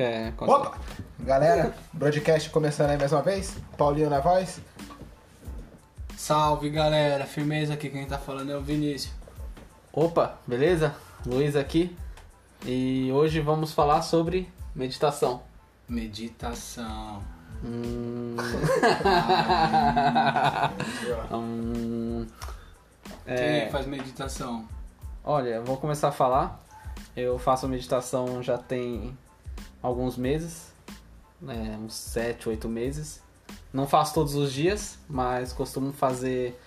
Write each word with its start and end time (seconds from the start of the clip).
Quer 0.00 0.32
Opa! 0.40 0.78
Galera, 1.18 1.74
broadcast 1.92 2.48
começando 2.48 2.88
aí 2.88 2.96
mais 2.96 3.12
uma 3.12 3.20
vez. 3.20 3.58
Paulinho 3.76 4.08
na 4.08 4.18
voz. 4.18 4.58
Salve 6.16 6.70
galera, 6.70 7.26
firmeza 7.26 7.74
aqui, 7.74 7.90
quem 7.90 8.06
tá 8.06 8.16
falando 8.16 8.50
é 8.50 8.56
o 8.56 8.62
Vinícius. 8.62 9.12
Opa, 9.92 10.38
beleza? 10.46 10.94
Luiz 11.26 11.54
aqui. 11.54 11.94
E 12.64 13.12
hoje 13.12 13.40
vamos 13.40 13.74
falar 13.74 14.00
sobre 14.00 14.50
meditação. 14.74 15.42
Meditação. 15.86 17.22
Hum... 17.62 18.36
hum... 21.30 22.26
É, 23.26 23.60
Quem 23.60 23.70
faz 23.70 23.86
meditação? 23.86 24.66
Olha, 25.22 25.56
eu 25.56 25.64
vou 25.66 25.76
começar 25.76 26.08
a 26.08 26.12
falar. 26.12 26.58
Eu 27.14 27.38
faço 27.38 27.68
meditação 27.68 28.42
já 28.42 28.56
tem 28.56 29.14
alguns 29.82 30.16
meses, 30.16 30.72
né, 31.40 31.78
uns 31.82 31.94
7, 31.94 32.48
8 32.48 32.68
meses. 32.68 33.22
Não 33.72 33.86
faço 33.86 34.14
todos 34.14 34.34
os 34.34 34.52
dias, 34.52 34.98
mas 35.08 35.52
costumo 35.52 35.92
fazer 35.92 36.58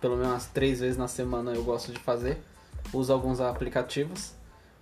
pelo 0.00 0.16
menos 0.16 0.46
três 0.46 0.80
vezes 0.80 0.96
na 0.96 1.08
semana 1.08 1.52
eu 1.52 1.64
gosto 1.64 1.92
de 1.92 1.98
fazer. 1.98 2.38
Uso 2.92 3.12
alguns 3.12 3.40
aplicativos. 3.40 4.32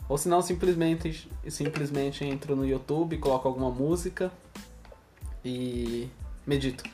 Ou 0.09 0.18
senão 0.18 0.42
simplesmente, 0.42 1.30
simplesmente 1.48 2.24
entro 2.24 2.56
no 2.56 2.66
YouTube, 2.66 3.16
coloco 3.18 3.46
alguma 3.46 3.70
música 3.70 4.32
e 5.45 6.09
medito. 6.46 6.84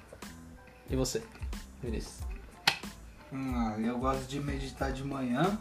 E 0.91 0.95
você, 0.95 1.23
Vinícius? 1.83 2.21
Ah, 3.33 3.77
eu 3.79 3.99
gosto 3.99 4.27
de 4.27 4.41
meditar 4.41 4.93
de 4.93 5.05
manhã, 5.05 5.59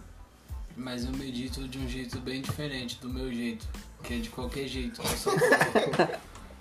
mas 0.76 1.05
eu 1.05 1.12
medito 1.12 1.68
de 1.68 1.80
um 1.80 1.87
jeito 1.87 2.20
bem 2.20 2.41
diferente 2.41 2.99
do 2.99 3.09
meu 3.09 3.34
jeito, 3.34 3.68
que 4.03 4.13
é 4.15 4.20
de 4.20 4.29
qualquer 4.29 4.67
jeito. 4.67 5.01
Eu, 5.01 5.17
só 5.17 5.31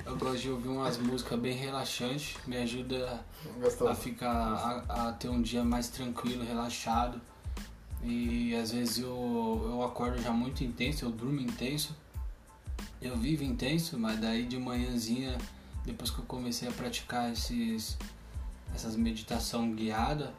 eu 0.07 0.17
gosto 0.17 0.39
de 0.39 0.51
ouvir 0.51 0.69
umas 0.69 0.99
músicas 0.99 1.39
bem 1.39 1.55
relaxantes, 1.55 2.37
me 2.47 2.57
ajuda 2.57 3.21
a 3.45 3.61
Gostou? 3.61 3.95
ficar 3.95 4.31
a, 4.89 5.09
a 5.09 5.13
ter 5.13 5.29
um 5.29 5.43
dia 5.43 5.65
mais 5.65 5.89
tranquilo, 5.89 6.45
relaxado. 6.45 7.21
E 8.03 8.55
às 8.55 8.71
vezes 8.71 8.99
eu, 8.99 9.63
eu 9.65 9.83
acordo 9.83 10.21
já 10.23 10.31
muito 10.31 10.63
intenso, 10.63 11.05
eu 11.05 11.11
durmo 11.11 11.41
intenso. 11.41 11.95
Eu 13.01 13.17
vivo 13.17 13.43
intenso, 13.43 13.99
mas 13.99 14.19
daí 14.19 14.47
de 14.47 14.59
manhãzinha, 14.59 15.37
depois 15.85 16.11
que 16.11 16.19
eu 16.19 16.25
comecei 16.25 16.69
a 16.69 16.73
praticar 16.73 17.33
esses, 17.33 17.97
essas 18.75 18.97
meditação 18.97 19.75
guiada, 19.75 20.33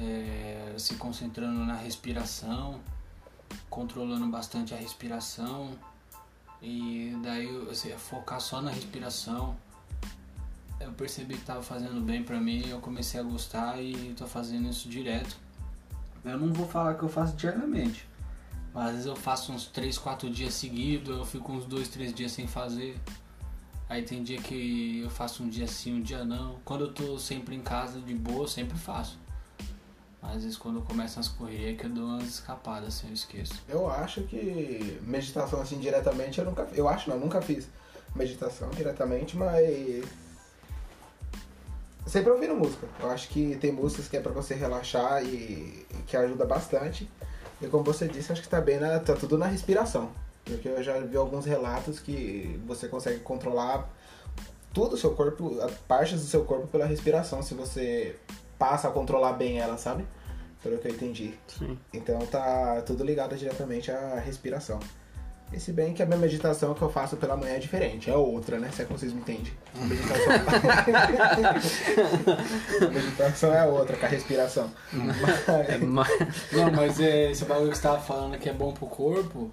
é, 0.00 0.74
se 0.76 0.94
concentrando 0.96 1.60
na 1.64 1.76
respiração, 1.76 2.80
controlando 3.70 4.26
bastante 4.28 4.74
a 4.74 4.76
respiração 4.76 5.76
e 6.64 7.14
daí 7.22 7.68
assim, 7.70 7.90
focar 7.90 8.40
só 8.40 8.62
na 8.62 8.70
respiração. 8.70 9.54
Eu 10.80 10.92
percebi 10.92 11.34
que 11.34 11.40
estava 11.40 11.62
fazendo 11.62 12.00
bem 12.00 12.22
pra 12.22 12.40
mim, 12.40 12.66
eu 12.66 12.80
comecei 12.80 13.20
a 13.20 13.22
gostar 13.22 13.80
e 13.80 14.14
tô 14.16 14.26
fazendo 14.26 14.68
isso 14.68 14.88
direto. 14.88 15.36
Eu 16.24 16.38
não 16.38 16.52
vou 16.52 16.66
falar 16.66 16.94
que 16.94 17.02
eu 17.02 17.08
faço 17.08 17.36
diariamente, 17.36 18.08
mas 18.72 18.86
às 18.86 18.92
vezes 18.92 19.06
eu 19.06 19.16
faço 19.16 19.52
uns 19.52 19.66
3, 19.66 19.98
4 19.98 20.30
dias 20.30 20.54
seguidos, 20.54 21.16
eu 21.16 21.24
fico 21.24 21.52
uns 21.52 21.66
2, 21.66 21.88
3 21.88 22.14
dias 22.14 22.32
sem 22.32 22.46
fazer. 22.46 22.98
Aí 23.88 24.02
tem 24.02 24.22
dia 24.22 24.40
que 24.40 25.00
eu 25.04 25.10
faço 25.10 25.42
um 25.42 25.48
dia 25.48 25.66
sim, 25.66 25.94
um 25.94 26.02
dia 26.02 26.24
não. 26.24 26.58
Quando 26.64 26.86
eu 26.86 26.92
tô 26.92 27.18
sempre 27.18 27.54
em 27.54 27.60
casa 27.60 28.00
de 28.00 28.14
boa, 28.14 28.44
eu 28.44 28.48
sempre 28.48 28.76
faço. 28.78 29.18
Às 30.32 30.42
vezes 30.42 30.56
quando 30.56 30.78
eu 30.78 30.82
começo 30.82 31.20
as 31.20 31.28
correrias 31.28 31.74
é 31.74 31.76
que 31.76 31.86
eu 31.86 31.90
dou 31.90 32.04
umas 32.04 32.24
escapadas, 32.24 32.88
assim, 32.88 33.08
eu 33.08 33.14
esqueço. 33.14 33.62
Eu 33.68 33.88
acho 33.88 34.22
que 34.22 34.98
meditação 35.02 35.60
assim 35.60 35.78
diretamente 35.78 36.38
eu 36.38 36.44
nunca 36.44 36.66
Eu 36.72 36.88
acho 36.88 37.10
não, 37.10 37.18
nunca 37.18 37.40
fiz 37.40 37.68
meditação 38.14 38.70
diretamente, 38.70 39.36
mas. 39.36 40.04
Sempre 42.06 42.30
ouvindo 42.30 42.54
música. 42.54 42.86
Eu 43.00 43.10
acho 43.10 43.28
que 43.28 43.56
tem 43.56 43.72
músicas 43.72 44.08
que 44.08 44.16
é 44.16 44.20
pra 44.20 44.32
você 44.32 44.54
relaxar 44.54 45.24
e, 45.24 45.86
e 45.90 46.02
que 46.06 46.16
ajuda 46.16 46.44
bastante. 46.44 47.10
E 47.60 47.66
como 47.66 47.82
você 47.82 48.06
disse, 48.06 48.30
acho 48.30 48.42
que 48.42 48.48
tá 48.48 48.60
bem 48.60 48.78
na. 48.78 49.00
tá 49.00 49.14
tudo 49.14 49.38
na 49.38 49.46
respiração. 49.46 50.10
Porque 50.44 50.68
eu 50.68 50.82
já 50.82 50.98
vi 51.00 51.16
alguns 51.16 51.46
relatos 51.46 51.98
que 51.98 52.60
você 52.66 52.86
consegue 52.86 53.20
controlar 53.20 53.88
tudo 54.74 54.94
o 54.94 54.98
seu 54.98 55.12
corpo, 55.14 55.56
partes 55.88 56.20
do 56.20 56.26
seu 56.26 56.44
corpo 56.44 56.66
pela 56.66 56.84
respiração, 56.84 57.42
se 57.42 57.54
você 57.54 58.16
passa 58.58 58.88
a 58.88 58.90
controlar 58.90 59.32
bem 59.34 59.58
ela, 59.58 59.78
sabe? 59.78 60.04
Pelo 60.64 60.78
que 60.78 60.88
eu 60.88 60.92
entendi. 60.92 61.34
Sim. 61.46 61.78
Então 61.92 62.18
tá 62.26 62.82
tudo 62.86 63.04
ligado 63.04 63.36
diretamente 63.36 63.90
à 63.90 64.18
respiração. 64.18 64.80
E 65.52 65.60
se 65.60 65.72
bem 65.72 65.92
que 65.92 66.02
a 66.02 66.06
minha 66.06 66.18
meditação 66.18 66.72
que 66.72 66.80
eu 66.80 66.90
faço 66.90 67.18
pela 67.18 67.36
manhã 67.36 67.56
é 67.56 67.58
diferente, 67.58 68.08
é 68.10 68.16
outra, 68.16 68.58
né? 68.58 68.70
Se 68.72 68.80
é 68.80 68.86
que 68.86 68.92
vocês 68.92 69.12
me 69.12 69.20
entendem. 69.20 69.52
A 69.78 69.84
meditação... 69.84 70.34
a 72.80 72.90
meditação 72.90 73.54
é 73.54 73.66
outra, 73.66 73.94
com 73.96 74.06
a 74.06 74.08
respiração. 74.08 74.72
É, 75.68 75.78
mas... 75.78 76.08
Não, 76.50 76.72
mas 76.72 76.98
é, 76.98 77.30
esse 77.30 77.44
bagulho 77.44 77.70
que 77.70 77.76
você 77.76 77.82
tava 77.82 78.00
falando 78.00 78.36
que 78.38 78.48
é 78.48 78.52
bom 78.52 78.72
pro 78.72 78.86
corpo, 78.86 79.52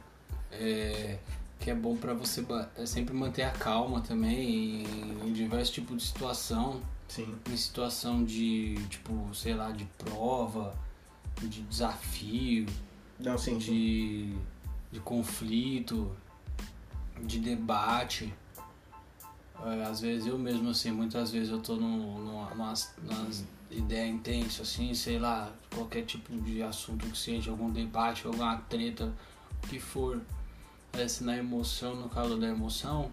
é, 0.53 1.17
que 1.59 1.69
é 1.69 1.75
bom 1.75 1.95
pra 1.95 2.13
você 2.13 2.43
é 2.77 2.85
sempre 2.85 3.13
manter 3.13 3.43
a 3.43 3.51
calma 3.51 4.01
também 4.01 4.83
em, 4.83 5.27
em 5.27 5.33
diversos 5.33 5.71
tipos 5.71 5.97
de 5.97 6.03
situação. 6.03 6.81
Sim. 7.07 7.35
Em 7.51 7.57
situação 7.57 8.23
de, 8.23 8.75
tipo, 8.89 9.35
sei 9.35 9.53
lá, 9.53 9.71
de 9.71 9.83
prova, 9.97 10.73
de 11.41 11.61
desafio, 11.63 12.65
Não, 13.19 13.37
sim, 13.37 13.59
sim. 13.59 13.71
de, 13.71 14.35
de 14.91 14.99
conflito, 14.99 16.15
de 17.23 17.39
debate. 17.39 18.33
É, 19.63 19.83
às 19.83 20.01
vezes 20.01 20.27
eu 20.27 20.37
mesmo, 20.37 20.69
assim, 20.69 20.91
muitas 20.91 21.31
vezes 21.31 21.49
eu 21.49 21.59
tô 21.59 21.75
num, 21.75 22.19
numa, 22.19 22.49
numas, 22.49 22.93
numas 23.01 23.45
ideias 23.69 24.13
intensas, 24.13 24.61
assim, 24.61 24.93
sei 24.93 25.19
lá, 25.19 25.51
qualquer 25.73 26.03
tipo 26.03 26.33
de 26.41 26.61
assunto 26.63 27.05
que 27.07 27.17
seja, 27.17 27.51
algum 27.51 27.69
debate, 27.69 28.25
alguma 28.25 28.57
treta, 28.57 29.13
o 29.63 29.67
que 29.67 29.79
for. 29.79 30.21
Se 31.07 31.23
na 31.23 31.37
emoção, 31.37 31.95
no 31.95 32.09
calor 32.09 32.37
da 32.37 32.47
emoção, 32.47 33.09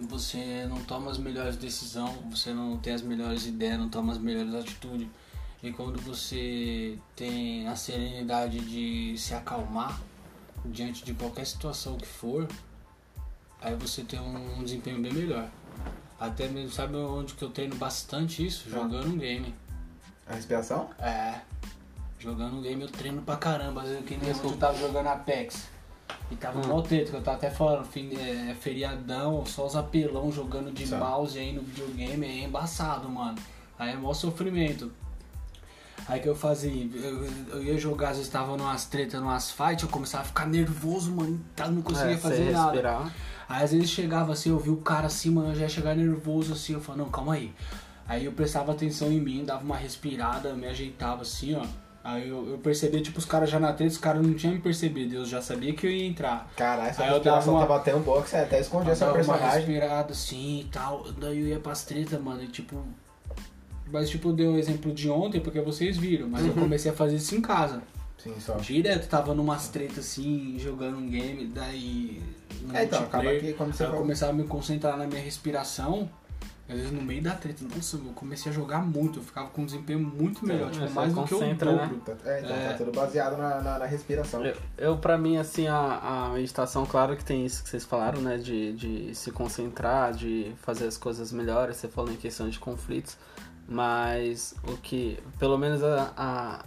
você 0.00 0.66
não 0.66 0.82
toma 0.84 1.10
as 1.10 1.18
melhores 1.18 1.56
decisões, 1.56 2.16
você 2.28 2.52
não 2.52 2.76
tem 2.78 2.94
as 2.94 3.02
melhores 3.02 3.46
ideias, 3.46 3.78
não 3.78 3.88
toma 3.88 4.12
as 4.12 4.18
melhores 4.18 4.52
atitudes. 4.54 5.06
E 5.62 5.70
quando 5.72 6.00
você 6.00 6.98
tem 7.14 7.68
a 7.68 7.76
serenidade 7.76 8.58
de 8.60 9.16
se 9.16 9.32
acalmar 9.32 10.00
diante 10.64 11.04
de 11.04 11.14
qualquer 11.14 11.46
situação 11.46 11.96
que 11.96 12.06
for, 12.06 12.48
aí 13.60 13.74
você 13.76 14.02
tem 14.02 14.18
um 14.20 14.62
desempenho 14.64 15.00
bem 15.00 15.12
melhor. 15.12 15.48
Até 16.18 16.48
mesmo, 16.48 16.70
sabe 16.70 16.96
onde 16.96 17.34
que 17.34 17.42
eu 17.42 17.50
treino 17.50 17.76
bastante 17.76 18.44
isso? 18.44 18.64
Ah. 18.68 18.74
Jogando 18.74 19.08
um 19.08 19.18
game. 19.18 19.54
A 20.26 20.34
respiração? 20.34 20.90
É. 20.98 21.40
Jogando 22.18 22.56
um 22.58 22.62
game 22.62 22.82
eu 22.82 22.88
treino 22.88 23.22
pra 23.22 23.36
caramba. 23.36 23.82
Às 23.82 23.88
vezes 23.88 24.04
que 24.04 24.16
nem 24.16 24.30
eu 24.30 24.56
tava 24.56 24.78
jogando 24.78 25.06
Apex. 25.08 25.68
E 26.30 26.36
tava 26.36 26.60
Hum. 26.60 26.68
mó 26.68 26.80
treta, 26.82 27.10
que 27.10 27.16
eu 27.16 27.22
tava 27.22 27.36
até 27.36 27.50
falando, 27.50 27.84
fim, 27.84 28.10
é, 28.16 28.54
feriadão, 28.54 29.44
só 29.44 29.66
os 29.66 29.76
apelão 29.76 30.30
jogando 30.32 30.72
de 30.72 30.86
Só. 30.86 30.98
mouse 30.98 31.38
aí 31.38 31.52
no 31.52 31.62
videogame, 31.62 32.26
é 32.26 32.44
embaçado, 32.44 33.08
mano. 33.08 33.38
Aí 33.78 33.92
é 33.92 33.96
mó 33.96 34.12
sofrimento. 34.14 34.92
Aí 36.08 36.20
que 36.20 36.28
eu 36.28 36.34
fazia, 36.34 36.70
eu, 36.94 37.24
eu 37.52 37.62
ia 37.62 37.78
jogar, 37.78 38.10
às 38.10 38.16
vezes 38.16 38.30
tava 38.30 38.56
numas 38.56 38.84
tretas, 38.86 39.20
numas 39.20 39.50
fights, 39.50 39.82
eu 39.84 39.88
começava 39.88 40.24
a 40.24 40.26
ficar 40.26 40.46
nervoso, 40.46 41.12
mano, 41.12 41.40
tá, 41.54 41.68
não 41.68 41.80
conseguia 41.82 42.14
É, 42.14 42.18
fazer 42.18 42.50
nada. 42.50 42.70
respirar. 42.72 43.14
Aí 43.48 43.64
às 43.64 43.72
vezes 43.72 43.90
chegava 43.90 44.32
assim, 44.32 44.50
eu 44.50 44.58
vi 44.58 44.70
o 44.70 44.78
cara 44.78 45.06
assim, 45.06 45.30
mano, 45.30 45.50
eu 45.50 45.54
já 45.54 45.62
ia 45.62 45.68
chegar 45.68 45.94
nervoso 45.94 46.52
assim, 46.54 46.72
eu 46.74 46.80
falava, 46.80 47.04
não, 47.04 47.10
calma 47.10 47.34
aí. 47.34 47.52
Aí 48.08 48.24
eu 48.24 48.32
prestava 48.32 48.72
atenção 48.72 49.12
em 49.12 49.20
mim, 49.20 49.44
dava 49.44 49.62
uma 49.64 49.76
respirada, 49.76 50.52
me 50.54 50.66
ajeitava 50.66 51.22
assim, 51.22 51.54
ó. 51.54 51.64
Aí 52.04 52.28
eu, 52.28 52.50
eu 52.50 52.58
percebia, 52.58 53.00
tipo, 53.00 53.20
os 53.20 53.24
caras 53.24 53.48
já 53.48 53.60
na 53.60 53.72
treta, 53.72 53.92
os 53.92 53.98
caras 53.98 54.26
não 54.26 54.34
tinham 54.34 54.54
me 54.54 54.60
percebido, 54.60 55.14
eu 55.14 55.24
já 55.24 55.40
sabia 55.40 55.72
que 55.72 55.86
eu 55.86 55.90
ia 55.90 56.04
entrar. 56.04 56.50
Caralho, 56.56 56.88
essa 56.90 57.04
Aí 57.04 57.10
eu 57.10 57.20
dava 57.20 57.48
uma- 57.48 57.64
tava 57.64 57.98
boa 58.00 58.22
que 58.22 58.28
você 58.30 58.36
até 58.38 58.58
escondia 58.60 58.92
uma 58.92 59.12
personagem. 59.12 59.46
respirada 59.66 60.10
assim 60.12 60.60
e 60.60 60.64
tal, 60.64 61.04
daí 61.12 61.38
eu 61.40 61.46
ia 61.46 61.60
pras 61.60 61.84
tretas, 61.84 62.20
mano, 62.20 62.42
e 62.42 62.48
tipo... 62.48 62.84
Mas 63.92 64.08
tipo, 64.08 64.30
eu 64.30 64.32
dei 64.32 64.48
um 64.48 64.56
exemplo 64.56 64.92
de 64.92 65.10
ontem, 65.10 65.40
porque 65.40 65.60
vocês 65.60 65.96
viram, 65.98 66.28
mas 66.28 66.42
Uhum. 66.42 66.48
eu 66.48 66.54
comecei 66.54 66.90
a 66.90 66.94
fazer 66.94 67.16
isso 67.16 67.34
em 67.36 67.40
casa. 67.42 67.82
Sim, 68.18 68.34
só. 68.40 68.54
Direto, 68.54 69.08
tava 69.08 69.34
numas 69.34 69.68
tretas 69.68 69.98
assim, 69.98 70.56
jogando 70.58 70.96
um 70.96 71.08
game, 71.10 71.46
daí... 71.46 72.22
É, 72.72 72.84
então, 72.84 73.02
acaba 73.02 73.34
que 73.36 73.52
quando 73.54 73.72
você 73.74 73.84
eu 73.84 73.90
começava 73.92 74.30
a 74.30 74.34
me 74.34 74.44
concentrar 74.44 74.96
na 74.96 75.06
minha 75.06 75.20
respiração, 75.20 76.08
às 76.68 76.76
vezes 76.76 76.92
no 76.92 77.02
meio 77.02 77.20
da 77.20 77.32
treta, 77.34 77.64
nossa, 77.74 77.96
eu 77.96 78.12
comecei 78.14 78.50
a 78.52 78.54
jogar 78.54 78.78
muito, 78.86 79.18
eu 79.18 79.22
ficava 79.24 79.48
com 79.48 79.62
um 79.62 79.66
desempenho 79.66 79.98
muito 79.98 80.46
melhor, 80.46 80.70
tipo, 80.70 80.88
mais 80.92 81.12
do 81.12 81.24
que 81.24 81.34
o 81.34 81.40
né? 81.40 81.54
dobro. 81.54 82.00
É, 82.24 82.40
então 82.40 82.56
É. 82.56 82.68
tá 82.68 82.74
tudo 82.78 82.92
baseado 82.92 83.36
na, 83.36 83.60
na, 83.60 83.78
na 83.80 83.86
respiração. 83.86 84.46
Eu, 84.46 84.56
eu 84.78 84.96
pra 84.96 85.18
mim, 85.18 85.36
assim, 85.36 85.66
a, 85.66 86.28
a 86.28 86.28
meditação, 86.30 86.86
claro 86.86 87.16
que 87.16 87.24
tem 87.24 87.44
isso 87.44 87.64
que 87.64 87.68
vocês 87.68 87.84
falaram, 87.84 88.20
né? 88.22 88.38
De, 88.38 88.72
de 88.74 89.14
se 89.16 89.32
concentrar, 89.32 90.12
de 90.14 90.52
fazer 90.62 90.86
as 90.86 90.96
coisas 90.96 91.32
melhores. 91.32 91.76
Você 91.76 91.88
falou 91.88 92.12
em 92.12 92.16
questão 92.16 92.48
de 92.48 92.58
conflitos. 92.60 93.18
Mas 93.72 94.54
o 94.68 94.76
que, 94.76 95.18
pelo 95.38 95.56
menos 95.56 95.82
a, 95.82 96.12
a- 96.16 96.64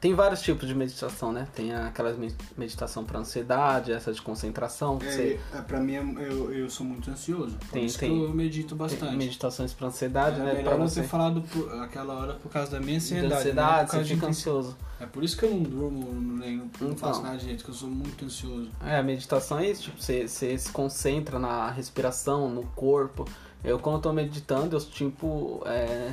Tem 0.00 0.14
vários 0.14 0.42
tipos 0.42 0.66
de 0.66 0.74
meditação, 0.74 1.30
né? 1.32 1.46
Tem 1.54 1.72
aquela 1.72 2.12
me- 2.14 2.34
meditação 2.58 3.04
para 3.04 3.20
ansiedade, 3.20 3.92
essa 3.92 4.12
de 4.12 4.20
concentração. 4.20 4.98
que 4.98 5.04
você- 5.08 5.40
É, 5.54 5.60
pra 5.60 5.78
mim, 5.78 5.94
eu, 6.18 6.52
eu 6.52 6.68
sou 6.68 6.84
muito 6.84 7.08
ansioso. 7.08 7.56
Por 7.56 7.68
Tem- 7.70 7.84
isso 7.84 7.98
tem- 8.00 8.20
eu 8.20 8.30
medito 8.34 8.74
bastante. 8.74 9.14
meditações 9.14 9.72
para 9.72 9.86
ansiedade, 9.86 10.40
é 10.40 10.44
né? 10.44 10.54
melhor 10.54 10.70
Para 10.70 10.78
não 10.78 10.88
você 10.88 11.02
ter 11.02 11.06
falado 11.06 11.40
por, 11.42 11.72
aquela 11.82 12.14
hora 12.14 12.34
por 12.34 12.50
causa 12.50 12.72
da 12.72 12.80
minha 12.80 12.98
de 12.98 13.04
ansiedade. 13.04 13.32
ansiedade, 13.34 13.78
não 13.78 13.86
por 13.86 13.96
você 13.98 14.04
de 14.04 14.14
fica 14.14 14.26
ansioso. 14.26 14.76
É 14.98 15.06
por 15.06 15.22
isso 15.22 15.36
que 15.36 15.44
eu 15.44 15.50
não 15.50 15.62
durmo, 15.62 16.12
nem, 16.36 16.56
não 16.56 16.64
Então. 16.66 16.96
faço 16.96 17.22
nada 17.22 17.36
direito, 17.36 17.62
que 17.62 17.70
eu 17.70 17.74
sou 17.74 17.88
muito 17.88 18.24
ansioso. 18.24 18.70
É, 18.84 18.96
a 18.98 19.02
meditação 19.04 19.60
é 19.60 19.70
isso, 19.70 19.82
tipo, 19.82 20.02
você, 20.02 20.26
você 20.26 20.58
se 20.58 20.70
concentra 20.72 21.38
na 21.38 21.70
respiração, 21.70 22.48
no 22.50 22.64
corpo. 22.74 23.24
Eu, 23.64 23.78
quando 23.78 23.96
eu 23.96 24.02
tô 24.02 24.12
meditando, 24.12 24.76
eu, 24.76 24.80
tipo, 24.80 25.62
é... 25.66 26.12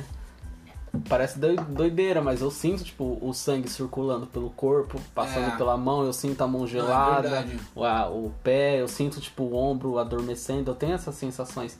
Parece 1.08 1.38
doi- 1.38 1.54
doideira, 1.56 2.20
mas 2.20 2.40
eu 2.40 2.50
sinto, 2.50 2.82
tipo, 2.82 3.16
o 3.22 3.32
sangue 3.32 3.68
circulando 3.68 4.26
pelo 4.26 4.50
corpo, 4.50 5.00
passando 5.14 5.52
É. 5.54 5.56
pela 5.56 5.76
mão, 5.76 6.04
eu 6.04 6.12
sinto 6.12 6.42
a 6.42 6.48
mão 6.48 6.62
Não, 6.62 6.66
é 6.66 6.70
gelada, 6.70 7.22
verdade. 7.30 7.60
o, 7.76 7.82
o 8.26 8.32
pé, 8.42 8.80
eu 8.80 8.88
sinto, 8.88 9.20
tipo, 9.20 9.44
o 9.44 9.54
ombro 9.54 9.98
adormecendo, 9.98 10.68
eu 10.72 10.74
tenho 10.74 10.94
essas 10.94 11.14
sensações. 11.14 11.78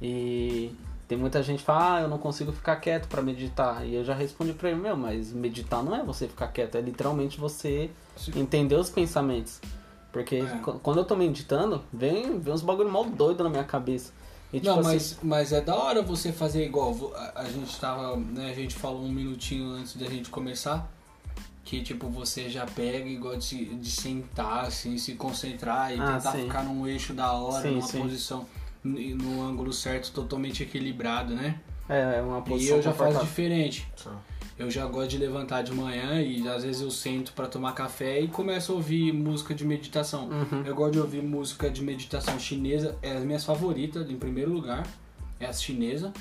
E 0.00 0.74
tem 1.08 1.16
muita 1.16 1.42
gente 1.42 1.60
que 1.60 1.64
fala, 1.64 1.96
ah, 1.96 2.00
eu 2.02 2.08
não 2.08 2.18
consigo 2.18 2.52
ficar 2.52 2.76
quieto 2.76 3.08
pra 3.08 3.22
meditar. 3.22 3.84
E 3.86 3.94
eu 3.94 4.04
já 4.04 4.12
respondi 4.14 4.52
pra 4.52 4.70
ele, 4.70 4.78
meu, 4.80 4.96
mas 4.96 5.32
meditar 5.32 5.82
não 5.82 5.94
é 5.96 6.02
você 6.02 6.28
ficar 6.28 6.48
quieto, 6.48 6.74
é 6.76 6.82
literalmente 6.82 7.40
você 7.40 7.90
Se- 8.14 8.38
entender 8.38 8.74
os 8.76 8.90
pensamentos. 8.90 9.58
Porque 10.12 10.36
É. 10.36 10.58
qu- 10.62 10.78
quando 10.82 10.98
eu 10.98 11.04
tô 11.04 11.16
meditando, 11.16 11.82
vem, 11.90 12.38
vem 12.38 12.52
uns 12.52 12.60
bagulho 12.62 12.90
mal 12.90 13.04
doido 13.04 13.42
na 13.42 13.48
minha 13.48 13.64
cabeça. 13.64 14.12
E, 14.52 14.58
tipo, 14.58 14.66
não, 14.72 14.80
assim, 14.80 14.88
mas, 14.88 15.18
mas 15.22 15.52
é 15.52 15.60
da 15.60 15.76
hora 15.76 16.02
você 16.02 16.32
fazer 16.32 16.64
igual. 16.64 17.12
A, 17.14 17.42
a 17.42 17.44
gente 17.44 17.78
tava, 17.78 18.16
né, 18.16 18.50
a 18.50 18.54
gente 18.54 18.74
falou 18.74 19.04
um 19.04 19.12
minutinho 19.12 19.70
antes 19.70 19.96
da 19.96 20.06
gente 20.06 20.28
começar. 20.30 20.90
Que 21.64 21.82
tipo, 21.82 22.08
você 22.08 22.48
já 22.50 22.66
pega 22.66 23.06
e 23.08 23.16
gosta 23.16 23.54
de, 23.54 23.66
de 23.76 23.90
sentar, 23.90 24.64
assim, 24.64 24.98
se 24.98 25.14
concentrar 25.14 25.94
e 25.94 26.00
Ah, 26.00 26.14
tentar 26.16 26.32
sim. 26.32 26.42
ficar 26.42 26.64
num 26.64 26.86
eixo 26.86 27.12
da 27.12 27.32
hora, 27.32 27.62
Sim, 27.62 27.74
numa 27.76 27.86
sim. 27.86 28.00
posição, 28.02 28.46
no 28.82 29.42
ângulo 29.42 29.72
certo, 29.72 30.10
totalmente 30.10 30.62
equilibrado, 30.64 31.32
né? 31.34 31.60
É, 31.88 32.16
é 32.18 32.22
uma 32.22 32.38
E 32.38 32.42
posição 32.42 32.76
eu 32.78 32.82
já 32.82 32.92
faço 32.92 33.20
diferente. 33.20 33.86
Só. 33.94 34.10
Eu 34.60 34.70
já 34.70 34.84
gosto 34.86 35.08
de 35.10 35.16
levantar 35.18 35.62
de 35.62 35.72
manhã 35.72 36.20
e 36.20 36.46
às 36.46 36.62
vezes 36.64 36.82
eu 36.82 36.90
sento 36.90 37.32
pra 37.32 37.46
tomar 37.46 37.72
café 37.72 38.20
e 38.20 38.28
começo 38.28 38.72
a 38.72 38.74
ouvir 38.74 39.10
música 39.10 39.54
de 39.54 39.64
meditação. 39.64 40.28
Uhum. 40.28 40.62
Eu 40.66 40.74
gosto 40.74 40.92
de 40.92 41.00
ouvir 41.00 41.22
música 41.22 41.70
de 41.70 41.82
meditação 41.82 42.38
chinesa, 42.38 42.94
é 43.00 43.12
as 43.16 43.24
minhas 43.24 43.42
favoritas, 43.44 44.10
em 44.10 44.16
primeiro 44.16 44.52
lugar, 44.52 44.86
é 45.40 45.46
a 45.46 45.52
chinesa. 45.52 46.12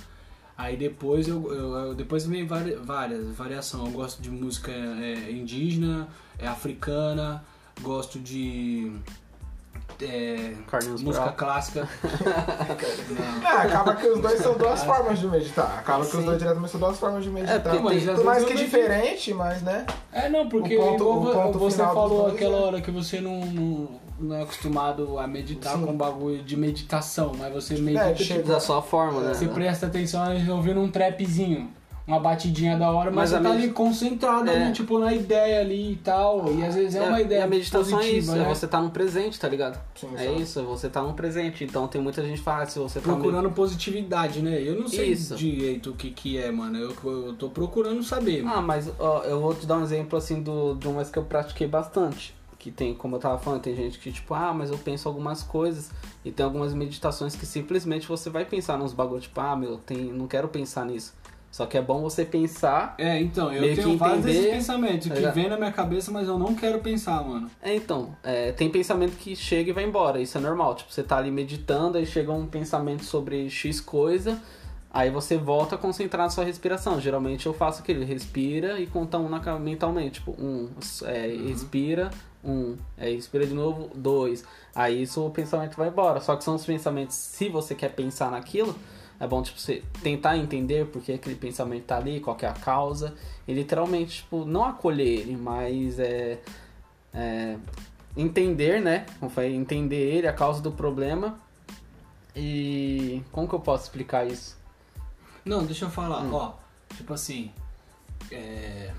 Aí 0.57 0.77
depois 0.77 1.27
eu, 1.27 1.53
eu- 1.53 1.93
depois 1.95 2.25
vem 2.25 2.45
vari- 2.47 2.75
várias 2.75 3.27
variações. 3.35 3.85
Eu 3.87 3.91
gosto 3.91 4.21
de 4.21 4.29
música 4.29 4.71
é, 4.71 5.29
indígena, 5.31 6.07
é 6.37 6.47
africana, 6.47 7.43
gosto 7.81 8.19
de 8.19 8.89
é, 10.01 10.53
Carlinhos 10.69 11.01
música 11.01 11.29
clássica. 11.31 11.87
Não. 13.09 13.47
Ah, 13.49 13.61
acaba 13.63 13.95
que 13.95 14.07
os 14.07 14.19
dois 14.19 14.39
são 14.39 14.57
duas 14.57 14.83
formas 14.83 15.19
de 15.19 15.27
meditar. 15.27 15.79
Acaba 15.79 16.05
que 16.05 16.11
Sim. 16.11 16.19
os 16.19 16.25
dois 16.25 16.37
diretamente 16.39 16.71
são 16.71 16.79
duas 16.79 16.97
formas 16.99 17.23
de 17.23 17.29
meditar. 17.29 17.61
porque, 17.61 17.79
mas 17.79 18.23
mais 18.23 18.43
que 18.45 18.53
diferente, 18.55 19.33
mas 19.33 19.61
né? 19.61 19.85
É, 20.11 20.29
não, 20.29 20.47
porque 20.47 20.77
O 20.77 20.81
ponto- 20.81 20.95
igual 21.03 21.21
o 21.21 21.33
ponto 21.51 21.59
você 21.59 21.77
falou 21.77 22.21
dois 22.23 22.33
aquela 22.35 22.57
é- 22.57 22.61
hora 22.61 22.81
que 22.81 22.91
você 22.91 23.19
não, 23.21 23.39
não, 23.45 23.87
não 24.19 24.35
é 24.35 24.43
acostumado 24.43 25.17
a 25.19 25.27
meditar 25.27 25.75
Sim. 25.77 25.85
com 25.85 25.93
bagulho 25.95 26.43
de 26.43 26.55
meditação, 26.57 27.31
mas 27.37 27.53
você 27.53 27.75
medita, 27.75 28.13
tipo, 28.13 28.23
chega- 28.23 28.43
Da 28.53 28.59
sua 28.59 28.81
forma, 28.81 29.21
né? 29.21 29.33
você 29.33 29.47
presta 29.47 29.87
atenção 29.87 30.23
ouvindo 30.49 30.79
um 30.79 30.89
trapzinho, 30.89 31.69
uma 32.09 32.19
batidinha 32.19 32.77
da 32.77 32.91
hora, 32.91 33.11
mas, 33.11 33.31
Mas 33.31 33.39
você 33.39 33.43
tá 33.43 33.49
medi- 33.53 33.63
ali 33.65 33.71
concentrado 33.73 34.49
É. 34.49 34.63
ali, 34.65 34.73
tipo, 34.73 34.97
na 34.99 35.13
ideia 35.13 35.61
ali 35.61 35.93
e 35.93 35.95
tal, 35.97 36.51
e 36.53 36.65
às 36.65 36.75
vezes 36.75 36.95
é 36.95 37.01
uma 37.03 37.21
e 37.21 37.23
ideia 37.23 37.43
a 37.43 37.47
meditação 37.47 37.97
positiva, 37.97 38.15
é 38.15 38.17
isso, 38.17 38.31
né? 38.35 38.43
é 38.43 38.47
você 38.55 38.67
tá 38.67 38.81
no 38.81 38.89
presente, 38.89 39.39
tá 39.39 39.47
ligado? 39.47 39.79
Sim, 39.95 40.09
é 40.17 40.25
só. 40.25 40.33
isso, 40.33 40.63
você 40.63 40.89
tá 40.89 41.01
no 41.01 41.13
presente. 41.13 41.63
Então 41.63 41.87
tem 41.87 42.01
muita 42.01 42.21
gente 42.23 42.39
que 42.39 42.43
fala, 42.43 42.65
se 42.65 42.79
você 42.79 42.99
tá 42.99 43.05
Procurando 43.13 43.51
positividade, 43.51 44.41
né? 44.41 44.61
Eu 44.61 44.79
não 44.79 44.87
sei 44.87 45.09
Isso. 45.11 45.35
direito 45.35 45.91
o 45.91 45.93
que 45.93 46.11
que 46.11 46.37
é, 46.37 46.51
mano. 46.51 46.77
Eu, 46.77 46.95
eu 47.03 47.33
tô 47.33 47.49
procurando 47.49 48.01
saber. 48.03 48.43
Ah, 48.45 48.61
mas 48.61 48.91
ó, 48.99 49.21
eu 49.23 49.39
vou 49.39 49.53
te 49.53 49.65
dar 49.65 49.77
um 49.77 49.83
exemplo 49.83 50.17
assim 50.17 50.41
do, 50.41 50.73
de 50.75 50.87
umas 50.87 51.09
que 51.09 51.17
eu 51.19 51.23
pratiquei 51.23 51.67
bastante. 51.67 52.33
Que 52.57 52.71
tem, 52.71 52.93
como 52.93 53.15
eu 53.15 53.19
tava 53.21 53.37
falando, 53.37 53.61
tem 53.61 53.73
gente 53.73 53.97
que 53.99 54.11
tipo, 54.11 54.33
ah, 54.33 54.53
mas 54.53 54.69
eu 54.69 54.77
penso 54.77 55.07
algumas 55.07 55.41
coisas. 55.43 55.91
E 56.25 56.31
tem 56.31 56.45
algumas 56.45 56.73
meditações 56.73 57.33
que 57.35 57.45
simplesmente 57.45 58.05
você 58.07 58.29
vai 58.29 58.43
pensar 58.43 58.77
nos 58.77 58.91
bagulhos, 58.91 59.23
tipo, 59.23 59.39
ah, 59.39 59.55
meu, 59.55 59.77
tem, 59.77 59.97
não 60.11 60.27
quero 60.27 60.49
pensar 60.49 60.85
nisso. 60.85 61.13
Só 61.51 61.65
que 61.65 61.77
é 61.77 61.81
bom 61.81 62.01
você 62.01 62.23
pensar. 62.23 62.95
É, 62.97 63.19
então, 63.19 63.51
eu 63.51 63.75
tenho 63.75 63.91
que 63.91 63.95
vários 63.95 64.23
desses 64.23 64.51
pensamentos 64.51 65.07
tá 65.07 65.13
que 65.13 65.19
ligado? 65.19 65.33
vem 65.33 65.49
na 65.49 65.57
minha 65.57 65.71
cabeça, 65.71 66.11
mas 66.11 66.27
eu 66.27 66.37
não 66.37 66.53
quero 66.53 66.79
pensar, 66.79 67.23
mano. 67.23 67.49
É, 67.61 67.75
então, 67.75 68.15
é, 68.23 68.51
tem 68.51 68.69
pensamento 68.69 69.17
que 69.17 69.35
chega 69.35 69.71
e 69.71 69.73
vai 69.73 69.83
embora, 69.83 70.21
isso 70.21 70.37
é 70.37 70.41
normal. 70.41 70.75
Tipo, 70.75 70.93
você 70.93 71.01
tá 71.01 71.17
ali 71.17 71.31
meditando, 71.31 71.97
aí 71.97 72.05
chega 72.05 72.31
um 72.31 72.45
pensamento 72.45 73.03
sobre 73.03 73.49
X 73.49 73.81
coisa, 73.81 74.39
aí 74.91 75.09
você 75.09 75.37
volta 75.37 75.73
a 75.73 75.77
concentrar 75.77 76.23
na 76.23 76.29
sua 76.29 76.43
respiração. 76.43 77.01
Geralmente 77.01 77.47
eu 77.47 77.53
faço 77.53 77.81
aquele, 77.81 78.05
respira 78.05 78.79
e 78.79 78.85
conta 78.85 79.17
um 79.17 79.27
na, 79.27 79.57
mentalmente. 79.57 80.19
Tipo, 80.19 80.31
um, 80.39 80.69
é, 81.05 81.27
respira, 81.47 82.11
um, 82.43 82.75
aí 82.95 83.15
respira 83.15 83.47
de 83.47 83.55
novo, 83.55 83.89
dois. 83.95 84.45
Aí 84.75 85.01
isso 85.01 85.25
o 85.25 85.31
pensamento 85.31 85.75
vai 85.75 85.89
embora. 85.89 86.21
Só 86.21 86.35
que 86.35 86.43
são 86.43 86.53
os 86.53 86.65
pensamentos, 86.65 87.15
se 87.15 87.49
você 87.49 87.73
quer 87.73 87.89
pensar 87.89 88.29
naquilo, 88.29 88.75
é 89.19 89.27
bom, 89.27 89.41
tipo, 89.43 89.59
você 89.59 89.83
tentar 90.01 90.37
entender 90.37 90.85
por 90.87 91.01
que 91.01 91.11
aquele 91.11 91.35
pensamento 91.35 91.83
tá 91.83 91.97
ali, 91.97 92.19
qual 92.19 92.35
que 92.35 92.45
é 92.45 92.49
a 92.49 92.53
causa. 92.53 93.13
E 93.47 93.53
literalmente, 93.53 94.17
tipo, 94.23 94.45
não 94.45 94.63
acolher 94.63 95.19
ele, 95.19 95.35
mas 95.35 95.99
é 95.99 96.39
é, 97.13 97.57
entender, 98.15 98.81
né? 98.81 99.05
Como 99.19 99.31
foi 99.31 99.53
entender 99.53 100.15
ele, 100.15 100.27
a 100.27 100.33
causa 100.33 100.61
do 100.61 100.71
problema. 100.71 101.39
E 102.35 103.23
como 103.31 103.47
que 103.47 103.55
eu 103.55 103.59
posso 103.59 103.85
explicar 103.85 104.25
isso? 104.27 104.57
Não, 105.43 105.65
deixa 105.65 105.85
eu 105.85 105.89
falar, 105.89 106.21
Hum. 106.21 106.33
ó. 106.33 106.53
Tipo 106.95 107.13
assim. 107.13 107.51
É. 108.31 108.93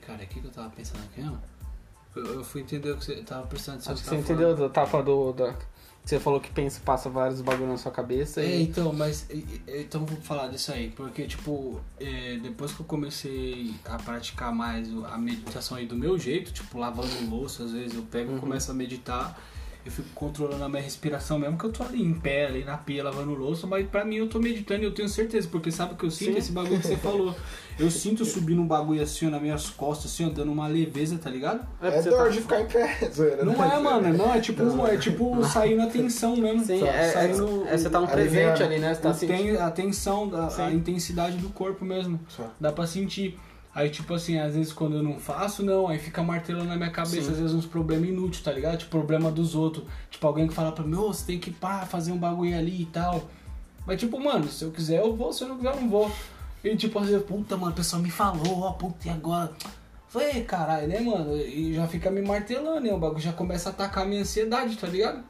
Cara, 0.00 0.24
o 0.24 0.26
que 0.26 0.40
que 0.40 0.46
eu 0.46 0.50
tava 0.50 0.70
pensando 0.70 1.02
aqui, 1.04 1.22
ó? 1.22 2.18
Eu, 2.18 2.34
eu 2.34 2.44
fui 2.44 2.62
entender 2.62 2.90
o 2.90 2.96
que 2.96 3.04
você 3.04 3.22
tava 3.22 3.46
prestando 3.46 3.76
atenção. 3.76 3.92
Acho 3.94 4.02
que 4.02 4.10
no 4.10 4.16
você 4.16 4.22
tava 4.22 4.32
entendeu 4.32 4.56
da 4.56 4.66
etapa 4.66 5.02
do. 5.02 5.32
Da, 5.32 5.54
você 6.04 6.18
falou 6.18 6.40
que 6.40 6.50
pensa, 6.50 6.80
passa 6.84 7.08
vários 7.08 7.40
bagulhos 7.40 7.70
na 7.70 7.78
sua 7.78 7.92
cabeça. 7.92 8.40
É, 8.42 8.58
E, 8.58 8.62
então, 8.64 8.92
mas 8.92 9.26
então 9.68 10.04
vou 10.04 10.20
falar 10.20 10.48
disso 10.48 10.72
aí, 10.72 10.90
porque 10.90 11.26
tipo, 11.26 11.80
é, 12.00 12.38
depois 12.42 12.72
que 12.72 12.80
eu 12.80 12.86
comecei 12.86 13.72
a 13.84 13.96
praticar 13.96 14.52
mais 14.52 14.88
a 15.10 15.16
meditação 15.16 15.76
aí 15.76 15.86
do 15.86 15.94
meu 15.96 16.18
jeito, 16.18 16.52
tipo, 16.52 16.76
lavando 16.78 17.08
louça, 17.30 17.62
às 17.64 17.72
vezes 17.72 17.94
eu 17.94 18.02
pego 18.02 18.30
e 18.32 18.34
Uhum. 18.34 18.40
começo 18.40 18.70
a 18.70 18.74
meditar, 18.74 19.40
eu 19.84 19.90
fico 19.90 20.08
controlando 20.14 20.62
a 20.62 20.68
minha 20.68 20.82
respiração 20.82 21.38
mesmo, 21.38 21.58
que 21.58 21.64
eu 21.64 21.72
tô 21.72 21.82
ali 21.82 22.00
em 22.02 22.14
pé, 22.14 22.46
ali 22.46 22.62
na 22.64 22.76
pia, 22.76 23.02
lavando 23.02 23.34
louça, 23.34 23.66
mas 23.66 23.86
pra 23.88 24.04
mim 24.04 24.16
eu 24.16 24.28
tô 24.28 24.38
meditando 24.38 24.82
e 24.82 24.84
eu 24.84 24.94
tenho 24.94 25.08
certeza, 25.08 25.48
porque 25.50 25.72
sabe 25.72 25.94
o 25.94 25.96
que 25.96 26.04
eu 26.04 26.10
sinto? 26.10 26.32
Sim. 26.32 26.38
Esse 26.38 26.52
bagulho 26.52 26.80
que 26.80 26.86
você 26.86 26.96
falou. 26.98 27.34
Eu 27.78 27.90
sinto 27.90 28.24
subindo 28.24 28.60
um 28.60 28.66
bagulho 28.66 29.02
assim, 29.02 29.26
ó, 29.26 29.30
nas 29.30 29.40
minhas 29.42 29.70
costas, 29.70 30.12
assim, 30.12 30.26
ó, 30.26 30.28
dando 30.28 30.52
uma 30.52 30.68
leveza, 30.68 31.18
tá 31.18 31.28
ligado? 31.30 31.66
É, 31.80 31.90
você 31.90 32.10
dor 32.10 32.18
tá- 32.24 32.28
de 32.28 32.40
ficar 32.42 32.60
em 32.60 32.66
pé, 32.66 32.98
zoeira. 33.12 33.44
Não 33.44 33.54
né? 33.56 33.70
é, 33.74 33.78
mano, 33.80 34.16
não, 34.16 34.32
é 34.32 34.40
tipo, 34.40 34.86
é 34.86 34.96
tipo 34.98 35.42
saindo 35.44 35.82
a 35.82 35.86
tensão 35.86 36.36
mesmo. 36.36 36.64
Sim, 36.64 36.84
é, 36.84 36.88
é, 36.88 37.08
saindo 37.10 37.66
é, 37.66 37.76
você 37.76 37.90
tá 37.90 37.98
no 37.98 38.06
aliviando. 38.06 38.52
presente 38.56 38.62
ali, 38.62 38.78
né? 38.78 38.94
Você 38.94 39.00
tá 39.00 39.14
sentindo. 39.14 39.58
a 39.58 39.70
tensão, 39.70 40.28
da, 40.28 40.46
a 40.46 40.50
Sim. 40.50 40.74
intensidade 40.76 41.38
do 41.38 41.48
corpo 41.48 41.84
mesmo. 41.84 42.20
Só. 42.28 42.48
Dá 42.60 42.70
pra 42.70 42.86
sentir. 42.86 43.38
Aí, 43.74 43.88
tipo 43.88 44.12
assim, 44.12 44.38
às 44.38 44.54
vezes 44.54 44.72
quando 44.72 44.96
eu 44.96 45.02
não 45.02 45.18
faço, 45.18 45.62
não, 45.62 45.88
aí 45.88 45.98
fica 45.98 46.22
martelando 46.22 46.66
na 46.66 46.76
minha 46.76 46.90
cabeça, 46.90 47.22
Sim. 47.22 47.32
às 47.32 47.38
vezes 47.38 47.54
uns 47.54 47.64
problemas 47.64 48.08
inúteis, 48.08 48.42
tá 48.42 48.52
ligado? 48.52 48.78
Tipo, 48.78 48.90
problema 48.90 49.30
dos 49.30 49.54
outros. 49.54 49.84
Tipo, 50.10 50.26
alguém 50.26 50.46
que 50.46 50.52
fala 50.52 50.72
pra 50.72 50.84
mim, 50.84 50.94
ô, 50.94 51.12
você 51.12 51.24
tem 51.24 51.38
que 51.38 51.50
pá, 51.50 51.86
fazer 51.86 52.12
um 52.12 52.18
bagulho 52.18 52.56
ali 52.56 52.82
e 52.82 52.86
tal. 52.86 53.30
Mas, 53.86 53.98
tipo, 53.98 54.20
mano, 54.20 54.46
se 54.48 54.64
eu 54.64 54.70
quiser 54.70 55.00
eu 55.00 55.16
vou, 55.16 55.32
se 55.32 55.42
eu 55.42 55.48
não 55.48 55.56
quiser 55.56 55.74
eu 55.74 55.80
não 55.80 55.88
vou. 55.88 56.12
E, 56.62 56.76
tipo, 56.76 56.98
às 56.98 57.08
vezes, 57.08 57.24
puta, 57.24 57.56
mano, 57.56 57.72
o 57.72 57.74
pessoal 57.74 58.02
me 58.02 58.10
falou, 58.10 58.60
ó, 58.60 58.72
puta, 58.72 59.08
e 59.08 59.10
agora? 59.10 59.50
Falei, 60.06 60.44
caralho, 60.44 60.86
né, 60.86 61.00
mano? 61.00 61.34
E 61.34 61.74
já 61.74 61.88
fica 61.88 62.10
me 62.10 62.20
martelando, 62.20 62.80
né? 62.80 62.92
O 62.92 62.98
bagulho 62.98 63.20
já 63.22 63.32
começa 63.32 63.70
a 63.70 63.72
atacar 63.72 64.04
a 64.04 64.06
minha 64.06 64.20
ansiedade, 64.20 64.76
tá 64.76 64.86
ligado? 64.86 65.24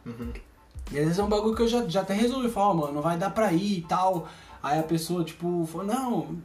E 0.91 0.99
às 0.99 1.05
vezes 1.05 1.19
é 1.21 1.23
um 1.23 1.29
bagulho 1.29 1.55
que 1.55 1.63
eu 1.63 1.69
já, 1.69 1.87
já 1.89 2.01
até 2.01 2.13
resolvi, 2.13 2.51
falo, 2.51 2.71
ó, 2.71 2.75
mano, 2.75 2.95
não 2.95 3.03
vai 3.03 3.17
dar 3.17 3.31
pra 3.31 3.53
ir 3.53 3.79
e 3.79 3.83
tal. 3.83 4.27
Aí 4.61 4.81
a 4.81 4.83
pessoa, 4.83 5.23
tipo, 5.25 5.65
falou, 5.67 5.87
não, 5.87 6.37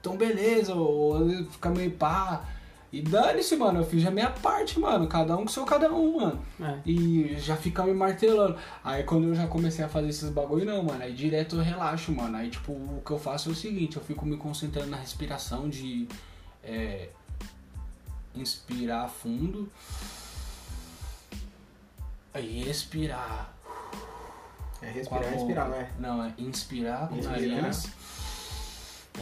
então 0.00 0.16
beleza, 0.16 0.74
ou 0.74 1.44
fica 1.50 1.70
meio 1.70 1.90
pá. 1.92 2.44
E 2.90 3.02
dane-se, 3.02 3.54
mano, 3.54 3.80
eu 3.80 3.84
fiz 3.84 4.06
a 4.06 4.10
minha 4.10 4.30
parte, 4.30 4.80
mano, 4.80 5.06
cada 5.06 5.36
um 5.36 5.42
com 5.42 5.48
seu 5.48 5.64
cada 5.66 5.92
um, 5.92 6.20
mano. 6.20 6.42
É. 6.58 6.78
E 6.86 7.36
já 7.38 7.54
fica 7.54 7.84
me 7.84 7.92
martelando. 7.92 8.56
Aí 8.82 9.02
quando 9.02 9.28
eu 9.28 9.34
já 9.34 9.46
comecei 9.46 9.84
a 9.84 9.88
fazer 9.88 10.08
esses 10.08 10.30
bagulho, 10.30 10.64
não, 10.64 10.82
mano, 10.82 11.02
aí 11.02 11.12
direto 11.12 11.56
eu 11.56 11.62
relaxo, 11.62 12.10
mano. 12.12 12.36
Aí, 12.38 12.48
tipo, 12.48 12.72
o 12.72 13.02
que 13.04 13.10
eu 13.10 13.18
faço 13.18 13.50
é 13.50 13.52
o 13.52 13.54
seguinte, 13.54 13.98
eu 13.98 14.02
fico 14.02 14.24
me 14.24 14.38
concentrando 14.38 14.88
na 14.88 14.96
respiração 14.96 15.68
de 15.68 16.08
é, 16.64 17.10
inspirar 18.34 19.06
fundo. 19.10 19.70
Aí 22.32 22.68
expirar. 22.70 23.54
É 24.80 24.90
respirar, 24.90 25.68
não 25.68 25.76
é? 25.76 25.90
Não, 25.98 26.24
é 26.24 26.32
inspirar 26.38 27.08
com 27.08 27.16
o 27.16 27.18
Inspirar. 27.18 27.62
nariz. 27.62 27.92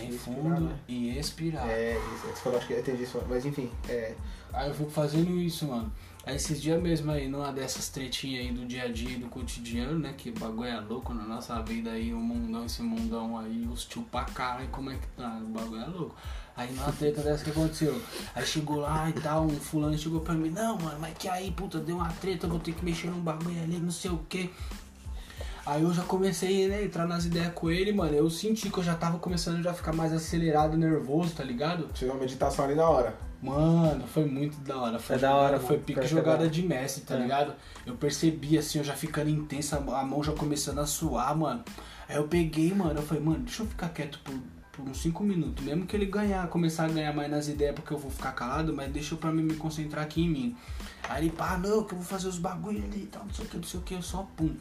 Respirar, 0.01 0.43
fundo 0.43 0.61
né? 0.61 0.79
e 0.89 1.19
expirar. 1.19 1.69
É, 1.69 1.97
isso. 1.97 2.27
Você 2.27 2.43
falou, 2.43 2.59
acho 2.59 2.67
que 2.67 2.73
eu 2.75 2.81
entendi 2.81 3.03
isso. 3.03 3.23
Mas 3.29 3.45
enfim, 3.47 3.71
é. 3.89 4.15
Aí 4.53 4.69
eu 4.69 4.75
fico 4.75 4.91
fazendo 4.91 5.39
isso, 5.39 5.67
mano. 5.67 5.93
Aí 6.27 6.35
esses 6.35 6.61
dias 6.61 6.83
mesmo 6.83 7.13
aí, 7.13 7.29
numa 7.29 7.53
dessas 7.53 7.89
tretinhas 7.89 8.45
aí 8.45 8.53
do 8.53 8.67
dia 8.67 8.83
a 8.83 8.89
dia 8.89 9.11
e 9.11 9.17
do 9.17 9.29
cotidiano, 9.29 9.97
né? 9.97 10.13
Que 10.19 10.33
bagulho 10.33 10.69
é 10.69 10.81
louco 10.81 11.15
na 11.15 11.23
nossa 11.23 11.63
vida 11.63 11.91
aí, 11.91 12.13
o 12.13 12.19
mundão, 12.19 12.67
esse 12.67 12.83
mundão 12.83 13.39
aí, 13.39 13.69
hostil 13.73 14.05
pra 14.11 14.25
caralho, 14.25 14.69
como 14.71 14.91
é 14.91 14.95
que 14.95 15.07
tá? 15.17 15.41
O 15.41 15.47
bagulho 15.47 15.83
é 15.83 15.87
louco. 15.87 16.17
Aí 16.57 16.73
numa 16.73 16.91
treta 16.91 17.23
dessa 17.23 17.45
que 17.45 17.51
aconteceu. 17.51 18.03
Aí 18.35 18.45
chegou 18.45 18.79
lá 18.79 19.09
e 19.09 19.13
tal, 19.13 19.45
um 19.45 19.51
fulano 19.51 19.97
chegou 19.97 20.21
pra 20.21 20.35
mim, 20.35 20.51
não, 20.51 20.77
mano, 20.77 20.99
mas 20.99 21.17
que 21.17 21.29
aí, 21.29 21.53
puta, 21.53 21.79
deu 21.79 21.97
uma 21.97 22.09
treta, 22.09 22.49
vou 22.49 22.59
ter 22.59 22.73
que 22.73 22.85
mexer 22.85 23.09
num 23.09 23.21
bagulho 23.21 23.63
ali, 23.63 23.79
não 23.79 23.93
sei 23.93 24.11
o 24.11 24.19
que. 24.29 24.51
Aí 25.67 25.83
eu 25.83 25.93
já 25.93 26.03
comecei, 26.03 26.69
né, 26.69 26.85
entrar 26.85 27.07
nas 27.07 27.25
ideias 27.25 27.53
com 27.53 27.69
ele, 27.71 27.93
mano. 27.93 28.15
Eu 28.15 28.31
senti 28.31 28.71
que 28.71 28.79
eu 28.79 28.85
já 28.85 28.95
tava 28.95 29.19
começando 29.19 29.61
já 29.63 29.73
a 29.73 29.75
ficar 29.75 29.93
mais 29.93 30.13
acelerado, 30.13 30.77
nervoso, 30.77 31.35
tá 31.35 31.43
ligado? 31.43 31.89
Tive 31.93 32.11
uma 32.13 32.21
meditação 32.21 32.65
ali 32.65 32.77
na 32.77 32.89
hora. 32.89 33.15
Mano, 33.43 34.07
foi 34.07 34.25
muito 34.25 34.57
da 34.61 34.77
hora. 34.79 34.99
Foi 34.99 35.17
É 35.17 35.19
da 35.19 35.35
hora, 35.35 35.59
Foi 35.59 35.73
mano. 35.73 35.83
pique 35.85 36.01
é 36.01 36.07
jogada 36.07 36.49
de 36.49 36.63
mestre, 36.63 37.03
tá 37.05 37.17
É. 37.17 37.21
ligado? 37.21 37.53
Eu 37.85 37.97
percebi 37.97 38.57
assim, 38.57 38.79
eu 38.79 38.85
já 38.85 38.95
ficando 38.95 39.29
intensa, 39.29 39.77
a 39.77 40.05
mão 40.05 40.23
já 40.23 40.33
começando 40.33 40.79
a 40.79 40.87
suar, 40.87 41.37
mano. 41.37 41.65
Aí 42.09 42.15
eu 42.17 42.29
peguei, 42.29 42.73
mano, 42.73 43.01
eu 43.01 43.03
falei, 43.03 43.23
mano, 43.23 43.41
deixa 43.41 43.63
eu 43.65 43.67
ficar 43.67 43.89
quieto 43.89 44.21
por, 44.23 44.35
por 44.73 44.89
uns 44.89 44.99
5 45.03 45.23
minutos. 45.25 45.65
Mesmo 45.65 45.85
que 45.85 45.97
ele 45.97 46.07
ganhar, 46.07 46.47
começar 46.47 46.85
a 46.85 46.89
ganhar 46.89 47.13
mais 47.13 47.29
nas 47.29 47.49
ideias, 47.49 47.75
porque 47.75 47.93
eu 47.93 47.99
vou 47.99 48.11
ficar 48.11 48.31
calado, 48.33 48.73
mas 48.73 48.91
deixa 48.93 49.15
eu 49.15 49.19
pra 49.19 49.33
mim 49.33 49.43
me 49.43 49.55
concentrar 49.55 50.05
aqui 50.05 50.23
em 50.23 50.29
mim. 50.31 50.57
Aí 51.09 51.25
ele, 51.25 51.33
pá, 51.33 51.59
não, 51.59 51.83
que 51.83 51.93
eu 51.93 51.99
vou 51.99 52.07
fazer 52.07 52.29
os 52.29 52.39
bagulho 52.39 52.83
ali 52.85 53.03
e 53.03 53.07
tal, 53.07 53.25
não 53.25 53.35
sei 53.35 53.45
o 53.45 53.49
que, 53.49 53.57
não 53.57 53.65
sei 53.65 53.81
o 53.81 53.83
que, 53.83 53.95
eu 53.95 54.03
só 54.03 54.27
pum. 54.37 54.55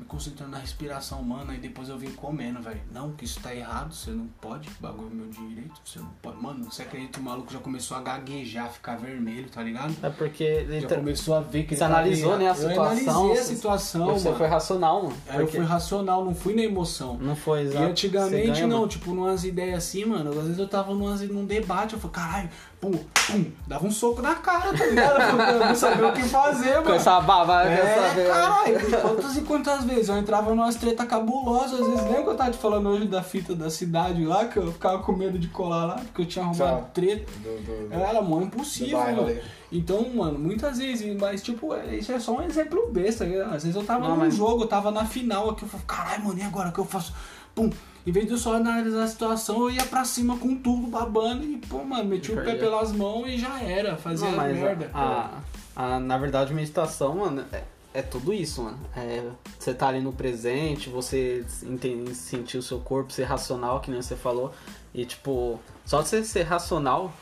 Me 0.00 0.06
concentrando 0.06 0.52
na 0.52 0.58
respiração, 0.58 1.22
mano, 1.22 1.50
aí 1.50 1.58
depois 1.58 1.90
eu 1.90 1.98
vim 1.98 2.10
comendo, 2.12 2.58
velho. 2.62 2.80
Não, 2.90 3.12
que 3.12 3.26
isso 3.26 3.38
tá 3.40 3.54
errado, 3.54 3.92
você 3.92 4.10
não 4.10 4.26
pode, 4.40 4.70
bagulho 4.80 5.10
é 5.12 5.14
meu 5.14 5.26
direito, 5.28 5.78
você 5.84 5.98
não 5.98 6.08
pode. 6.22 6.38
Mano, 6.42 6.64
você 6.64 6.80
acredita 6.82 7.12
que 7.12 7.20
o 7.20 7.22
maluco 7.22 7.52
já 7.52 7.58
começou 7.58 7.96
a 7.98 8.00
gaguejar, 8.00 8.70
ficar 8.70 8.96
vermelho, 8.96 9.50
tá 9.50 9.62
ligado? 9.62 9.94
É 10.02 10.08
porque 10.08 10.42
ele 10.42 10.80
Já 10.80 10.88
tá- 10.88 10.96
começou 10.96 11.34
a 11.34 11.40
ver 11.40 11.64
que 11.64 11.76
Você 11.76 11.84
ele 11.84 11.88
tava 11.90 11.94
analisou, 12.00 12.38
né, 12.38 12.46
a. 12.46 12.48
Eu 12.50 12.54
situação, 12.54 13.20
analisei 13.24 13.40
a 13.42 13.44
situação, 13.44 14.06
você 14.06 14.24
mano. 14.28 14.38
foi 14.38 14.46
racional, 14.46 15.02
mano. 15.02 15.16
Eu 15.26 15.40
Porque 15.40 15.56
fui 15.58 15.66
racional, 15.66 16.24
não 16.24 16.34
fui 16.34 16.54
na 16.54 16.62
emoção. 16.62 17.18
Não 17.18 17.36
foi 17.36 17.60
E 17.60 17.66
exato. 17.66 17.84
antigamente 17.84 18.46
Você 18.46 18.52
ganha, 18.52 18.66
não, 18.66 18.76
mano. 18.78 18.88
tipo, 18.88 19.12
numas 19.12 19.44
ideias 19.44 19.76
assim, 19.78 20.06
mano. 20.06 20.30
Às 20.30 20.44
vezes 20.44 20.58
eu 20.58 20.66
tava 20.68 20.94
numas, 20.94 21.20
num 21.28 21.44
debate, 21.44 21.92
eu 21.92 22.00
falei, 22.00 22.14
caralho, 22.14 22.50
pum, 22.80 22.92
pum, 23.26 23.44
dava 23.66 23.86
um 23.86 23.90
soco 23.90 24.22
na 24.22 24.34
cara, 24.36 24.72
tá 24.76 24.86
ligado? 24.86 25.20
Eu 25.52 25.66
não 25.66 25.74
sabia 25.74 26.08
o 26.08 26.12
que 26.12 26.22
fazer, 26.22 26.70
mano. 26.76 26.84
Com 26.86 26.92
essa 26.94 27.20
baba, 27.20 27.62
É, 27.64 28.26
caralho, 28.26 29.00
quantas 29.02 29.36
e 29.36 29.40
quantas 29.42 29.84
vezes 29.84 30.08
eu 30.08 30.16
entrava 30.16 30.50
numas 30.54 30.76
treta 30.76 31.04
cabulosas, 31.06 31.80
às 31.80 31.86
vezes 31.86 32.04
lembra 32.04 32.22
que 32.22 32.28
eu 32.30 32.36
tava 32.36 32.50
te 32.50 32.58
falando 32.58 32.88
hoje 32.88 33.06
da 33.06 33.22
fita 33.22 33.54
da 33.54 33.68
cidade 33.70 34.24
lá, 34.24 34.46
que 34.46 34.56
eu 34.56 34.72
ficava 34.72 34.98
com 35.00 35.12
medo 35.12 35.38
de 35.38 35.48
colar 35.48 35.84
lá, 35.84 35.94
porque 35.96 36.22
eu 36.22 36.26
tinha 36.26 36.44
arrumado 36.44 36.76
Tchau. 36.78 36.90
treta. 36.94 37.30
Do, 37.38 37.62
do, 37.62 37.88
do, 37.88 37.94
Era 37.94 38.22
mó 38.22 38.38
do 38.38 38.44
impossível, 38.46 38.98
mano. 38.98 39.22
ali. 39.26 39.40
Então, 39.72 40.04
mano, 40.14 40.38
muitas 40.38 40.78
vezes, 40.78 41.16
mas 41.20 41.42
tipo, 41.42 41.74
isso 41.92 42.10
é 42.12 42.18
só 42.18 42.32
um 42.32 42.42
exemplo 42.42 42.88
besta. 42.90 43.24
né? 43.24 43.40
Às 43.44 43.62
vezes 43.64 43.76
eu 43.76 43.84
tava 43.84 44.00
Não, 44.00 44.10
num 44.10 44.16
mas- 44.16 44.34
jogo, 44.34 44.64
eu 44.64 44.66
tava 44.66 44.90
na 44.90 45.04
final 45.04 45.50
aqui, 45.50 45.62
eu 45.64 45.68
falei, 45.68 45.86
caralho, 45.86 46.24
mano, 46.24 46.38
e 46.38 46.42
agora 46.42 46.70
o 46.70 46.72
que 46.72 46.78
eu 46.80 46.84
faço? 46.84 47.12
Pum. 47.54 47.70
Em 48.06 48.12
vez 48.12 48.26
de 48.26 48.32
eu 48.32 48.38
só 48.38 48.54
analisar 48.56 49.02
a 49.04 49.06
situação, 49.06 49.60
eu 49.62 49.70
ia 49.70 49.84
pra 49.84 50.04
cima 50.04 50.36
com 50.38 50.56
tudo, 50.56 50.86
babando 50.86 51.44
e, 51.44 51.58
pô, 51.58 51.84
mano, 51.84 52.04
meti 52.04 52.32
o 52.32 52.36
pé 52.36 52.54
pelas 52.54 52.92
mãos 52.92 53.26
e 53.28 53.36
já 53.38 53.60
era. 53.62 53.96
Fazia 53.96 54.30
Não, 54.30 54.36
merda. 54.38 54.90
a, 54.94 55.38
a- 55.76 56.00
na 56.00 56.16
verdade, 56.16 56.54
meditação, 56.54 57.16
mano, 57.16 57.44
é, 57.52 57.62
é 57.92 58.00
tudo 58.02 58.32
isso, 58.32 58.62
mano. 58.62 58.78
É, 58.96 59.22
você 59.58 59.74
tá 59.74 59.88
ali 59.88 60.00
no 60.00 60.12
presente, 60.14 60.88
você 60.88 61.44
entende, 61.62 62.14
sentir 62.14 62.56
o 62.56 62.62
seu 62.62 62.78
corpo, 62.80 63.12
ser 63.12 63.24
racional, 63.24 63.80
que 63.80 63.90
nem 63.90 64.00
você 64.00 64.16
falou. 64.16 64.52
E, 64.94 65.04
tipo, 65.04 65.60
só 65.84 66.02
você 66.02 66.24
ser 66.24 66.44
racional, 66.44 67.12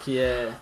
que 0.00 0.18
é, 0.18 0.52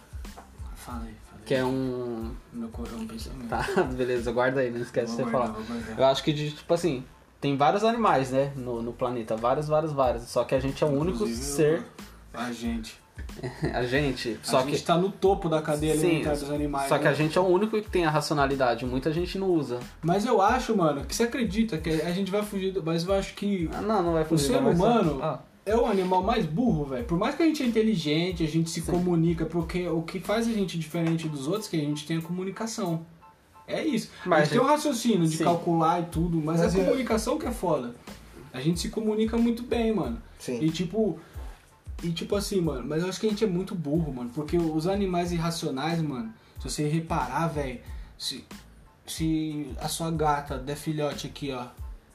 Falei, 0.77 1.13
falei. 1.29 1.45
que 1.45 1.55
é 1.55 1.65
um... 1.65 2.33
Meu 2.53 2.69
corpo 2.69 2.95
é 2.95 2.99
um 2.99 3.07
pensamento. 3.07 3.49
Tá, 3.49 3.67
beleza, 3.97 4.31
guarda 4.31 4.61
aí, 4.61 4.71
não 4.71 4.81
esquece 4.81 5.11
de 5.17 5.17
você 5.25 5.29
guardar, 5.29 5.55
falar. 5.57 5.95
Eu 5.99 6.05
acho 6.07 6.23
que, 6.23 6.33
de, 6.33 6.53
tipo 6.53 6.73
assim, 6.73 7.05
tem 7.41 7.57
vários 7.57 7.85
animais, 7.85 8.31
né, 8.31 8.53
no, 8.57 8.83
no 8.83 8.93
planeta. 8.93 9.37
Vários, 9.37 9.69
vários, 9.69 9.93
vários. 9.93 10.25
Só 10.25 10.45
que 10.45 10.55
a 10.55 10.61
gente 10.61 10.83
é 10.83 10.87
o 10.87 10.91
único 10.91 11.17
Inclusive, 11.25 11.43
ser... 11.43 11.79
eu- 12.35 12.41
A 12.41 12.53
gente. 12.53 12.97
A 13.73 13.83
gente... 13.83 14.39
A 14.43 14.47
Só 14.47 14.61
gente 14.63 14.77
que... 14.77 14.83
tá 14.83 14.97
no 14.97 15.11
topo 15.11 15.49
da 15.49 15.63
cadeia 15.63 15.97
Sim, 15.97 16.07
alimentar 16.07 16.33
dos 16.33 16.51
animais. 16.51 16.89
Só 16.89 16.99
que 16.99 17.05
né? 17.05 17.11
a 17.11 17.13
gente 17.15 17.37
é 17.37 17.41
o 17.41 17.45
único 17.47 17.81
que 17.81 17.91
tem 17.91 18.05
a 18.05 18.11
racionalidade. 18.11 18.85
Muita 18.85 19.11
gente 19.13 19.39
não 19.39 19.51
usa. 19.51 19.81
Mas 20.03 20.25
eu 20.27 20.41
acho, 20.43 20.77
mano, 20.77 21.05
que 21.05 21.15
você 21.17 21.23
acredita 21.25 21.79
que 21.79 21.89
a 22.03 22.11
gente 22.13 22.31
vai 22.31 22.43
fugir. 22.43 22.73
do- 22.73 22.83
Mas 22.83 23.07
eu 23.07 23.15
acho 23.15 23.35
que 23.35 23.71
Ah, 23.73 23.81
não, 23.81 24.03
não 24.03 24.13
vai 24.13 24.25
fugir. 24.25 24.47
ser 24.49 24.61
vai 24.61 24.75
ser- 24.77 24.83
humano- 24.83 25.19
Ah, 25.23 25.41
é 25.65 25.75
o 25.75 25.87
animal 25.87 26.23
mais 26.23 26.45
burro, 26.45 26.85
velho. 26.85 27.05
Por 27.07 27.19
mais 27.19 27.35
que 27.35 27.43
a 27.43 27.47
gente 27.47 27.63
é 27.63 27.67
inteligente, 27.67 28.45
a 28.45 28.47
gente 28.47 28.69
se 28.71 28.81
Sim. 28.83 28.93
comunica, 28.93 29.47
porque 29.47 29.89
o 29.89 30.03
que 30.03 30.21
faz 30.21 30.47
a 30.47 30.53
gente 30.53 30.79
diferente 30.79 31.27
dos 31.29 31.47
outros 31.49 31.67
é 31.69 31.71
que 31.71 31.77
a 31.77 31.81
gente 31.81 32.07
tem 32.07 32.19
a 32.19 32.23
comunicação. 32.23 33.05
É 33.69 33.85
isso. 33.85 34.11
a 34.25 34.29
Mas 34.29 34.41
gente 34.49 34.51
tem 34.51 34.61
o 34.61 34.65
raciocínio 34.71 35.27
de 35.29 35.37
Sim. 35.37 35.45
calcular 35.45 36.01
e 36.01 36.05
tudo, 36.07 36.37
mas, 36.39 36.61
Mas 36.61 36.75
a 36.75 36.79
é- 36.79 36.85
comunicação 36.85 37.39
que 37.39 37.47
é 37.47 37.51
foda. 37.51 37.95
A 38.53 38.61
gente 38.61 38.81
se 38.81 38.89
comunica 38.89 39.37
muito 39.37 39.63
bem, 39.63 39.95
mano. 39.95 40.21
Sim. 40.39 40.61
E 40.63 40.71
tipo. 40.71 41.19
E 42.03 42.11
tipo 42.13 42.37
assim, 42.37 42.61
mano, 42.61 42.85
mas 42.87 43.03
eu 43.03 43.09
acho 43.09 43.19
que 43.19 43.27
a 43.27 43.31
gente 43.31 43.43
é 43.43 43.47
muito 43.47 43.75
burro, 43.75 44.13
mano. 44.13 44.31
Porque 44.35 44.57
os 44.59 44.87
animais 44.87 45.33
irracionais, 45.33 46.01
mano, 46.01 46.33
se 46.61 46.69
você 46.71 46.87
reparar, 46.87 47.49
velho, 47.49 47.81
se, 48.19 48.45
se 49.07 49.67
a 49.81 49.89
sua 49.89 50.11
gata 50.11 50.59
der 50.59 50.77
filhote 50.77 51.27
aqui, 51.27 51.53
ó, 51.53 51.67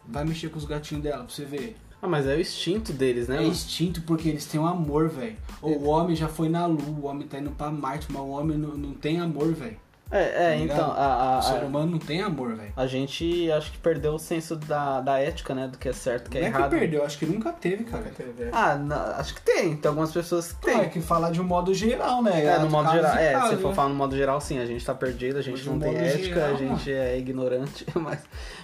vai 0.07 0.23
mexer 0.23 0.49
com 0.49 0.57
os 0.59 0.65
gatinhos 0.65 1.03
dela 1.03 1.23
pra 1.23 1.33
você 1.33 1.45
ver. 1.45 1.75
Ah, 2.01 2.07
mas 2.07 2.25
é 2.27 2.35
o 2.35 2.39
instinto 2.41 2.93
deles, 2.93 3.27
né? 3.27 3.35
É 3.35 3.39
mano? 3.39 3.51
instinto 3.51 4.01
porque 4.03 4.29
eles 4.29 4.45
têm 4.45 4.59
um 4.59 4.65
amor, 4.67 5.09
velho. 5.09 5.35
O 5.61 5.87
homem 5.87 6.15
já 6.15 6.27
foi 6.27 6.49
na 6.49 6.65
lua, 6.65 6.81
o 6.99 7.05
homem 7.05 7.27
tá 7.27 7.39
indo 7.39 7.51
pra 7.51 7.69
Marte, 7.71 8.07
mas 8.11 8.21
o 8.21 8.29
homem 8.29 8.57
não, 8.57 8.75
não 8.75 8.93
tem 8.93 9.19
amor, 9.19 9.53
velho. 9.53 9.77
É, 10.11 10.19
é 10.19 10.49
Tá 10.51 10.55
então, 10.57 10.91
a, 10.91 11.35
a, 11.35 11.39
O 11.39 11.41
ser 11.41 11.57
a, 11.61 11.65
humano 11.65 11.91
não 11.93 11.99
tem 11.99 12.21
amor, 12.21 12.55
velho. 12.55 12.73
a 12.75 12.85
gente 12.87 13.49
acho 13.51 13.71
que 13.71 13.77
perdeu 13.77 14.13
o 14.13 14.19
senso 14.19 14.55
da, 14.55 14.99
da 15.01 15.17
ética, 15.19 15.55
né? 15.55 15.67
Do 15.67 15.77
que 15.77 15.87
é 15.89 15.93
certo, 15.93 16.29
que 16.29 16.37
Não 16.37 16.45
é 16.45 16.49
é 16.49 16.51
que 16.51 16.57
errado. 16.57 16.69
perdeu, 16.71 17.05
acho 17.05 17.17
que 17.17 17.25
nunca 17.25 17.51
teve, 17.53 17.83
cara. 17.85 18.03
Nunca 18.03 18.15
teve, 18.15 18.43
é. 18.43 18.49
Ah, 18.51 18.75
na- 18.75 19.15
acho 19.17 19.33
que 19.35 19.41
tem. 19.41 19.75
Tem 19.77 19.87
algumas 19.89 20.11
pessoas 20.11 20.51
que 20.51 20.67
Não, 20.67 20.73
é 20.75 20.79
tem. 20.81 20.89
que 20.89 21.01
falar 21.01 21.31
de 21.31 21.39
um 21.39 21.43
modo 21.45 21.73
geral, 21.73 22.21
né? 22.21 22.43
É, 22.45 22.59
no 22.59 22.69
modo 22.69 22.91
geral. 22.91 23.15
É, 23.15 23.31
casos, 23.31 23.49
se 23.51 23.61
for 23.61 23.69
né? 23.69 23.75
falar 23.75 23.89
no 23.89 23.95
modo 23.95 24.15
geral, 24.15 24.41
sim, 24.41 24.59
a 24.59 24.65
gente 24.65 24.85
tá 24.85 24.93
perdido, 24.93 25.37
a 25.37 25.41
gente 25.41 25.65
não 25.67 25.79
tem 25.79 25.95
ética, 25.95 26.35
geral, 26.35 26.49
a 26.53 26.57
gente 26.57 26.91
é 26.91 27.17
ignorante, 27.17 27.85
mas, 27.95 28.19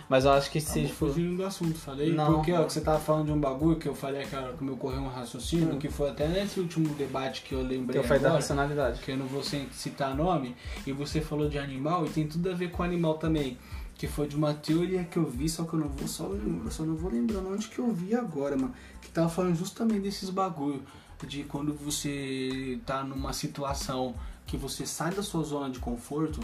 mas 0.09 0.25
eu 0.25 0.31
acho 0.31 0.51
que 0.51 0.59
se 0.59 0.67
Estamos 0.81 0.91
for. 0.91 1.07
fugindo 1.09 1.37
do 1.37 1.45
assunto, 1.45 1.77
falei. 1.77 2.11
Não. 2.13 2.33
Porque 2.35 2.51
ó, 2.51 2.63
que 2.65 2.73
você 2.73 2.81
tava 2.81 2.99
falando 2.99 3.27
de 3.27 3.31
um 3.31 3.39
bagulho 3.39 3.77
que 3.77 3.87
eu 3.87 3.95
falei 3.95 4.23
que, 4.25 4.35
era- 4.35 4.51
que 4.53 4.63
me 4.63 4.71
ocorreu 4.71 4.99
um 5.01 5.07
raciocínio, 5.07 5.77
que 5.77 5.87
foi 5.89 6.09
até 6.09 6.27
nesse 6.27 6.59
último 6.59 6.89
debate 6.95 7.41
que 7.43 7.53
eu 7.53 7.59
Que 7.59 7.65
lembrei 7.67 7.99
eu 7.99 8.03
falei 8.03 8.21
da 8.21 8.27
agora, 8.29 8.41
racionalidade. 8.41 8.99
que 9.01 9.11
eu 9.11 9.17
não 9.17 9.25
vou 9.27 9.41
sem- 9.43 9.69
citar 9.71 10.13
nome, 10.15 10.55
e 10.85 10.91
você 10.91 11.21
falou 11.21 11.36
de 11.49 11.57
animal 11.59 12.05
e 12.05 12.09
tem 12.09 12.27
tudo 12.27 12.49
a 12.49 12.53
ver 12.53 12.71
com 12.71 12.83
animal 12.83 13.17
também. 13.17 13.57
Que 13.95 14.07
foi 14.07 14.27
de 14.27 14.35
uma 14.35 14.53
teoria 14.53 15.03
que 15.03 15.17
eu 15.17 15.25
vi, 15.25 15.49
só 15.49 15.63
que 15.63 15.73
eu 15.73 15.79
não 15.79 15.89
vou 15.89 16.07
só 16.07 16.27
lembrar, 16.27 16.69
só 16.71 16.83
não 16.83 16.95
vou 16.95 17.11
lembrar 17.11 17.39
onde 17.39 17.67
que 17.67 17.79
eu 17.79 17.91
vi 17.91 18.13
agora, 18.15 18.55
mano. 18.55 18.73
Que 19.01 19.09
tava 19.09 19.27
falando 19.29 19.55
justamente 19.55 20.01
desses 20.01 20.29
bagulho. 20.29 20.81
De 21.27 21.43
quando 21.45 21.73
você 21.73 22.79
tá 22.85 23.03
numa 23.03 23.33
situação 23.33 24.13
que 24.45 24.55
você 24.55 24.85
sai 24.85 25.11
da 25.13 25.23
sua 25.23 25.43
zona 25.43 25.69
de 25.69 25.79
conforto, 25.79 26.39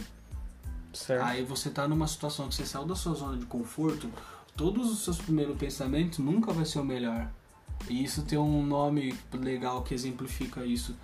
Certo. 0.94 1.24
Aí 1.24 1.44
você 1.44 1.70
tá 1.72 1.88
numa 1.88 2.08
situação 2.08 2.48
que 2.48 2.54
você 2.56 2.66
saiu 2.66 2.86
da 2.86 2.96
sua 2.96 3.16
zona 3.16 3.36
de 3.38 3.46
conforto, 3.48 4.08
todos 4.56 4.92
os 4.92 5.00
seus 5.04 5.18
primeiros 5.18 5.58
pensamentos 5.58 6.20
nunca 6.20 6.54
vai 6.54 6.66
ser 6.66 6.80
o 6.80 6.86
melhor. 6.86 7.32
E 7.90 8.04
isso 8.04 8.22
tem 8.24 8.38
um 8.38 8.64
nome 8.66 9.16
legal 9.34 9.82
que 9.82 9.94
exemplifica 9.94 10.64
isso, 10.66 10.96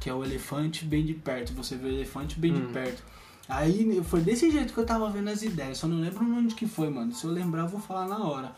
que 0.00 0.10
é 0.10 0.14
o 0.14 0.24
elefante 0.24 0.84
bem 0.84 1.04
de 1.06 1.14
perto. 1.14 1.52
Você 1.54 1.76
vê 1.76 1.86
o 1.88 1.92
elefante 1.92 2.38
bem 2.40 2.52
Hum. 2.52 2.66
de 2.66 2.72
perto. 2.72 3.02
Aí 3.48 4.02
foi 4.04 4.20
desse 4.20 4.50
jeito 4.50 4.72
que 4.72 4.78
eu 4.78 4.86
tava 4.86 5.08
vendo 5.10 5.28
as 5.30 5.42
ideias, 5.42 5.78
só 5.78 5.86
não 5.86 6.00
lembro 6.00 6.24
onde 6.24 6.54
que 6.54 6.66
foi, 6.66 6.90
mano. 6.90 7.12
Se 7.12 7.24
eu 7.24 7.30
lembrar, 7.30 7.62
eu 7.62 7.68
vou 7.68 7.80
falar 7.80 8.06
na 8.08 8.18
hora. 8.24 8.52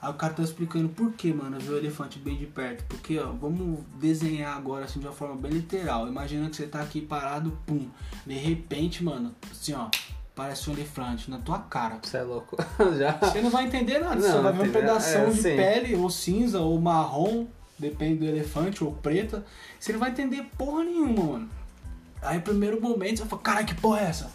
Aí 0.00 0.10
o 0.10 0.14
cara 0.14 0.32
tá 0.32 0.44
explicando 0.44 0.88
por 0.90 1.10
que, 1.12 1.32
mano, 1.32 1.58
ver 1.58 1.72
o 1.72 1.76
elefante 1.76 2.20
bem 2.20 2.36
de 2.36 2.46
perto. 2.46 2.84
Porque, 2.84 3.18
ó, 3.18 3.32
vamos 3.32 3.80
desenhar 3.98 4.56
agora 4.56 4.84
assim 4.84 5.00
de 5.00 5.06
uma 5.06 5.12
forma 5.12 5.34
bem 5.34 5.50
literal. 5.50 6.06
Imagina 6.06 6.48
que 6.48 6.54
você 6.54 6.68
tá 6.68 6.80
aqui 6.80 7.00
parado, 7.00 7.58
pum. 7.66 7.88
De 8.24 8.34
repente, 8.34 9.02
mano, 9.02 9.34
assim, 9.50 9.72
ó, 9.72 9.88
parece 10.36 10.70
um 10.70 10.72
elefante 10.72 11.28
na 11.28 11.38
tua 11.38 11.58
cara. 11.58 11.98
Você 12.00 12.18
é 12.18 12.22
louco. 12.22 12.56
Já. 12.96 13.18
Você 13.18 13.42
não 13.42 13.50
vai 13.50 13.64
entender 13.66 13.98
nada, 13.98 14.20
você 14.20 14.28
Não, 14.28 14.34
só 14.36 14.42
vai 14.42 14.52
ver 14.52 14.68
um 14.68 14.72
pedação 14.72 15.22
É, 15.22 15.30
de 15.30 15.34
sim. 15.42 15.56
pele, 15.56 15.96
ou 15.96 16.08
cinza, 16.08 16.60
ou 16.60 16.80
marrom, 16.80 17.48
depende 17.76 18.20
do 18.20 18.24
elefante, 18.24 18.84
ou 18.84 18.92
preta. 18.92 19.44
Você 19.80 19.92
não 19.92 19.98
vai 19.98 20.10
entender 20.10 20.44
porra 20.56 20.84
nenhuma, 20.84 21.24
mano. 21.24 21.50
Aí, 22.22 22.40
primeiro 22.40 22.80
momento, 22.80 23.18
você 23.18 23.22
vai 23.22 23.28
falar, 23.28 23.42
cara, 23.42 23.64
que 23.64 23.74
porra 23.74 24.00
é 24.00 24.04
essa? 24.04 24.30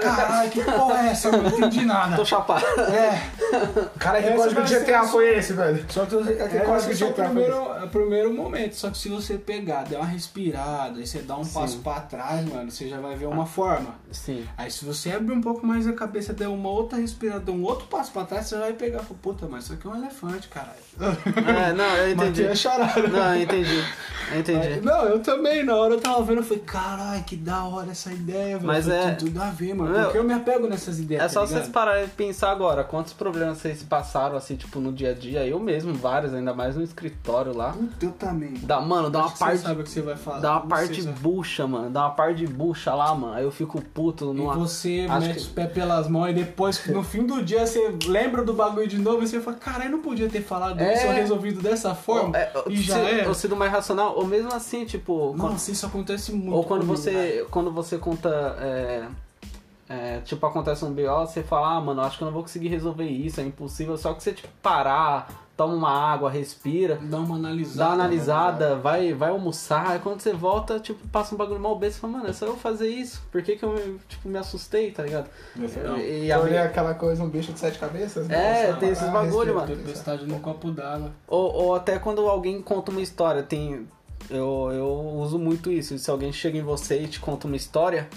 Caralho, 0.00 0.50
que 0.50 0.62
porra 0.62 1.06
é 1.06 1.10
essa? 1.10 1.28
Eu 1.28 1.42
não 1.42 1.48
entendi 1.48 1.84
nada. 1.84 2.16
Tô 2.16 2.24
chapado. 2.24 2.64
É. 2.80 3.30
Cara, 3.98 4.22
que 4.22 4.28
Essa 4.28 4.36
código 4.36 4.62
de 4.62 4.68
ser 4.68 4.84
GTA 4.84 5.04
foi 5.04 5.38
esse, 5.38 5.52
velho? 5.52 5.84
Só 5.88 6.06
que 6.06 6.16
Que 6.16 6.56
é, 6.56 6.60
código 6.60 6.90
é 6.90 6.94
de 6.94 6.96
só 6.96 7.06
o 7.06 7.10
GTA 7.10 7.24
primeiro, 7.24 7.54
é 7.54 7.84
o 7.84 7.88
primeiro 7.88 8.32
momento. 8.34 8.74
Só 8.74 8.90
que 8.90 8.98
se 8.98 9.08
você 9.08 9.36
pegar, 9.38 9.84
der 9.84 9.96
uma 9.96 10.06
respirada, 10.06 10.98
aí 10.98 11.06
você 11.06 11.20
dá 11.20 11.36
um 11.36 11.44
Sim. 11.44 11.54
passo 11.54 11.78
pra 11.78 12.00
trás, 12.00 12.44
mano, 12.48 12.70
você 12.70 12.88
já 12.88 13.00
vai 13.00 13.16
ver 13.16 13.26
uma 13.26 13.46
forma. 13.46 13.94
Sim. 14.10 14.46
Aí 14.56 14.70
se 14.70 14.84
você 14.84 15.12
abrir 15.12 15.32
um 15.32 15.40
pouco 15.40 15.66
mais 15.66 15.86
a 15.86 15.92
cabeça, 15.92 16.32
der 16.32 16.48
uma 16.48 16.68
outra 16.68 16.98
respirada, 16.98 17.40
der 17.40 17.52
um 17.52 17.62
outro 17.64 17.86
passo 17.86 18.12
pra 18.12 18.24
trás, 18.24 18.46
você 18.46 18.58
vai 18.58 18.72
pegar 18.72 19.02
e 19.02 19.14
puta, 19.14 19.46
mas 19.48 19.64
isso 19.64 19.74
aqui 19.74 19.86
é 19.86 19.90
um 19.90 19.96
elefante, 19.96 20.48
caralho. 20.48 20.72
É, 21.00 21.72
não, 21.72 21.96
eu 21.96 22.12
entendi. 22.12 22.42
Matei 22.42 22.48
a 22.48 22.54
charada. 22.54 23.08
Não, 23.08 23.34
eu 23.34 23.42
entendi. 23.42 23.84
Eu 24.32 24.40
entendi. 24.40 24.80
Não, 24.80 25.04
eu 25.04 25.20
também, 25.20 25.64
na 25.64 25.74
hora 25.74 25.94
eu 25.94 26.00
tava 26.00 26.22
vendo, 26.22 26.38
eu 26.38 26.44
falei, 26.44 26.62
caralho, 26.64 27.22
que 27.24 27.36
da 27.36 27.64
hora 27.64 27.90
essa 27.90 28.12
ideia, 28.12 28.56
velho. 28.56 28.66
Mas 28.66 28.88
é- 28.94 29.06
Tem 29.14 29.26
tudo 29.28 29.42
a 29.42 29.50
ver, 29.50 29.74
mano. 29.74 29.90
Meu, 29.92 30.02
porque 30.04 30.18
eu 30.18 30.24
me 30.24 30.32
apego 30.34 30.66
nessas 30.68 30.98
ideias. 30.98 31.22
É 31.24 31.28
só 31.28 31.40
tá 31.40 31.46
vocês 31.46 31.60
ligado? 31.60 31.72
pararem 31.72 32.04
de 32.06 32.10
pensar 32.12 32.50
agora, 32.50 32.84
quantos 32.84 33.12
problemas 33.12 33.58
vocês 33.58 33.82
passaram, 33.82 34.36
assim, 34.36 34.56
tipo, 34.56 34.80
no 34.80 34.92
dia 34.92 35.10
a 35.10 35.14
dia. 35.14 35.46
Eu 35.46 35.58
mesmo, 35.58 35.92
vários, 35.94 36.32
ainda 36.34 36.52
mais 36.54 36.76
no 36.76 36.82
escritório 36.82 37.56
lá. 37.56 37.74
Eu 38.00 38.12
também. 38.12 38.54
Dá, 38.62 38.80
mano, 38.80 39.10
dá 39.10 39.20
uma 39.20 39.24
Acho 39.26 39.34
que 39.34 39.40
parte. 39.40 39.58
Você 39.58 39.62
sabe 39.66 39.80
o 39.80 39.84
que 39.84 39.90
você 39.90 40.02
vai 40.02 40.16
falar. 40.16 40.40
Dá 40.40 40.50
uma 40.52 40.60
Não 40.60 40.68
parte 40.68 40.94
sei 40.94 41.02
se- 41.02 41.08
bucha, 41.20 41.66
mano. 41.66 41.90
Dá 41.90 42.00
uma 42.02 42.10
parte 42.10 42.36
de 42.38 42.46
bucha 42.46 42.94
lá, 42.94 43.14
mano. 43.14 43.34
Aí 43.34 43.44
eu 43.44 43.50
fico 43.50 43.80
puto 43.80 44.32
E 44.32 44.36
numa. 44.36 44.54
você 44.54 45.06
Acho 45.08 45.26
mete 45.26 45.34
que- 45.36 45.40
os 45.42 45.48
pés 45.48 45.72
pelas 45.72 46.08
mãos 46.08 46.28
e 46.28 46.32
depois, 46.34 46.84
no 46.86 47.02
fim 47.04 47.24
do 47.24 47.42
dia, 47.42 47.66
você 47.66 47.96
lembra 48.06 48.44
do 48.44 48.52
bagulho 48.54 48.86
de 48.86 48.98
novo 48.98 49.22
e 49.22 49.26
você 49.28 49.40
fala, 49.40 49.56
caralho, 49.56 49.90
não 49.90 50.00
podia 50.00 50.28
ter 50.28 50.42
falado 50.42 50.80
É. 50.80 50.94
isso 50.94 51.06
resolvido 51.12 51.60
dessa 51.62 51.94
forma. 51.94 52.36
É, 52.36 52.52
e 52.68 52.76
já 52.76 52.94
se- 52.94 53.00
é. 53.20 53.28
Ou 53.28 53.34
sendo 53.34 53.56
mais 53.56 53.70
racional, 53.72 54.16
ou 54.16 54.26
mesmo 54.26 54.52
assim, 54.52 54.84
tipo. 54.84 55.34
quando- 55.38 55.52
Nossa, 55.52 55.70
isso 55.70 55.86
acontece 55.86 56.32
muito. 56.32 56.54
ou 56.54 56.64
quando 56.64 56.80
comigo, 56.82 56.96
você. 56.96 57.10
velho. 57.10 57.46
Quando 57.50 57.70
você 57.72 57.98
conta. 57.98 58.28
é, 58.60 58.81
é, 59.88 60.20
tipo, 60.24 60.44
acontece 60.46 60.84
um 60.84 60.92
BO, 60.92 61.02
você 61.26 61.42
fala, 61.42 61.76
ah, 61.76 61.80
mano, 61.80 62.00
acho 62.00 62.16
que 62.16 62.22
eu 62.22 62.26
não 62.26 62.32
vou 62.32 62.42
conseguir 62.42 62.68
resolver 62.68 63.04
isso, 63.04 63.40
é 63.40 63.44
impossível. 63.44 63.96
Só 63.98 64.14
que 64.14 64.22
você, 64.22 64.32
tipo, 64.32 64.48
parar, 64.62 65.28
toma 65.54 65.74
uma 65.74 65.90
água, 65.90 66.30
respira. 66.30 66.98
Dá 67.02 67.18
uma 67.18 67.36
analisada. 67.36 67.78
Dá 67.78 67.86
uma 67.88 67.94
analisada, 67.94 68.76
vai, 68.76 69.12
vai 69.12 69.28
almoçar, 69.30 69.90
aí 69.90 69.98
quando 69.98 70.20
você 70.20 70.32
volta, 70.32 70.80
tipo, 70.80 71.06
passa 71.08 71.34
um 71.34 71.38
bagulho 71.38 71.60
mal 71.60 71.78
besta, 71.78 71.96
você 71.96 72.00
fala, 72.00 72.12
mano, 72.14 72.28
é 72.30 72.32
só 72.32 72.46
eu 72.46 72.56
fazer 72.56 72.88
isso? 72.88 73.22
Por 73.30 73.42
que, 73.42 73.56
que 73.56 73.64
eu 73.64 73.98
tipo, 74.08 74.28
me 74.28 74.38
assustei, 74.38 74.90
tá 74.92 75.02
ligado? 75.02 75.28
Não. 75.54 75.98
E, 75.98 76.24
e 76.24 76.30
Eu 76.30 76.40
a 76.40 76.44
minha- 76.44 76.64
aquela 76.64 76.94
coisa, 76.94 77.22
um 77.22 77.28
bicho 77.28 77.52
de 77.52 77.58
sete 77.60 77.78
cabeças. 77.78 78.30
É, 78.30 78.68
Nossa, 78.68 78.80
tem 78.80 78.88
esses 78.88 79.06
ah, 79.06 79.10
bagulho, 79.10 79.54
mano. 79.56 79.76
Tempestade 79.76 80.26
no 80.26 80.40
copo 80.40 80.70
d'água. 80.70 81.10
ou, 81.28 81.52
ou 81.52 81.74
até 81.74 81.98
quando 81.98 82.26
alguém 82.26 82.62
conta 82.62 82.90
uma 82.90 83.00
história, 83.02 83.42
tem. 83.42 83.86
Eu, 84.30 84.70
eu 84.72 84.88
uso 85.18 85.38
muito 85.38 85.70
isso. 85.70 85.98
Se 85.98 86.10
alguém 86.10 86.32
chega 86.32 86.56
em 86.58 86.62
você 86.62 87.02
e 87.02 87.08
te 87.08 87.20
conta 87.20 87.46
uma 87.46 87.56
história 87.56 88.08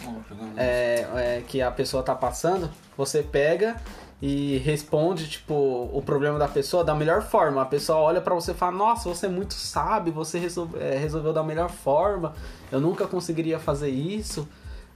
é, 0.57 1.07
é, 1.15 1.43
que 1.47 1.61
a 1.61 1.71
pessoa 1.71 2.01
tá 2.03 2.15
passando, 2.15 2.69
você 2.97 3.21
pega 3.21 3.75
e 4.21 4.57
responde, 4.59 5.27
tipo, 5.27 5.53
o 5.53 6.01
problema 6.01 6.39
da 6.39 6.47
pessoa 6.47 6.83
da 6.83 6.95
melhor 6.95 7.21
forma. 7.21 7.61
A 7.61 7.65
pessoa 7.65 7.99
olha 7.99 8.21
pra 8.21 8.33
você 8.33 8.51
e 8.51 8.55
fala, 8.55 8.71
nossa, 8.71 9.09
você 9.09 9.25
é 9.25 9.29
muito 9.29 9.53
sábio, 9.53 10.13
você 10.13 10.39
resolve- 10.39 10.79
é, 10.79 10.97
resolveu 10.97 11.33
da 11.33 11.43
melhor 11.43 11.69
forma, 11.69 12.33
eu 12.71 12.79
nunca 12.79 13.05
conseguiria 13.07 13.59
fazer 13.59 13.89
isso, 13.89 14.47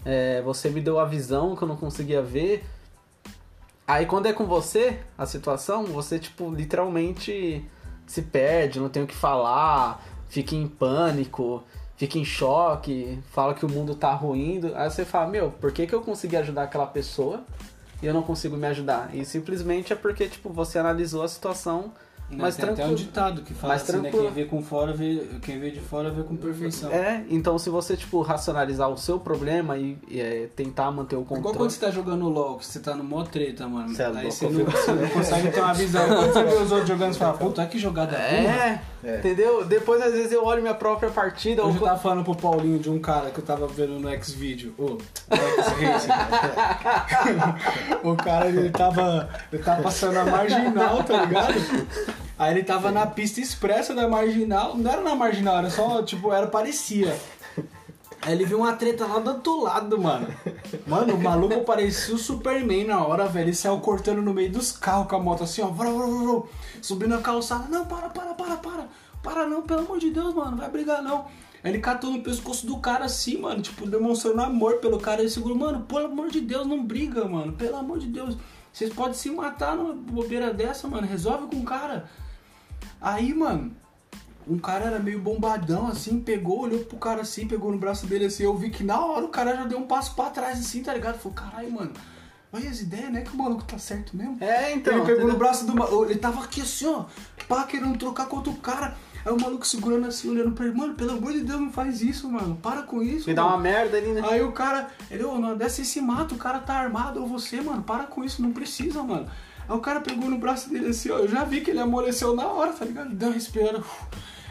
é, 0.05 0.41
você 0.41 0.69
me 0.69 0.79
deu 0.79 0.99
a 0.99 1.05
visão 1.05 1.55
que 1.55 1.61
eu 1.61 1.67
não 1.67 1.75
conseguia 1.75 2.21
ver. 2.21 2.65
Aí 3.85 4.05
quando 4.05 4.27
é 4.27 4.33
com 4.33 4.45
você, 4.45 4.99
a 5.17 5.25
situação, 5.25 5.83
você, 5.85 6.17
tipo, 6.17 6.49
literalmente 6.53 7.65
se 8.07 8.21
perde, 8.23 8.79
não 8.79 8.89
tem 8.89 9.03
o 9.03 9.07
que 9.07 9.15
falar, 9.15 10.03
fica 10.29 10.55
em 10.55 10.67
pânico, 10.67 11.63
fica 11.97 12.17
em 12.17 12.23
choque, 12.23 13.19
fala 13.31 13.53
que 13.53 13.65
o 13.65 13.69
mundo 13.69 13.93
tá 13.95 14.13
ruindo. 14.13 14.71
Aí 14.75 14.89
você 14.89 15.03
fala, 15.03 15.27
meu, 15.27 15.51
por 15.51 15.71
que, 15.73 15.85
que 15.85 15.93
eu 15.93 16.01
consegui 16.01 16.37
ajudar 16.37 16.63
aquela 16.63 16.87
pessoa 16.87 17.41
e 18.01 18.05
eu 18.05 18.13
não 18.13 18.21
consigo 18.21 18.55
me 18.55 18.67
ajudar? 18.67 19.09
E 19.13 19.25
simplesmente 19.25 19.91
é 19.91 19.95
porque, 19.95 20.27
tipo, 20.29 20.49
você 20.49 20.79
analisou 20.79 21.23
a 21.23 21.27
situação 21.27 21.91
Mas 22.31 22.55
tem 22.55 22.65
até 22.65 22.75
tranquilo. 22.75 22.91
um 22.91 22.95
ditado 22.95 23.41
que 23.41 23.53
fala 23.53 23.73
Mas 23.73 23.81
assim, 23.81 23.91
né? 23.93 23.99
tranquilo. 24.01 24.25
Quem 24.25 24.33
vê 24.33 24.45
com 24.45 24.61
fora, 24.61 24.93
vê, 24.93 25.27
quem 25.41 25.59
vê 25.59 25.71
de 25.71 25.79
fora 25.79 26.09
vê 26.11 26.21
com 26.23 26.37
perfeição. 26.37 26.91
É, 26.91 27.25
então 27.29 27.57
se 27.57 27.69
você, 27.69 27.97
tipo, 27.97 28.21
racionalizar 28.21 28.87
o 28.87 28.97
seu 28.97 29.19
problema 29.19 29.77
e, 29.77 29.97
e, 30.07 30.21
é, 30.21 30.47
tentar 30.55 30.91
manter 30.91 31.15
o 31.15 31.21
Igual 31.21 31.37
controle. 31.37 31.57
quando 31.57 31.71
você 31.71 31.79
tá 31.79 31.91
jogando 31.91 32.29
LOL, 32.29 32.59
que 32.59 32.65
você 32.65 32.79
tá 32.79 32.95
no 32.95 33.03
mó 33.03 33.23
treta, 33.23 33.67
mano. 33.67 33.93
Cê 33.95 34.03
é 34.03 34.05
Aí 34.05 34.11
louco, 34.13 34.31
você 34.31 34.49
não, 34.49 34.63
você 34.63 34.91
não 34.93 35.09
consegue 35.09 35.51
ter 35.51 35.59
uma 35.59 35.73
visão. 35.73 36.07
Quando 36.15 36.31
você 36.33 36.43
vê 36.43 36.53
os 36.55 36.71
outros 36.71 36.87
jogando, 36.87 37.13
você 37.13 37.19
fala, 37.19 37.37
puta, 37.37 37.65
que 37.65 37.79
jogada. 37.79 38.15
É, 38.15 38.79
É. 39.03 39.19
entendeu? 39.19 39.63
Depois, 39.65 40.01
às 40.01 40.13
vezes, 40.13 40.31
eu 40.31 40.43
olho 40.43 40.61
minha 40.61 40.73
própria 40.73 41.09
partida. 41.09 41.63
Hoje 41.63 41.77
ou 41.77 41.83
eu 41.83 41.87
tava 41.87 41.99
falando 41.99 42.23
pro 42.23 42.35
Paulinho 42.35 42.79
de 42.79 42.89
um 42.89 42.99
cara 42.99 43.29
que 43.29 43.39
eu 43.39 43.45
tava 43.45 43.67
vendo 43.67 43.99
no 43.99 44.09
X-Video. 44.09 44.73
X-Racing. 45.29 46.09
o 48.03 48.15
cara, 48.15 48.47
ele 48.47 48.69
tava, 48.69 49.29
ele 49.51 49.63
tava 49.63 49.83
passando 49.83 50.17
a 50.17 50.25
marginal, 50.25 51.03
tá 51.03 51.25
ligado? 51.25 51.53
Aí 52.37 52.53
ele 52.53 52.63
tava 52.63 52.91
na 52.91 53.05
pista 53.05 53.39
expressa 53.39 53.93
da 53.93 54.07
marginal. 54.07 54.77
Não 54.77 54.91
era 54.91 55.01
na 55.01 55.15
marginal, 55.15 55.57
era 55.59 55.69
só, 55.69 56.03
tipo, 56.03 56.31
era 56.33 56.47
parecia. 56.47 57.15
Aí 58.21 58.33
ele 58.33 58.45
viu 58.45 58.59
uma 58.59 58.73
treta 58.73 59.05
lá 59.05 59.19
do 59.19 59.29
outro 59.31 59.63
lado, 59.63 59.97
mano. 59.97 60.27
Mano, 60.85 61.15
o 61.15 61.21
maluco 61.21 61.61
parecia 61.61 62.13
o 62.13 62.17
Superman 62.17 62.85
na 62.85 63.05
hora, 63.05 63.27
velho. 63.27 63.45
Ele 63.45 63.55
saiu 63.55 63.79
cortando 63.79 64.21
no 64.21 64.33
meio 64.33 64.51
dos 64.51 64.71
carros 64.71 65.07
com 65.07 65.15
a 65.15 65.19
moto 65.19 65.43
assim, 65.43 65.61
ó. 65.61 65.67
Vrou, 65.67 65.97
vrou, 65.97 66.07
vrou, 66.07 66.23
vrou. 66.23 66.49
Subindo 66.81 67.15
a 67.15 67.21
calçada. 67.21 67.67
Não, 67.69 67.85
para, 67.85 68.09
para, 68.09 68.33
para, 68.33 68.57
para. 68.57 68.87
Para 69.21 69.47
não, 69.47 69.61
pelo 69.61 69.81
amor 69.81 69.99
de 69.99 70.09
Deus, 70.11 70.33
mano. 70.33 70.57
Vai 70.57 70.69
brigar 70.69 71.01
não. 71.01 71.25
Aí 71.63 71.71
ele 71.71 71.79
catou 71.79 72.11
no 72.11 72.23
pescoço 72.23 72.65
do 72.65 72.77
cara 72.77 73.05
assim, 73.05 73.37
mano. 73.37 73.61
Tipo, 73.61 73.87
demonstrando 73.87 74.41
amor 74.41 74.77
pelo 74.77 74.99
cara. 74.99 75.21
Ele 75.21 75.29
segurou, 75.29 75.57
mano, 75.57 75.81
pelo 75.81 76.05
amor 76.05 76.29
de 76.29 76.41
Deus, 76.41 76.65
não 76.65 76.83
briga, 76.83 77.25
mano. 77.25 77.53
Pelo 77.53 77.75
amor 77.75 77.99
de 77.99 78.07
Deus. 78.07 78.37
Vocês 78.71 78.93
podem 78.93 79.13
se 79.13 79.29
matar 79.29 79.75
numa 79.75 79.93
bobeira 79.93 80.53
dessa, 80.53 80.87
mano. 80.87 81.05
Resolve 81.05 81.47
com 81.47 81.61
o 81.61 81.65
cara. 81.65 82.09
Aí, 83.01 83.33
mano, 83.33 83.71
um 84.49 84.57
cara 84.57 84.85
era 84.85 84.99
meio 84.99 85.19
bombadão, 85.19 85.87
assim, 85.87 86.19
pegou, 86.19 86.61
olhou 86.61 86.79
pro 86.79 86.97
cara 86.97 87.21
assim, 87.21 87.47
pegou 87.47 87.71
no 87.71 87.77
braço 87.77 88.07
dele 88.07 88.25
assim, 88.25 88.43
eu 88.43 88.57
vi 88.57 88.69
que 88.69 88.83
na 88.83 88.99
hora 88.99 89.25
o 89.25 89.29
cara 89.29 89.55
já 89.55 89.63
deu 89.65 89.77
um 89.77 89.85
passo 89.85 90.15
pra 90.15 90.31
trás, 90.31 90.59
assim, 90.59 90.81
tá 90.81 90.93
ligado? 90.93 91.19
Falei, 91.19 91.37
caralho, 91.37 91.71
mano, 91.71 91.91
olha 92.51 92.69
as 92.69 92.81
ideias, 92.81 93.11
né, 93.11 93.21
que 93.21 93.31
o 93.31 93.37
maluco 93.37 93.63
tá 93.63 93.77
certo 93.77 94.15
mesmo. 94.15 94.37
É, 94.41 94.73
então. 94.73 94.93
ele 94.93 95.05
pegou 95.05 95.27
no 95.27 95.37
braço 95.37 95.65
do 95.65 95.75
maluco, 95.75 96.05
ele 96.05 96.19
tava 96.19 96.43
aqui 96.43 96.61
assim, 96.61 96.87
ó, 96.87 97.05
pá, 97.47 97.63
querendo 97.63 97.97
trocar 97.97 98.25
com 98.27 98.37
outro 98.37 98.53
cara. 98.53 98.95
Aí 99.25 99.33
o 99.33 99.39
maluco 99.39 99.67
segurando 99.67 100.07
assim, 100.07 100.29
olhando 100.29 100.53
pra 100.53 100.65
ele, 100.65 100.75
mano, 100.75 100.93
pelo 100.93 101.11
amor 101.11 101.33
de 101.33 101.41
Deus, 101.41 101.59
não 101.59 101.71
faz 101.71 102.01
isso, 102.01 102.29
mano, 102.29 102.55
para 102.55 102.83
com 102.83 103.03
isso. 103.03 103.27
Me 103.27 103.35
dá 103.35 103.43
mano." 103.43 103.55
uma 103.55 103.61
merda 103.61 103.97
ali, 103.97 104.07
né? 104.07 104.21
Aí 104.23 104.41
o 104.41 104.53
cara, 104.53 104.89
ele, 105.11 105.23
ô, 105.23 105.37
não 105.37 105.57
desce 105.57 105.81
esse 105.81 105.99
mato, 105.99 106.35
o 106.35 106.37
cara 106.37 106.59
tá 106.59 106.75
armado, 106.75 107.21
ou 107.21 107.27
você, 107.27 107.59
mano, 107.59 107.83
para 107.83 108.05
com 108.05 108.23
isso, 108.23 108.41
não 108.41 108.53
precisa, 108.53 109.03
mano. 109.03 109.29
Aí 109.67 109.75
o 109.75 109.81
cara 109.81 109.99
pegou 109.99 110.29
no 110.29 110.37
braço 110.37 110.69
dele 110.69 110.87
assim, 110.87 111.11
ó, 111.11 111.17
eu 111.19 111.27
já 111.27 111.43
vi 111.43 111.61
que 111.61 111.69
ele 111.69 111.79
amoleceu 111.79 112.33
na 112.35 112.47
hora, 112.47 112.71
tá 112.71 112.85
ligado? 112.85 113.13
Deu 113.13 113.27
uma 113.27 113.35
respirada. 113.35 113.83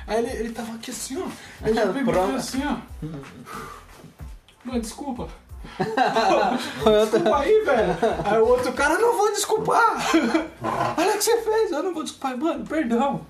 Aí 0.06 0.24
ele, 0.24 0.32
ele 0.38 0.50
tava 0.50 0.74
aqui 0.74 0.90
assim, 0.90 1.20
ó. 1.20 1.26
Aí 1.62 1.74
já 1.74 1.86
pegou 1.92 2.36
assim, 2.36 2.62
ó. 2.64 2.76
Mano, 4.64 4.80
desculpa. 4.80 5.28
Desculpa 7.10 7.38
aí, 7.38 7.60
velho. 7.64 7.96
Aí 8.24 8.38
o 8.40 8.46
outro 8.46 8.72
cara, 8.72 8.98
não 8.98 9.16
vou 9.16 9.30
desculpar. 9.30 9.96
Olha 10.96 11.10
o 11.10 11.18
que 11.18 11.22
você 11.22 11.36
fez, 11.42 11.72
eu 11.72 11.82
não 11.82 11.94
vou 11.94 12.02
desculpar. 12.02 12.36
Mano, 12.36 12.66
perdão. 12.66 13.20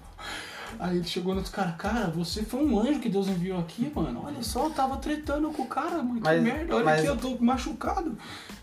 Aí 0.79 0.97
ele 0.97 1.05
chegou 1.05 1.33
no 1.35 1.41
outro 1.41 1.53
cara, 1.53 1.73
cara, 1.73 2.07
você 2.09 2.43
foi 2.43 2.65
um 2.65 2.79
anjo 2.79 3.01
que 3.01 3.09
Deus 3.09 3.29
enviou 3.29 3.59
aqui, 3.59 3.91
mano. 3.95 4.23
Olha 4.27 4.43
só, 4.43 4.65
eu 4.65 4.71
tava 4.71 4.97
tretando 4.97 5.51
com 5.51 5.63
o 5.63 5.67
cara, 5.67 6.03
mano. 6.03 6.15
Que 6.17 6.21
Mas- 6.23 6.43
merda. 6.43 6.75
Olha 6.77 6.85
mas- 6.85 6.99
aqui, 7.01 7.09
eu 7.09 7.17
tô 7.17 7.37
machucado. 7.43 8.17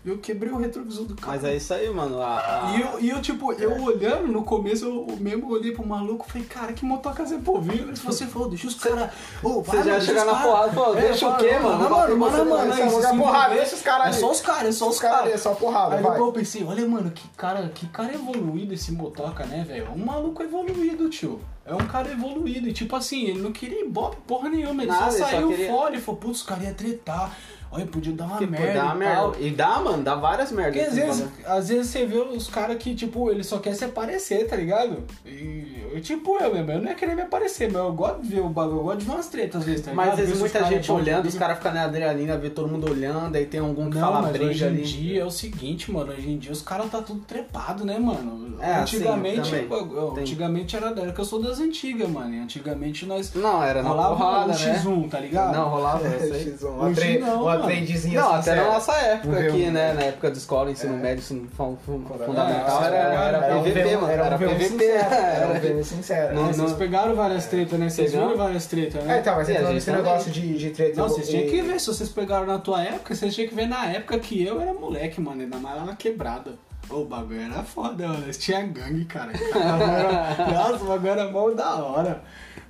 Eu 0.04 0.18
quebrei 0.18 0.52
o 0.52 0.56
retrovisor 0.56 1.04
do 1.04 1.16
cara. 1.16 1.32
Mas 1.32 1.44
é 1.44 1.56
isso 1.56 1.74
aí, 1.74 1.90
mano. 1.90 2.20
a- 2.22 2.36
a- 2.38 2.76
E 2.76 2.80
eu, 2.80 3.00
e 3.00 3.10
eu, 3.10 3.20
tipo, 3.20 3.52
eu 3.54 3.82
olhando 3.82 4.28
no 4.28 4.44
começo, 4.44 4.84
eu 4.84 5.16
mesmo 5.18 5.50
olhei 5.50 5.72
pro 5.72 5.84
maluco 5.86 6.24
e 6.28 6.32
falei, 6.32 6.46
cara, 6.46 6.72
que 6.72 6.84
motoca 6.84 7.24
Zé 7.24 7.38
Povinho. 7.38 7.94
Se 7.96 8.04
você 8.04 8.24
falou, 8.26 8.48
deixa 8.48 8.66
os 8.68 8.74
caras. 8.76 9.10
Você 9.42 9.82
já 9.82 10.00
chega 10.00 10.24
na 10.24 10.34
porrada, 10.36 10.72
pô, 10.72 10.94
deixa 10.94 11.28
o 11.28 11.36
quê, 11.36 11.58
mano? 11.58 11.82
Não, 11.82 11.90
mano, 11.90 12.16
mano, 12.16 12.44
mano, 12.50 12.72
Você 12.72 12.82
aí, 12.82 12.88
joga 12.90 13.08
se 13.10 13.16
porrada, 13.16 13.44
envolver, 13.46 13.60
deixa 13.60 13.74
os 13.76 13.82
caras 13.82 14.06
É 14.16 14.20
só 14.20 14.30
os 14.30 14.40
caras, 14.40 14.68
é 14.68 14.72
só 14.72 14.88
os 14.88 14.98
caras 15.00 15.18
é 15.18 15.24
caras. 15.24 15.40
só 15.40 15.54
porrada, 15.54 15.96
Aí 15.96 16.02
vai. 16.02 16.18
eu 16.20 16.32
pensei, 16.32 16.62
olha, 16.64 16.86
mano, 16.86 17.10
que 17.10 17.26
cara, 17.36 17.68
que 17.74 17.86
cara 17.88 18.14
evoluído 18.14 18.72
esse 18.74 18.92
motoca, 18.92 19.44
né, 19.44 19.64
velho? 19.66 19.90
Um 19.92 20.04
maluco 20.04 20.42
evoluído, 20.42 21.08
tio. 21.10 21.40
É 21.66 21.74
um 21.74 21.86
cara 21.88 22.10
evoluído. 22.12 22.68
E 22.68 22.72
tipo 22.72 22.94
assim, 22.94 23.26
ele 23.26 23.40
não 23.40 23.50
queria 23.52 23.84
ibope 23.84 24.16
porra 24.26 24.48
nenhuma. 24.48 24.82
Ele 24.82 24.92
Nada, 24.92 25.08
ele 25.08 25.18
só 25.18 25.24
só 25.24 25.30
saiu 25.30 25.48
queria- 25.48 25.68
fora 25.70 25.96
e 25.96 26.00
falou, 26.00 26.20
putz, 26.20 26.38
os 26.40 26.42
caras 26.46 26.64
iam 26.64 26.74
tretar. 26.74 27.36
Olha, 27.76 27.86
podia 27.86 28.12
dar 28.12 28.24
uma 28.24 28.38
Tipo, 28.38 28.52
merda. 28.52 28.72
dá 28.72 28.84
uma 28.94 29.04
e 29.04 29.08
tal. 29.08 29.30
merda. 29.30 29.44
E 29.46 29.50
dá, 29.50 29.78
mano, 29.80 30.02
dá 30.02 30.14
várias 30.14 30.52
merdas. 30.52 30.74
Porque 30.74 30.88
às 30.88 30.92
assim, 31.08 31.22
vezes, 31.24 31.46
às 31.46 31.68
vezes 31.68 31.86
você 31.88 32.06
vê 32.06 32.16
os 32.18 32.48
caras 32.48 32.76
que, 32.78 32.94
tipo, 32.94 33.30
ele 33.30 33.44
só 33.44 33.58
quer 33.58 33.74
se 33.74 33.84
aparecer, 33.84 34.46
tá 34.46 34.56
ligado? 34.56 34.98
E 35.24 35.86
eu, 35.92 36.00
tipo 36.00 36.36
eu 36.38 36.52
mesmo, 36.54 36.70
eu 36.72 36.78
não 36.80 36.88
ia 36.88 36.94
querer 36.94 37.14
me 37.14 37.22
aparecer, 37.22 37.66
mas 37.72 37.76
eu 37.82 37.92
gosto 37.92 38.22
de 38.22 38.28
ver 38.28 38.40
o 38.40 38.48
bagulho, 38.48 38.78
eu 38.78 38.84
gosto 38.84 38.98
de 38.98 39.04
ver 39.06 39.12
umas 39.12 39.26
tretas 39.28 39.60
às 39.60 39.66
vezes, 39.66 39.84
tá 39.84 39.92
Mas 39.94 40.04
ligado? 40.06 40.20
às 40.20 40.26
vezes 40.26 40.40
muita 40.40 40.64
gente 40.64 40.90
é 40.90 40.94
olhando, 40.94 41.26
os 41.26 41.34
caras 41.34 41.56
ficam 41.58 41.72
na 41.72 41.84
adrenalina, 41.84 42.36
vê 42.36 42.50
todo 42.50 42.68
mundo 42.68 42.90
olhando, 42.90 43.36
aí 43.36 43.46
tem 43.46 43.60
algum 43.60 43.88
que 43.90 43.96
Não, 43.96 44.02
fala 44.06 44.22
mas 44.22 44.32
briga 44.32 44.46
hoje 44.50 44.64
em 44.64 44.68
ali. 44.68 44.82
dia 44.82 45.20
é 45.22 45.24
o 45.24 45.30
seguinte, 45.30 45.90
mano, 45.90 46.12
hoje 46.12 46.28
em 46.30 46.38
dia 46.38 46.52
os 46.52 46.62
caras 46.62 46.90
tá 46.90 47.00
tudo 47.02 47.20
trepado, 47.20 47.84
né, 47.84 47.98
mano? 47.98 48.56
É, 48.60 48.76
antigamente, 48.76 49.46
sim, 49.48 49.66
eu- 49.70 50.14
antigamente 50.18 50.76
era, 50.76 50.88
era 50.88 51.12
que 51.12 51.20
eu 51.20 51.24
sou 51.24 51.40
das 51.42 51.60
antigas, 51.60 52.08
mano. 52.08 52.34
E 52.34 52.38
antigamente 52.40 53.04
nós 53.06 53.32
Não, 53.34 53.62
era 53.62 53.82
rolava 53.82 54.16
porrada, 54.16 54.44
um 54.44 54.48
né? 54.48 54.54
X1, 54.82 55.08
tá 55.10 55.20
ligado? 55.20 55.52
Não, 55.54 55.68
rolava, 55.68 56.04
eu 56.08 56.18
sei. 56.34 56.52
X1, 56.54 56.66
uma, 56.68 56.84
Hoje 56.86 57.18
não. 57.18 57.44
Trendezinha 57.66 58.20
Não, 58.20 58.28
até 58.30 58.38
sincera. 58.38 58.62
na 58.64 58.72
nossa 58.72 58.92
época 58.94 59.38
aqui, 59.38 59.48
V1, 59.48 59.70
né? 59.70 59.92
Na 59.94 60.02
época 60.02 60.30
de 60.30 60.38
escola, 60.38 60.70
ensino 60.70 60.94
É. 60.94 60.96
médio, 60.96 61.18
ensino 61.18 61.48
fun- 61.56 61.76
fun- 61.84 62.04
É, 62.20 62.24
fundamental, 62.24 62.84
era, 62.84 62.96
era, 62.96 63.46
Era 63.46 63.58
um 63.58 63.62
PVP, 63.62 63.82
V1, 63.88 63.94
mano. 64.00 64.12
Era 64.12 64.22
um 64.22 64.26
Era 64.26 64.38
V1 64.38 64.48
PVP. 64.48 64.64
sincero. 64.68 64.94
Era 65.14 65.46
um 65.46 65.50
Era 65.56 65.60
V1 65.60 65.82
sincero. 65.84 66.34
Não, 66.34 66.48
É, 66.48 66.52
vocês 66.52 66.72
pegaram 66.72 67.14
várias 67.14 67.46
tretas, 67.46 67.78
né? 67.78 67.88
Vocês 67.88 68.12
viram 68.12 68.36
várias 68.36 68.66
tretas, 68.66 69.02
É, 69.02 69.06
né? 69.06 69.18
então, 69.20 69.34
mas 69.36 69.48
E 69.48 69.52
nesse 69.52 69.86
também. 69.86 70.02
negócio 70.02 70.30
de, 70.32 70.58
de 70.58 70.70
treta... 70.70 71.00
Não, 71.00 71.08
vocês 71.08 71.28
tinham 71.28 71.48
que 71.50 71.62
ver, 71.62 71.80
se 71.80 71.86
vocês 71.86 72.08
pegaram 72.08 72.46
na 72.46 72.58
tua 72.58 72.82
época, 72.82 73.14
vocês 73.14 73.34
tinham 73.34 73.48
que 73.48 73.54
ver 73.54 73.66
na 73.66 73.86
época 73.86 74.18
que 74.18 74.44
eu 74.44 74.60
era 74.60 74.72
moleque, 74.72 75.20
mano, 75.20 75.42
ainda 75.42 75.56
mais 75.58 75.76
lá 75.76 75.84
na 75.84 75.96
quebrada. 75.96 76.52
Ô, 76.88 76.98
O 76.98 77.04
bagulho 77.04 77.40
era 77.40 77.62
foda, 77.64 78.06
mano. 78.06 78.30
Tinha 78.32 78.62
gangue, 78.62 79.04
cara. 79.06 79.32
Nossa, 80.52 80.84
o 80.84 80.88
bagulho 80.88 81.10
era 81.10 81.30
mó 81.30 81.50
da 81.50 81.74
hora. 81.76 82.22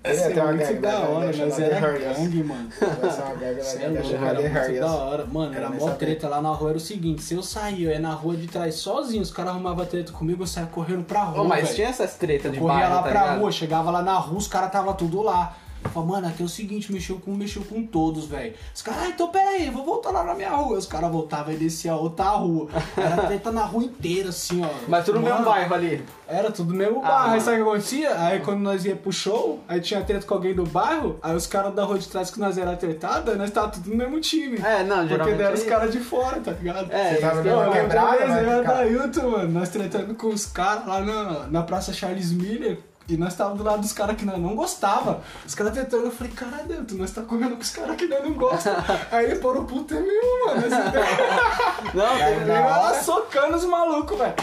É, 0.07 0.11
Assim, 0.13 0.35
tem 0.35 0.43
uma 0.43 0.53
muito 0.53 0.81
da 0.81 0.99
hora, 1.01 1.27
mas 1.37 1.59
era 1.59 1.99
gangue, 1.99 2.43
mano. 2.45 2.69
Vai 3.01 3.11
ser 3.11 3.23
uma 3.23 3.35
gaga, 3.35 3.63
Cê 3.63 3.79
vai 3.79 3.87
é 3.87 3.89
louco, 4.01 4.15
era 4.25 4.41
muito 4.41 4.81
da 4.81 4.95
hora. 4.95 5.27
Mano, 5.27 5.55
Era 5.55 5.71
mó 5.71 5.91
treta 5.91 6.29
lá 6.29 6.41
na 6.41 6.51
rua. 6.51 6.71
Era 6.71 6.79
o 6.79 6.81
seguinte, 6.81 7.23
se 7.23 7.35
eu 7.35 7.43
saía, 7.43 7.89
eu 7.89 7.93
ia 7.93 7.99
na 7.99 8.13
rua 8.13 8.37
de 8.37 8.47
trás 8.47 8.77
sozinho, 8.77 9.23
os 9.23 9.31
caras 9.31 9.53
arrumavam 9.53 9.85
treta 9.87 10.13
comigo, 10.13 10.43
eu 10.43 10.47
saía 10.47 10.67
correndo 10.67 11.05
pra 11.05 11.25
rua, 11.25 11.45
mas 11.45 11.75
tinha 11.75 11.89
essas 11.89 12.15
tretas 12.15 12.53
de 12.53 12.59
Corria 12.59 12.77
bairro, 12.79 12.95
lá 12.95 13.03
tá 13.03 13.09
pra 13.11 13.35
rua, 13.35 13.51
chegava 13.53 13.91
lá 13.91 14.03
na 14.03 14.15
rua, 14.17 14.39
os 14.39 14.47
caras 14.49 14.71
tava 14.71 14.95
tudo 14.95 15.23
lá. 15.23 15.57
Eu 15.87 15.91
falei, 15.91 16.09
mano, 16.09 16.27
aqui 16.29 16.43
é 16.43 16.45
o 16.47 16.49
seguinte, 16.49 16.93
mexeu 16.93 17.17
com 17.25 17.31
mexeu 17.33 17.63
com 17.63 17.85
todos, 17.87 18.27
velho. 18.27 18.55
Os 18.75 18.83
caras, 18.83 19.03
ah, 19.05 19.09
então 19.09 19.29
pera 19.29 19.51
aí, 19.51 19.71
vou 19.71 19.85
voltar 19.85 20.11
lá 20.11 20.25
na 20.25 20.35
minha 20.35 20.51
rua. 20.51 20.77
Os 20.79 20.87
caras 20.87 21.11
voltavam 21.11 21.55
e 21.55 21.57
descia 21.57 21.93
a 21.93 21.97
outra 21.97 22.31
rua. 22.31 22.69
Era 22.97 23.17
treta 23.27 23.53
na 23.53 23.65
rua 23.65 23.85
inteira, 23.85 24.31
assim, 24.31 24.65
ó. 24.65 24.69
Mas 24.89 25.05
tudo 25.05 25.21
no 25.21 25.25
mesmo 25.27 25.45
bairro 25.45 25.75
ali. 25.75 26.05
Era 26.29 26.51
tudo 26.51 26.73
no 26.73 26.79
mesmo 26.79 27.01
Ah, 27.05 27.09
bairro. 27.09 27.35
aí 27.35 27.41
sabe 27.41 27.61
o 27.61 27.65
que 27.65 27.71
acontecia? 27.71 28.21
Aí 28.21 28.41
quando 28.41 28.61
nós 28.61 28.85
ia 28.85 28.97
pro 28.97 29.13
show, 29.13 29.61
aí 29.69 29.81
tinha 29.81 30.03
treta 30.03 30.27
com 30.27 30.35
alguém 30.35 30.55
do 30.55 30.65
bairro, 30.65 31.19
aí 31.23 31.37
os 31.37 31.47
caras 31.47 31.73
da 31.75 31.85
rua 31.85 31.99
de 31.99 32.09
trás 32.09 32.31
que 32.31 32.41
nós 32.41 32.59
era 32.59 32.75
tretada, 32.77 33.37
nós 33.37 33.51
tava 33.51 33.69
tudo 33.69 33.89
no 33.91 33.97
mesmo 33.97 34.21
time. 34.21 34.59
É, 34.59 34.83
não, 34.83 34.97
Porque 34.99 35.09
geralmente 35.15 35.37
deram 35.39 35.51
é 35.51 35.55
os 35.55 35.63
caras 35.63 35.93
de 35.93 36.01
fora, 36.01 36.41
tá 36.41 36.51
ligado? 36.51 36.93
É, 36.93 37.15
Você 37.15 37.21
tava 37.21 37.39
Outra 37.39 37.81
quebrada, 37.81 38.27
né, 38.27 38.43
era 38.43 38.63
da 38.63 38.87
Hilton, 38.87 39.31
mano. 39.31 39.49
Nós 39.53 39.69
tretando 39.69 40.15
com 40.15 40.29
os 40.29 40.47
caras 40.47 40.87
lá 40.87 41.01
na, 41.01 41.47
na 41.47 41.63
Praça 41.63 41.93
Charles 41.93 42.33
Miller. 42.33 42.79
E 43.09 43.17
nós 43.17 43.35
tava 43.35 43.55
do 43.55 43.63
lado 43.63 43.81
dos 43.81 43.93
caras 43.93 44.17
que 44.17 44.25
nós 44.25 44.39
não 44.39 44.57
gostava. 44.57 45.21
Os 45.47 45.55
caras 45.55 45.73
tentando, 45.73 46.07
eu 46.07 46.11
falei, 46.11 46.33
caralho, 46.33 46.73
Hilton, 46.73 46.95
nós 46.97 47.13
tá 47.13 47.23
comendo 47.23 47.55
com 47.55 47.63
os 47.63 47.71
caras 47.71 47.95
que 47.97 48.07
nós 48.07 48.23
não 48.25 48.33
gostamos. 48.33 48.85
Aí 49.13 49.27
ele 49.27 49.37
parou, 49.37 49.65
puta, 49.65 49.95
é 49.95 50.01
meu, 50.01 50.47
mano. 50.47 50.63
Não, 51.95 52.19
teve, 52.19 52.41
Ele 52.41 52.53
lá 52.53 52.95
socando 52.95 53.57
os 53.57 53.65
malucos, 53.65 54.19
velho. 54.19 54.35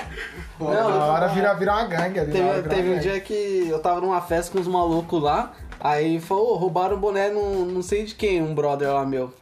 Não, 0.59 0.89
Na 0.89 1.05
hora 1.05 1.27
vira, 1.27 1.53
vira 1.55 1.73
uma 1.73 1.83
gangue 1.85 2.19
ali. 2.19 2.31
Teve, 2.31 2.69
teve 2.69 2.89
uma 2.89 2.97
um 2.97 2.99
dia 2.99 3.19
que 3.19 3.67
eu 3.67 3.79
tava 3.79 3.99
numa 3.99 4.21
festa 4.21 4.51
com 4.51 4.59
uns 4.59 4.67
malucos 4.67 5.21
lá, 5.21 5.51
aí 5.79 6.19
falou, 6.21 6.53
"Ô, 6.53 6.55
roubaram 6.55 6.95
o 6.95 6.99
boné 6.99 7.29
não, 7.29 7.65
não 7.65 7.81
sei 7.81 8.05
de 8.05 8.15
quem, 8.15 8.41
um 8.41 8.55
brother 8.55 8.93
lá 8.93 9.05
meu. 9.05 9.33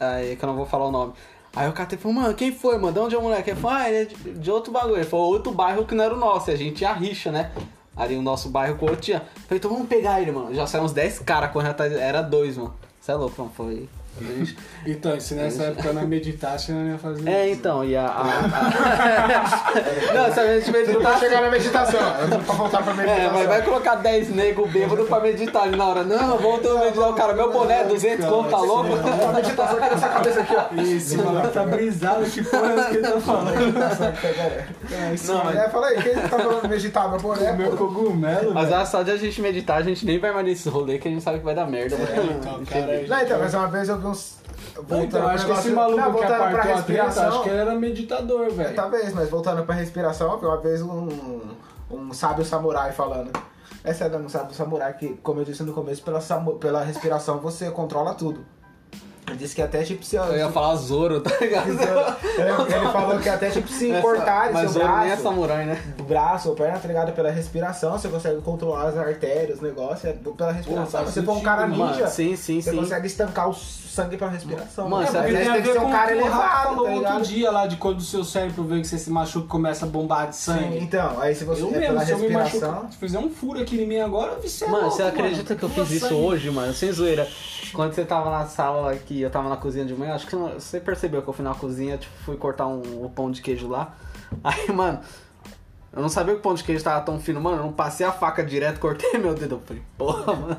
Aí 0.00 0.34
que 0.34 0.44
eu 0.44 0.48
não 0.48 0.56
vou 0.56 0.66
falar 0.66 0.86
o 0.86 0.90
nome. 0.90 1.12
Aí 1.54 1.68
o 1.68 1.72
cara 1.72 1.90
falou, 1.98 2.14
mano, 2.14 2.34
quem 2.34 2.50
foi, 2.50 2.78
mano? 2.78 2.92
De 2.92 2.98
onde 2.98 3.14
é 3.14 3.18
o 3.18 3.22
moleque? 3.22 3.50
Ele 3.50 3.60
falou, 3.60 3.76
ah, 3.76 3.88
ele 3.88 3.96
é 3.98 4.04
de, 4.06 4.14
de 4.38 4.50
outro 4.50 4.72
bagulho. 4.72 4.96
Ele 4.96 5.04
falou, 5.04 5.26
outro 5.26 5.52
bairro 5.52 5.84
que 5.84 5.94
não 5.94 6.04
era 6.04 6.14
o 6.14 6.18
nosso, 6.18 6.50
e 6.50 6.54
a 6.54 6.56
gente 6.56 6.76
tinha 6.76 6.92
rixa, 6.94 7.30
né? 7.30 7.52
Ali 7.96 8.16
o 8.16 8.22
nosso 8.22 8.48
bairro 8.48 8.76
com 8.76 8.86
outro 8.86 9.00
tinha. 9.00 9.20
Falei, 9.20 9.58
então 9.58 9.70
vamos 9.70 9.86
pegar 9.88 10.20
ele, 10.20 10.32
mano. 10.32 10.54
Já 10.54 10.66
saíram 10.66 10.86
uns 10.86 10.92
10 10.92 11.20
caras 11.20 11.50
correndo 11.52 11.72
atrás. 11.72 11.92
Era 11.92 12.22
dois, 12.22 12.56
mano. 12.56 12.74
Você 13.00 13.12
é 13.12 13.14
louco, 13.14 13.34
mano. 13.38 13.52
Foi. 13.54 13.88
Então, 14.86 15.18
se 15.18 15.34
nessa 15.34 15.64
época 15.64 15.92
não 15.92 16.06
meditasse, 16.06 16.70
eu 16.70 16.76
não 16.76 16.88
ia 16.90 16.98
fazer 16.98 17.28
É, 17.28 17.46
isso. 17.48 17.58
então, 17.60 17.84
e 17.84 17.96
a. 17.96 18.04
a- 18.06 18.20
a- 18.22 20.12
não, 20.14 20.32
se 20.32 20.40
a 20.40 20.58
gente 20.60 20.70
meditasse. 20.70 21.20
chegar 21.20 21.40
na 21.40 21.50
meditação. 21.50 22.00
Pra 22.44 22.54
voltar 22.54 22.82
pra 22.82 22.94
meditação. 22.94 23.24
É, 23.24 23.32
mas 23.32 23.46
vai 23.48 23.62
colocar 23.62 23.94
10 23.96 24.30
negros 24.30 24.70
bêbados 24.70 25.08
pra 25.08 25.20
meditar 25.20 25.62
ali 25.64 25.76
na 25.76 25.86
hora. 25.86 26.02
Não, 26.04 26.36
vamos 26.38 26.60
ter 26.60 26.72
meditar 26.74 27.08
o 27.10 27.14
cara. 27.14 27.32
Meu 27.32 27.50
boné, 27.52 27.84
200 27.84 28.26
conto, 28.26 28.50
tá 28.50 28.58
louco? 28.58 28.90
A 29.28 29.32
meditação 29.32 29.78
aqui 29.78 29.90
nessa 29.94 30.08
cabeça 30.08 30.40
aqui, 30.40 30.54
ó. 30.56 30.82
Esse 30.82 31.16
maluco 31.16 31.48
tá 31.48 31.64
brisado, 31.64 32.24
que 32.24 32.42
porra 32.44 32.72
é 32.72 32.78
essa 32.78 32.90
que 32.90 32.96
ele 32.96 33.08
tá 33.08 33.20
falando? 33.20 33.48
É, 34.92 35.14
Não, 35.26 35.44
mas... 35.44 35.72
Fala 35.72 35.86
aí, 35.86 36.02
quem 36.02 36.14
tá 36.14 36.28
falando 36.28 36.68
meditar? 36.68 37.08
Meu 37.10 37.20
boné, 37.20 37.52
meu 37.52 37.76
cogumelo, 37.76 38.52
Mas 38.54 38.68
velho. 38.68 38.80
é 38.82 38.84
só 38.84 39.02
de 39.02 39.10
a 39.10 39.16
gente 39.16 39.40
meditar, 39.40 39.78
a 39.78 39.82
gente 39.82 40.04
nem 40.04 40.18
vai 40.18 40.32
mais 40.32 40.44
nesse 40.46 40.68
rolê 40.68 40.98
que 40.98 41.08
a 41.08 41.10
gente 41.10 41.22
sabe 41.22 41.38
que 41.38 41.44
vai 41.44 41.54
dar 41.54 41.66
merda. 41.66 41.96
mano. 41.96 42.38
então, 42.38 42.64
cara, 42.64 43.02
Não, 43.08 43.20
então, 43.22 43.38
mas 43.38 43.54
uma 43.54 43.66
vez 43.68 43.88
eu 43.88 43.98
uns... 44.06 44.38
Então, 44.76 45.06
pro 45.08 45.26
acho 45.28 45.46
que 45.46 45.52
esse 45.52 45.70
maluco 45.70 46.00
Não, 46.00 46.06
que 46.06 46.12
voltando 46.12 46.34
apartou 46.34 46.58
a 46.58 46.62
treta, 46.62 46.76
respiração. 46.76 47.28
acho 47.28 47.42
que 47.42 47.48
ele 47.48 47.58
era 47.58 47.74
meditador, 47.74 48.50
velho. 48.50 48.74
Talvez, 48.74 49.12
mas 49.12 49.28
voltando 49.28 49.64
pra 49.64 49.74
respiração, 49.74 50.36
uma 50.36 50.56
vez 50.60 50.82
um, 50.82 51.40
um 51.90 52.12
sábio 52.12 52.44
samurai 52.44 52.92
falando. 52.92 53.30
Essa 53.84 54.04
é 54.04 54.16
um 54.16 54.28
sábio 54.28 54.54
samurai 54.54 54.92
que, 54.94 55.14
como 55.22 55.40
eu 55.40 55.44
disse 55.44 55.62
no 55.62 55.72
começo, 55.72 56.02
pela, 56.02 56.20
pela 56.60 56.82
respiração 56.84 57.38
você 57.38 57.70
controla 57.70 58.14
tudo. 58.14 58.44
Ele 59.28 59.36
disse 59.36 59.54
que 59.54 59.62
até 59.62 59.82
tipo 59.82 60.04
se. 60.04 60.16
Eu 60.16 60.36
ia 60.36 60.50
falar 60.50 60.74
Zoro, 60.76 61.20
tá 61.20 61.30
ligado? 61.40 61.68
ele, 61.70 62.74
ele 62.74 62.88
falou 62.92 63.18
que 63.18 63.28
até 63.28 63.50
tipo 63.50 63.68
se 63.68 63.90
Essa- 63.90 64.02
cortar 64.02 64.52
Mas 64.52 64.70
seu 64.72 64.80
Zoro 64.82 64.96
nem 64.98 65.04
é 65.04 65.06
braço, 65.06 65.22
samurai, 65.22 65.64
né? 65.64 65.94
braço 66.06 66.48
ou 66.50 66.54
perna, 66.56 66.78
tá 66.78 66.88
ligado? 66.88 67.12
Pela 67.12 67.30
respiração, 67.30 67.92
você 67.92 68.08
consegue 68.08 68.40
controlar 68.42 68.88
as 68.88 68.98
artérias, 68.98 69.60
o 69.60 69.62
negócio, 69.62 70.08
é 70.08 70.12
pela 70.12 70.52
respiração. 70.52 71.06
Se 71.06 71.12
você 71.12 71.22
for 71.22 71.36
um 71.36 71.40
cara 71.40 71.66
mano. 71.66 71.92
ninja, 71.92 72.08
sim, 72.08 72.34
sim, 72.36 72.60
você 72.60 72.72
sim. 72.72 72.76
consegue 72.76 73.06
estancar 73.06 73.48
o 73.48 73.54
sangue 73.92 74.16
pela 74.16 74.30
respiração. 74.30 74.88
Mano, 74.88 75.02
acredita- 75.06 75.38
aí 75.38 75.52
tem 75.52 75.62
que 75.62 75.72
ser 75.72 75.78
um 75.80 75.90
cara 75.90 76.12
elevado, 76.12 76.62
falou 76.68 76.84
tá 77.02 77.10
outro 77.14 77.22
dia 77.28 77.50
lá 77.50 77.66
de 77.66 77.76
quando 77.76 77.98
o 77.98 78.02
seu 78.02 78.24
cérebro 78.24 78.64
vê 78.64 78.80
que 78.80 78.86
você 78.86 78.98
se 78.98 79.10
machuca 79.10 79.46
e 79.46 79.48
começa 79.48 79.84
a 79.84 79.88
bombar 79.88 80.28
de 80.28 80.36
Sim, 80.36 80.52
sangue. 80.52 80.78
então, 80.78 81.20
aí 81.20 81.34
se 81.34 81.44
você 81.44 81.62
eu 81.62 81.68
é 81.74 81.78
mesmo, 81.78 82.00
se 82.00 82.10
eu 82.12 82.18
me 82.18 82.28
machucar, 82.30 82.86
se 82.90 82.96
fizer 82.96 83.18
um 83.18 83.28
furo 83.30 83.60
aqui 83.60 83.80
em 83.82 83.86
mim 83.86 84.00
agora, 84.00 84.36
você 84.40 84.64
é 84.64 84.68
Mano, 84.68 84.82
louco, 84.84 84.96
você 84.96 85.02
acredita 85.02 85.54
que 85.54 85.62
eu 85.62 85.68
fiz 85.68 85.90
isso 85.90 86.08
sangue. 86.08 86.14
hoje, 86.20 86.50
mano? 86.50 86.72
Sem 86.72 86.90
zoeira. 86.90 87.28
Quando 87.72 87.92
você 87.94 88.04
tava 88.04 88.30
na 88.30 88.46
sala 88.46 88.92
aqui, 88.92 89.20
eu 89.20 89.30
tava 89.30 89.48
na 89.48 89.56
cozinha 89.56 89.84
de 89.84 89.94
manhã, 89.94 90.14
acho 90.14 90.26
que 90.26 90.36
você 90.36 90.78
percebeu 90.80 91.22
que 91.22 91.28
eu 91.28 91.32
fui 91.32 91.44
na 91.44 91.54
cozinha, 91.54 91.96
tipo, 91.98 92.12
fui 92.24 92.36
cortar 92.36 92.66
um, 92.66 92.80
o 93.04 93.10
pão 93.14 93.30
de 93.30 93.40
queijo 93.42 93.68
lá. 93.68 93.94
Aí, 94.42 94.70
mano, 94.72 95.00
eu 95.94 96.00
não 96.02 96.08
sabia 96.08 96.32
que 96.34 96.40
o 96.40 96.42
pão 96.42 96.54
de 96.54 96.64
queijo 96.64 96.82
tava 96.82 97.00
tão 97.02 97.18
fino, 97.20 97.40
mano. 97.40 97.58
Eu 97.58 97.62
não 97.64 97.72
passei 97.72 98.06
a 98.06 98.12
faca 98.12 98.42
direto, 98.42 98.80
cortei 98.80 99.18
meu 99.18 99.34
dedo. 99.34 99.56
Eu 99.56 99.62
falei, 99.66 99.82
porra, 99.98 100.32
mano. 100.34 100.56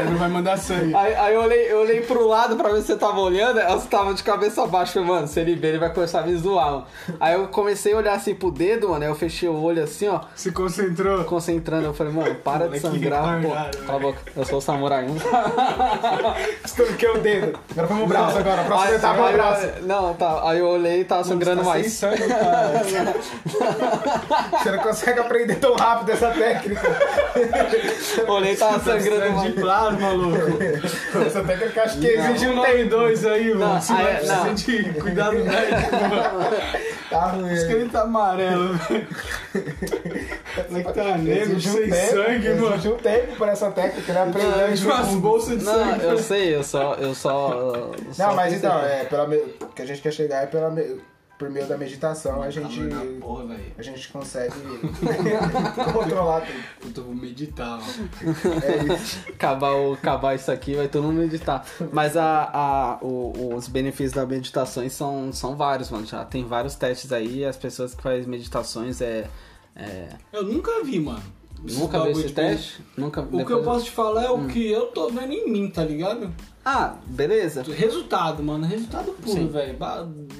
Ele 0.00 0.10
não 0.10 0.18
vai 0.18 0.28
mandar 0.28 0.58
sangue. 0.58 0.94
Aí, 0.94 1.14
aí 1.14 1.34
eu, 1.34 1.40
olhei, 1.42 1.72
eu 1.72 1.78
olhei 1.80 2.00
pro 2.02 2.26
lado 2.28 2.56
pra 2.56 2.68
ver 2.70 2.80
se 2.82 2.88
você 2.88 2.96
tava 2.96 3.18
olhando, 3.20 3.58
aí 3.58 3.72
você 3.72 3.88
tava 3.88 4.12
de 4.12 4.22
cabeça 4.22 4.66
baixa. 4.66 4.92
Falei, 4.92 5.08
mano, 5.08 5.26
se 5.28 5.40
ele 5.40 5.54
ver, 5.54 5.68
ele 5.68 5.78
vai 5.78 5.92
começar 5.92 6.20
a 6.20 6.22
me 6.26 6.36
zoar, 6.36 6.70
mano. 6.70 6.86
Aí 7.18 7.34
eu 7.34 7.48
comecei 7.48 7.94
a 7.94 7.96
olhar 7.96 8.14
assim 8.14 8.34
pro 8.34 8.50
dedo, 8.50 8.90
mano, 8.90 9.02
aí 9.04 9.10
eu 9.10 9.14
fechei 9.14 9.48
o 9.48 9.58
olho 9.60 9.82
assim, 9.82 10.08
ó, 10.08 10.20
Se 10.34 10.52
concentrou. 10.52 11.24
concentrando. 11.24 11.86
Eu 11.86 11.94
falei, 11.94 12.12
mano, 12.12 12.34
para 12.36 12.68
de 12.68 12.78
sangrar, 12.80 13.40
pô. 13.40 13.48
Cala 13.86 13.98
a 13.98 13.98
boca, 13.98 14.18
eu 14.36 14.44
sou 14.44 14.58
o 14.58 14.60
samurai 14.60 15.04
1. 15.08 15.16
Estanquei 16.64 17.08
o 17.08 17.18
dedo. 17.18 17.58
Agora 17.70 17.86
vamos 17.86 18.04
o 18.04 18.06
braço 18.06 18.38
agora. 18.38 18.64
Próxima 18.64 18.90
Aí- 18.90 18.96
etapa 18.96 19.18
é 19.18 19.20
o 19.20 19.24
aí 19.26 19.32
braço. 19.34 19.66
Não, 19.82 20.14
tá. 20.14 20.48
Aí 20.50 20.58
eu 20.58 20.66
olhei 20.68 21.00
e 21.00 21.04
tava 21.04 21.24
sangrando 21.24 21.62
Tá 21.62 21.68
mais. 21.68 21.90
Sem 21.92 22.10
sangue, 22.16 22.28
cara. 22.28 23.14
Você 24.62 24.70
não 24.72 24.78
consegue 24.82 25.20
aprender 25.20 25.54
tão 25.56 25.74
rápido 25.76 26.10
essa 26.12 26.30
técnica. 26.30 26.82
Olhei 28.26 28.52
e 28.52 28.56
tava 28.56 28.78
sangrando 28.80 29.20
Sangue 29.20 29.34
mais. 29.34 29.54
de 29.54 29.60
plasma, 29.60 30.10
louco. 30.10 30.58
Essa 31.26 31.44
técnica 31.44 31.82
acho 31.82 31.98
que 31.98 32.06
exige 32.06 32.28
Exige 32.30 32.48
um 32.48 32.62
tem 32.62 32.88
dois 32.88 33.24
aí, 33.24 33.54
mano. 33.54 33.80
Não, 33.88 33.96
aí- 33.96 34.02
vai 34.04 34.14
precisar 34.14 34.44
não. 34.44 34.54
de 34.54 34.82
cuidado 34.94 35.36
médico, 35.36 35.92
mano. 35.96 36.56
Tá 37.08 37.20
ruim. 37.28 37.42
Por 37.44 37.52
isso 37.52 37.66
que 37.66 37.72
ele 37.72 37.88
tá 37.88 38.02
amarelo, 38.02 38.74
velho. 38.74 39.06
Como 40.66 40.78
é 40.78 40.82
que 40.84 40.92
tá 40.92 41.16
negro, 41.18 41.56
um 41.56 41.60
sem 41.60 41.88
tempo, 41.90 42.14
sangue, 42.14 42.48
mano. 42.50 42.74
Exige 42.74 42.88
um 42.88 42.96
tempo 42.96 43.36
por 43.36 43.48
essa 43.48 43.70
técnica, 43.70 44.12
né? 44.12 44.22
Aprender 44.22 44.46
Não, 44.48 44.66
Deixa 44.66 44.84
umas 44.84 45.08
bolsas 45.14 45.58
de 45.58 45.64
Não, 45.64 45.72
sangue. 45.74 46.04
eu 46.04 46.18
sei, 46.18 46.54
eu 46.56 46.62
só. 46.64 46.94
Eu 46.94 47.14
só. 47.14 47.90
só 48.12 48.26
Não, 48.26 48.34
mas 48.34 48.52
fiz 48.52 48.62
então, 48.62 48.78
é, 48.80 49.04
pela 49.04 49.26
me... 49.26 49.36
o 49.36 49.66
que 49.74 49.82
a 49.82 49.86
gente 49.86 50.02
quer 50.02 50.12
chegar 50.12 50.42
é 50.42 50.46
pela 50.46 50.68
me... 50.70 51.00
por 51.38 51.48
meio 51.50 51.66
da 51.68 51.78
meditação, 51.78 52.42
a 52.42 52.50
gente, 52.50 52.88
Calor 52.88 53.04
da 53.06 53.20
Porra, 53.20 53.56
a 53.78 53.82
gente 53.82 54.08
consegue 54.08 54.54
controlar 55.92 56.40
tudo. 56.42 56.58
Puta, 56.80 57.00
eu 57.00 57.04
vou 57.04 57.14
meditar, 57.14 57.78
mano. 57.78 58.08
É 58.64 58.94
isso. 58.94 59.18
acabar, 59.28 59.72
o- 59.74 59.92
acabar 59.94 60.34
isso 60.34 60.50
aqui, 60.50 60.74
vai 60.74 60.88
todo 60.88 61.04
mundo 61.04 61.18
meditar. 61.20 61.64
Mas 61.92 62.16
a, 62.16 62.50
a, 62.52 62.98
o- 63.04 63.54
os 63.54 63.68
benefícios 63.68 64.12
da 64.12 64.26
meditação 64.26 64.88
são, 64.90 65.32
são 65.32 65.56
vários, 65.56 65.90
mano. 65.90 66.06
Já 66.06 66.24
tem 66.24 66.44
vários 66.44 66.74
testes 66.74 67.12
aí, 67.12 67.44
as 67.44 67.56
pessoas 67.56 67.94
que 67.94 68.02
fazem 68.02 68.26
meditações 68.28 69.00
é. 69.00 69.26
é 69.76 70.08
Eu 70.32 70.42
nunca 70.44 70.82
vi, 70.84 70.98
mano. 71.00 71.22
Nunca 71.60 71.98
bagulho 71.98 72.24
esse 72.24 72.32
teste? 72.34 72.80
Nunca 72.96 73.20
O 73.20 73.44
que 73.44 73.52
eu 73.52 73.62
posso 73.64 73.86
te 73.86 73.90
falar 73.90 74.24
é 74.24 74.30
o 74.30 74.46
que 74.46 74.70
eu 74.70 74.86
tô 74.88 75.08
vendo 75.08 75.32
em 75.32 75.50
mim, 75.50 75.68
tá 75.68 75.82
ligado? 75.84 76.32
Ah, 76.70 76.94
beleza. 77.06 77.62
Resultado, 77.62 78.42
mano. 78.42 78.66
Resultado 78.66 79.12
puro, 79.12 79.48
velho. 79.48 79.76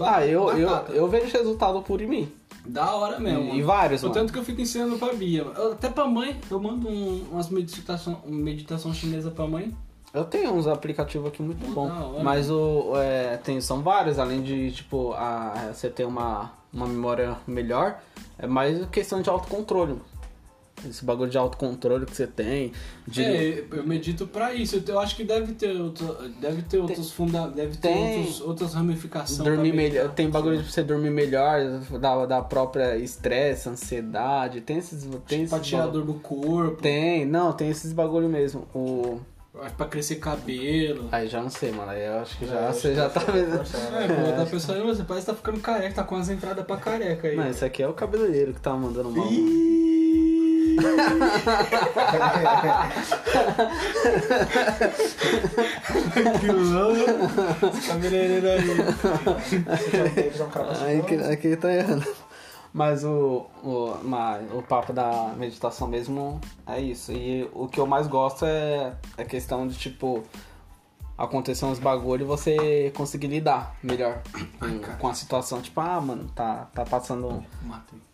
Ah, 0.00 0.26
eu, 0.26 0.50
eu, 0.50 0.68
batata. 0.68 0.92
eu 0.92 1.08
vejo 1.08 1.32
resultado 1.32 1.80
por 1.82 2.02
em 2.02 2.06
mim. 2.06 2.32
Da 2.66 2.94
hora 2.94 3.18
mesmo. 3.18 3.44
E 3.44 3.48
mano. 3.48 3.64
vários, 3.66 4.02
mano. 4.02 4.14
tanto 4.20 4.32
que 4.32 4.38
eu 4.38 4.44
fico 4.44 4.60
ensinando 4.60 4.98
pra 4.98 5.14
Bia. 5.14 5.40
Eu- 5.56 5.72
Até 5.72 5.88
pra 5.88 6.06
mãe, 6.06 6.38
eu 6.50 6.60
mando 6.60 6.86
um- 6.86 7.24
umas 7.32 7.48
meditação, 7.48 8.20
meditação 8.26 8.92
chinesa 8.92 9.30
pra 9.30 9.46
mãe. 9.46 9.74
Eu 10.12 10.24
tenho 10.24 10.52
uns 10.52 10.66
aplicativos 10.66 11.28
aqui 11.28 11.42
muito 11.42 11.66
bom. 11.72 11.86
hora. 11.90 12.22
Mas 12.22 12.50
o. 12.50 12.92
É, 12.96 13.38
tem, 13.38 13.58
são 13.60 13.80
vários, 13.82 14.18
além 14.18 14.42
de, 14.42 14.70
tipo, 14.72 15.12
a, 15.14 15.70
você 15.72 15.88
ter 15.88 16.04
uma, 16.04 16.52
uma 16.72 16.86
memória 16.86 17.36
melhor, 17.46 18.00
é 18.38 18.46
mais 18.46 18.86
questão 18.90 19.22
de 19.22 19.30
autocontrole. 19.30 19.98
Esse 20.88 21.04
bagulho 21.04 21.30
de 21.30 21.38
autocontrole 21.38 22.04
que 22.06 22.14
você 22.14 22.26
tem. 22.26 22.72
De, 23.06 23.24
É, 23.24 23.64
eu 23.72 23.86
medito 23.86 24.26
pra 24.26 24.52
isso. 24.54 24.82
Eu 24.86 24.98
acho 25.00 25.16
que 25.16 25.24
deve 25.24 25.52
ter, 25.54 25.80
outro, 25.80 26.16
deve 26.40 26.62
ter 26.62 26.78
outros 26.78 27.10
funda, 27.10 27.48
deve 27.48 27.76
ter 27.76 27.88
Tem. 27.88 28.18
outros, 28.18 28.40
outras 28.40 28.74
ramificações. 28.74 29.38
dormir 29.48 29.70
pra 29.72 29.76
melhor. 29.76 30.08
Tem 30.10 30.30
bagulho 30.30 30.58
de 30.62 30.70
você 30.70 30.82
dormir 30.82 31.10
melhor, 31.10 31.60
da, 32.00 32.26
da 32.26 32.42
própria 32.42 32.96
estresse, 32.96 33.68
ansiedade. 33.68 34.60
Tem 34.60 34.78
esses. 34.78 35.04
Tem 35.26 35.46
Pra 35.46 35.58
esses 35.58 35.66
tirar 35.68 35.82
a 35.82 35.86
bagulho. 35.86 36.04
dor 36.04 36.14
do 36.14 36.20
corpo, 36.20 36.82
Tem, 36.82 37.24
não, 37.24 37.52
tem 37.52 37.70
esses 37.70 37.92
bagulho 37.92 38.28
mesmo. 38.28 38.66
O. 38.74 39.18
pra 39.76 39.86
crescer 39.86 40.16
cabelo. 40.16 41.08
Aí 41.10 41.26
já 41.28 41.42
não 41.42 41.50
sei, 41.50 41.72
mano. 41.72 41.90
Aí 41.90 42.04
eu 42.06 42.18
acho 42.20 42.38
que 42.38 42.46
já, 42.46 42.60
É, 42.60 42.72
você 42.72 42.94
já 42.94 43.08
tá 43.10 43.20
vendo. 43.20 43.54
É, 43.56 44.06
pô, 44.30 44.36
tá 44.44 44.46
pensando, 44.48 44.84
você 44.84 45.02
parece 45.02 45.26
que 45.26 45.32
tá 45.32 45.36
ficando 45.36 45.58
careca, 45.60 45.94
tá 45.96 46.04
com 46.04 46.14
as 46.14 46.28
entradas 46.28 46.64
pra 46.64 46.76
careca 46.76 47.26
aí. 47.26 47.36
Não, 47.36 47.48
esse 47.48 47.64
aqui 47.64 47.82
é 47.82 47.88
o 47.88 47.92
cabeleireiro 47.92 48.54
que 48.54 48.60
tá 48.60 48.72
mandando 48.74 49.10
mal. 49.10 49.26
Que 56.40 56.46
louco! 56.52 57.68
Esse 57.76 57.88
cabeleireiro 57.88 58.48
aí. 58.48 58.60
Aí 61.26 61.36
que 61.36 61.56
tá 61.56 61.72
errando. 61.72 62.06
Mas 62.72 63.02
o, 63.02 63.46
o, 63.64 63.96
mas 64.02 64.46
o 64.52 64.62
papo 64.62 64.92
da 64.92 65.32
meditação 65.36 65.88
mesmo 65.88 66.40
é 66.66 66.80
isso. 66.80 67.12
E 67.12 67.48
o 67.54 67.66
que 67.66 67.80
eu 67.80 67.86
mais 67.86 68.06
gosto 68.06 68.44
é 68.44 68.92
a 69.16 69.24
questão 69.24 69.66
de, 69.66 69.74
tipo, 69.76 70.22
acontecer 71.16 71.64
uns 71.64 71.78
bagulho 71.78 72.22
e 72.22 72.26
você 72.26 72.92
conseguir 72.94 73.28
lidar 73.28 73.74
melhor 73.82 74.20
com, 74.60 74.78
cara. 74.80 74.98
com 74.98 75.08
a 75.08 75.14
situação. 75.14 75.62
Tipo, 75.62 75.80
ah, 75.80 75.98
mano, 76.00 76.28
tá, 76.34 76.68
tá 76.74 76.84
passando 76.84 77.42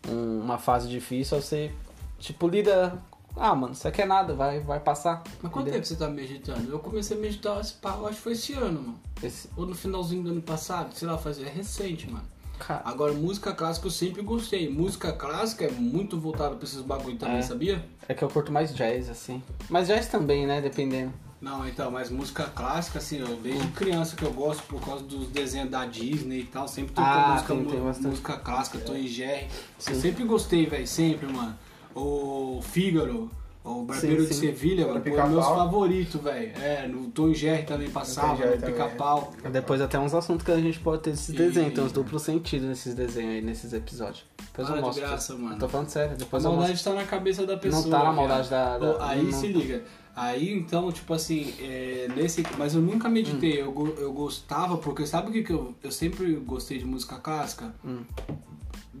um- 0.09 0.39
uma 0.41 0.57
fase 0.57 0.87
difícil, 0.87 1.35
aí 1.37 1.43
você, 1.43 1.71
tipo, 2.19 2.47
lida. 2.47 3.01
Ah, 3.37 3.53
mano, 3.53 3.73
isso 3.73 3.85
aqui 3.85 4.01
é 4.01 4.05
nada, 4.05 4.33
vai, 4.33 4.61
vai 4.61 4.79
passar. 4.79 5.21
Mas 5.41 5.51
quanto 5.51 5.69
tempo 5.69 5.85
você 5.85 5.95
tá 5.97 6.07
meditando? 6.07 6.71
Eu 6.71 6.79
comecei 6.79 7.17
a 7.17 7.19
meditar, 7.19 7.57
acho 7.57 7.75
que 7.75 8.13
foi 8.15 8.31
esse 8.31 8.53
ano, 8.53 8.81
mano. 8.81 8.99
Esse, 9.21 9.49
Ou 9.57 9.65
no 9.65 9.75
finalzinho 9.75 10.23
do 10.23 10.29
ano 10.29 10.41
passado, 10.41 10.93
sei 10.93 11.05
lá, 11.07 11.17
faz, 11.17 11.37
é 11.41 11.49
recente, 11.49 12.09
mano. 12.09 12.23
cara, 12.57 12.81
Agora, 12.85 13.11
música 13.11 13.51
clássica 13.53 13.87
eu 13.87 13.91
sempre 13.91 14.21
gostei. 14.21 14.69
Música 14.69 15.11
clássica 15.11 15.65
é 15.65 15.71
muito 15.71 16.17
voltada 16.17 16.55
pra 16.55 16.63
esses 16.63 16.81
bagulho 16.81 17.17
também, 17.17 17.37
É. 17.39 17.41
sabia? 17.41 17.85
é 18.07 18.13
que 18.13 18.23
eu 18.23 18.29
curto 18.29 18.51
mais 18.53 18.73
jazz, 18.73 19.09
assim. 19.09 19.43
Mas 19.69 19.87
jazz 19.87 20.07
também, 20.07 20.47
né? 20.47 20.61
Dependendo. 20.61 21.11
Não, 21.41 21.67
então, 21.67 21.91
mas 21.91 22.09
música 22.09 22.45
clássica, 22.45 22.99
assim, 22.99 23.19
eu, 23.19 23.35
desde 23.37 23.67
criança 23.71 24.15
que 24.15 24.23
eu 24.23 24.31
gosto 24.31 24.63
por 24.63 24.79
causa 24.79 25.03
dos 25.03 25.27
desenhos 25.27 25.69
da 25.69 25.85
Disney 25.85 26.39
e 26.39 26.45
tal, 26.45 26.67
sempre 26.67 26.93
tocou 26.93 27.11
Ah, 27.11 27.31
música, 27.33 27.53
tem- 27.53 27.65
tem 27.65 28.09
música 28.09 28.37
clássica, 28.37 28.79
Tom 28.79 28.95
e 28.95 29.07
Jerry. 29.09 29.47
Eu 29.89 29.95
sempre 29.95 30.23
gostei, 30.23 30.65
velho, 30.65 30.87
sempre, 30.87 31.27
mano. 31.27 31.55
O 31.95 32.59
Fígaro, 32.61 33.31
o 33.63 33.83
Barbeiro 33.83 34.21
Sim, 34.23 34.27
de 34.27 34.33
sim. 34.33 34.41
Sevilha, 34.41 34.85
mano, 34.87 34.99
Pica-Pau. 35.01 35.29
meus 35.29 35.45
favoritos, 35.45 36.21
velho. 36.21 36.51
É, 36.61 36.87
no 36.87 37.07
Tom 37.09 37.29
e 37.29 37.33
Jerry 37.35 37.63
também 37.63 37.89
passava, 37.89 38.35
Jerry 38.35 38.59
no. 38.59 38.65
Pica-Pau. 38.67 39.31
Depois 39.51 39.79
até 39.81 39.97
uns 39.97 40.13
assuntos 40.13 40.45
que 40.45 40.51
a 40.51 40.59
gente 40.59 40.79
pode 40.79 41.01
ter 41.03 41.11
desses 41.11 41.29
E- 41.29 41.33
desenhos, 41.37 41.73
tem 41.73 41.83
uns 41.83 41.91
duplos 41.91 42.21
sentidos 42.21 42.67
nesses 42.67 42.93
desenhos 42.93 43.31
aí, 43.35 43.41
nesses 43.41 43.71
episódios. 43.73 44.25
Depois 44.37 44.67
Para 44.67 44.77
eu 44.77 44.81
de 44.81 44.87
mostro. 44.87 45.07
graça, 45.07 45.33
mano. 45.35 45.55
Eu 45.55 45.59
tô 45.59 45.67
falando 45.69 45.89
sério, 45.89 46.11
A 46.13 46.15
depois 46.17 46.43
eu 46.43 46.51
maldade 46.51 46.83
tá 46.83 46.93
na 46.93 47.03
cabeça 47.05 47.45
da 47.45 47.57
pessoa. 47.57 47.83
Não 47.83 47.89
tá 47.89 48.03
na 48.03 48.11
maldade 48.11 48.49
da- 48.49 48.77
da- 48.77 49.07
Aí 49.07 49.23
não. 49.23 49.31
se 49.31 49.47
liga. 49.47 49.83
Aí 50.15 50.53
então, 50.53 50.89
tipo 50.93 51.13
assim, 51.13 51.53
é, 51.59 52.07
nesse. 52.15 52.41
Mas 52.57 52.73
eu 52.75 52.81
nunca 52.81 53.09
meditei, 53.09 53.61
Hum. 53.63 53.73
eu, 53.97 53.97
eu 53.99 54.13
gostava, 54.13 54.77
porque 54.77 55.05
sabe 55.05 55.29
o 55.29 55.31
que, 55.33 55.43
que 55.43 55.51
eu. 55.51 55.73
Eu 55.83 55.91
sempre 55.91 56.33
gostei 56.35 56.77
de 56.77 56.85
música 56.85 57.17
clássica. 57.17 57.73
Hum. 57.83 58.03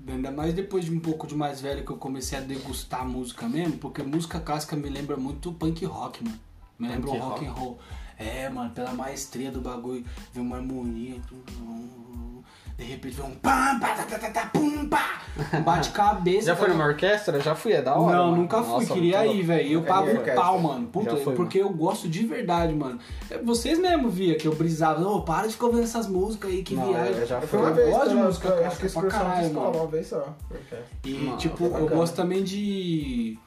Ainda 0.07 0.31
mais 0.31 0.53
depois 0.53 0.85
de 0.85 0.91
um 0.91 0.99
pouco 0.99 1.25
de 1.27 1.35
mais 1.35 1.61
velho 1.61 1.83
que 1.85 1.91
eu 1.91 1.97
comecei 1.97 2.37
a 2.37 2.41
degustar 2.41 3.07
música 3.07 3.47
mesmo, 3.47 3.77
porque 3.77 4.03
música 4.03 4.39
clássica 4.39 4.75
me 4.75 4.89
lembra 4.89 5.17
muito 5.17 5.51
punk 5.53 5.83
rock, 5.85 6.23
mano. 6.23 6.39
Me 6.77 6.87
lembra 6.87 7.09
Punk 7.11 7.17
um 7.17 7.21
rock 7.21 7.45
rock? 7.45 7.45
and 7.45 7.51
roll. 7.53 7.79
É, 8.17 8.49
mano, 8.49 8.69
pela 8.71 8.93
maestria 8.93 9.51
do 9.51 9.61
bagulho, 9.61 10.05
vem 10.33 10.43
uma 10.43 10.57
harmonia, 10.57 11.19
tudo. 11.27 11.43
De 12.77 12.83
repente 12.83 13.15
vem 13.15 13.25
um 13.25 13.35
pam, 13.35 13.79
pá, 13.79 13.95
tá, 13.95 14.03
tá, 14.03 14.19
tá, 14.19 14.29
tá, 14.31 14.45
pum, 14.47 14.89
pá, 14.89 15.21
um 15.53 15.61
bate-cabeça. 15.63 16.47
Já 16.47 16.55
foi 16.57 16.67
tá 16.67 16.73
numa 16.73 16.85
orquestra? 16.85 17.39
Já 17.39 17.55
fui, 17.55 17.71
é 17.71 17.81
da 17.81 17.95
hora. 17.95 18.17
não, 18.17 18.25
mano. 18.31 18.37
nunca 18.41 18.61
fui, 18.61 18.71
Nossa, 18.73 18.93
queria 18.93 19.25
ir, 19.25 19.43
velho. 19.43 19.71
Eu 19.71 19.83
pago 19.83 20.09
um 20.11 20.35
pau, 20.35 20.59
mano. 20.59 20.87
Puta, 20.87 21.15
foi, 21.15 21.35
porque 21.35 21.57
eu 21.59 21.69
gosto 21.69 22.09
de 22.09 22.25
verdade, 22.25 22.73
mano. 22.73 22.99
É, 23.31 23.37
Vocês 23.37 23.79
mesmo 23.79 24.09
via 24.09 24.35
que 24.35 24.45
eu 24.45 24.53
brisava, 24.53 25.01
ô, 25.07 25.21
para 25.21 25.47
de 25.47 25.53
ficar 25.53 25.67
ouvindo 25.67 25.83
essas 25.83 26.07
músicas 26.07 26.51
aí, 26.51 26.63
que 26.63 26.75
Não, 26.75 26.89
viagem. 26.89 27.13
eu 27.21 27.25
já 27.27 27.39
Eu 27.39 27.47
fui. 27.47 27.59
uma 27.59 27.69
Eu 27.69 27.75
vez, 27.75 27.89
gosto 27.89 28.09
de 28.09 28.15
música 28.15 28.67
acho 28.67 28.77
que 28.77 28.89
pra 28.89 29.07
caralho, 29.07 29.53
mano. 29.53 29.71
uma 29.77 29.87
vez 29.87 30.07
só. 30.07 30.35
E, 31.05 31.11
Não, 31.13 31.37
tipo, 31.37 31.57
que 31.57 31.63
eu 31.63 31.87
gosto 31.87 32.13
também 32.15 32.43
de. 32.43 33.39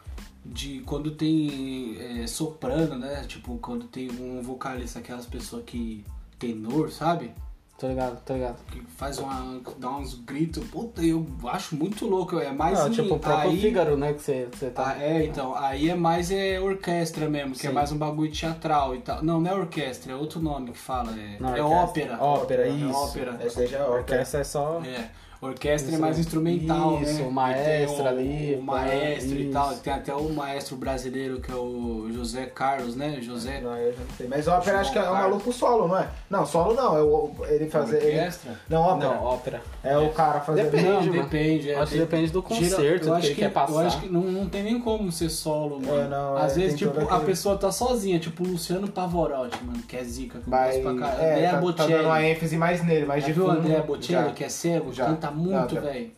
De 0.43 0.81
quando 0.87 1.11
tem 1.11 1.99
é, 2.23 2.27
soprano, 2.27 2.97
né? 2.97 3.25
Tipo, 3.29 3.59
quando 3.59 3.85
tem 3.87 4.11
um 4.11 4.41
vocalista, 4.41 5.01
aquelas 5.01 5.27
pessoas 5.27 5.63
que. 5.67 6.03
tenor, 6.39 6.91
sabe? 6.91 7.31
Tô 7.79 7.87
ligado, 7.87 8.21
tô 8.25 8.35
ligado. 8.35 8.57
Que 8.73 8.81
faz 8.97 9.19
uma. 9.19 9.61
dá 9.79 9.89
uns 9.91 10.15
gritos. 10.15 10.65
Puta, 10.65 11.01
eu 11.01 11.25
acho 11.45 11.77
muito 11.77 12.07
louco. 12.07 12.37
É 12.41 12.51
mais. 12.51 12.77
Não, 12.77 12.89
em- 12.89 12.91
tipo 12.91 13.15
o 13.15 13.19
próprio 13.21 13.51
aí- 13.53 13.61
Fígaro, 13.61 13.97
né? 13.97 14.13
Que 14.15 14.21
você, 14.21 14.49
você 14.53 14.69
tá. 14.69 14.95
Ah, 14.97 15.01
é, 15.03 15.25
então, 15.25 15.55
aí 15.55 15.89
é 15.89 15.95
mais 15.95 16.33
é 16.33 16.59
orquestra 16.61 17.29
mesmo, 17.29 17.55
que 17.55 17.65
é 17.67 17.71
Sim. 17.71 17.75
mais 17.75 17.93
um 17.93 17.97
bagulho 17.97 18.33
teatral 18.33 18.97
e 18.97 18.99
tal. 19.01 19.23
Não, 19.23 19.41
não 19.41 19.49
é 19.51 19.55
orquestra, 19.55 20.13
é 20.13 20.17
outro 20.17 20.41
nome 20.41 20.73
que 20.73 20.79
fala, 20.79 21.13
é, 21.17 21.37
Não, 21.39 21.55
é 21.55 21.63
orquestra. 21.63 22.15
ópera. 22.15 22.23
Ópera, 22.23 22.63
é 22.67 22.71
isso. 22.71 22.99
ópera. 22.99 23.39
Essa 23.41 23.61
aí 23.61 23.67
já 23.69 23.79
é 23.79 23.83
ópera. 23.83 23.99
Orquestra 24.01 24.41
é 24.41 24.45
só. 24.45 24.83
É, 24.85 25.11
orquestra 25.41 25.95
é 25.95 25.99
mais 25.99 26.19
instrumental, 26.19 27.01
isso, 27.01 27.15
né? 27.15 27.23
o 27.23 27.29
E 27.29 27.33
maestro 27.33 28.03
o, 28.03 28.09
ali, 28.09 28.57
O 28.59 28.63
maestro 28.63 29.35
e 29.37 29.43
isso. 29.45 29.53
tal. 29.53 29.75
Tem 29.77 29.93
até 29.93 30.15
o 30.15 30.29
maestro 30.33 30.77
brasileiro 30.77 31.41
que 31.41 31.51
é 31.51 31.55
o 31.55 32.09
José 32.13 32.47
Carlos, 32.47 32.97
né? 32.97 33.19
José. 33.21 33.61
Não, 33.61 33.77
eu 33.77 33.93
já 33.93 33.99
não 34.01 34.17
sei. 34.17 34.29
Mas 34.29 34.49
ópera 34.49 34.71
João 34.71 34.81
acho 34.81 34.93
que 34.93 34.99
é 34.99 35.11
um 35.11 35.13
maluco 35.15 35.53
solo, 35.53 35.89
não 35.89 35.99
é? 35.99 36.09
Não, 36.29 36.45
solo 36.47 36.75
não. 36.75 36.97
É 36.97 37.03
o, 37.03 37.33
ele 37.49 37.69
fazer. 37.71 38.03
Ele... 38.03 38.19
Orquestra? 38.19 38.61
Não, 38.69 38.81
ópera. 38.81 39.15
Não, 39.15 39.25
ópera. 39.25 39.63
É 39.83 39.99
o 39.99 40.11
cara 40.11 40.41
fazendo. 40.41 40.71
Depende, 40.71 40.89
não, 41.11 41.23
depende. 41.23 41.71
É, 41.71 41.79
Acho 41.79 41.93
que 41.93 41.99
depende 41.99 42.33
do 42.33 42.43
concerto 42.43 43.09
eu 43.09 43.13
que 43.13 43.19
acho 43.19 43.27
ele 43.29 43.35
quer 43.37 43.53
passar. 43.53 43.73
Eu 43.73 43.79
acho 43.81 44.01
que 44.01 44.09
não, 44.09 44.23
não 44.23 44.49
tem 44.49 44.63
nem 44.63 44.81
como 44.81 45.11
ser 45.13 45.31
solo, 45.31 45.81
mano. 45.81 46.01
É, 46.01 46.09
não, 46.09 46.37
Às 46.37 46.53
é, 46.57 46.61
vezes, 46.61 46.79
tipo, 46.79 47.01
a 47.09 47.21
pessoa 47.21 47.57
tá 47.57 47.71
sozinha, 47.71 48.19
tipo 48.19 48.43
o 48.45 48.49
Luciano 48.49 48.89
Pavarotti, 48.89 49.63
mano, 49.65 49.83
que 49.83 49.97
é 49.97 50.05
zica, 50.05 50.39
que 50.41 50.51
gosto 50.51 50.81
pra 50.81 50.95
caralho. 50.95 51.23
é, 51.23 51.51
tá, 51.51 51.73
tá 51.73 51.87
dando 51.87 52.05
uma 52.07 52.23
ênfase 52.23 52.57
mais 52.57 52.85
nele, 52.85 53.07
mais 53.07 53.25
de 53.25 53.33
fundo. 53.33 53.51
André 53.51 53.81
Bocelli, 53.83 54.25
Já. 54.25 54.31
que 54.31 54.45
é 54.45 54.49
cego? 54.49 54.93
Já. 54.93 55.07
Canta 55.07 55.28
muito, 55.31 55.75
Já, 55.75 55.81
já. 55.81 55.81
velho. 55.81 56.11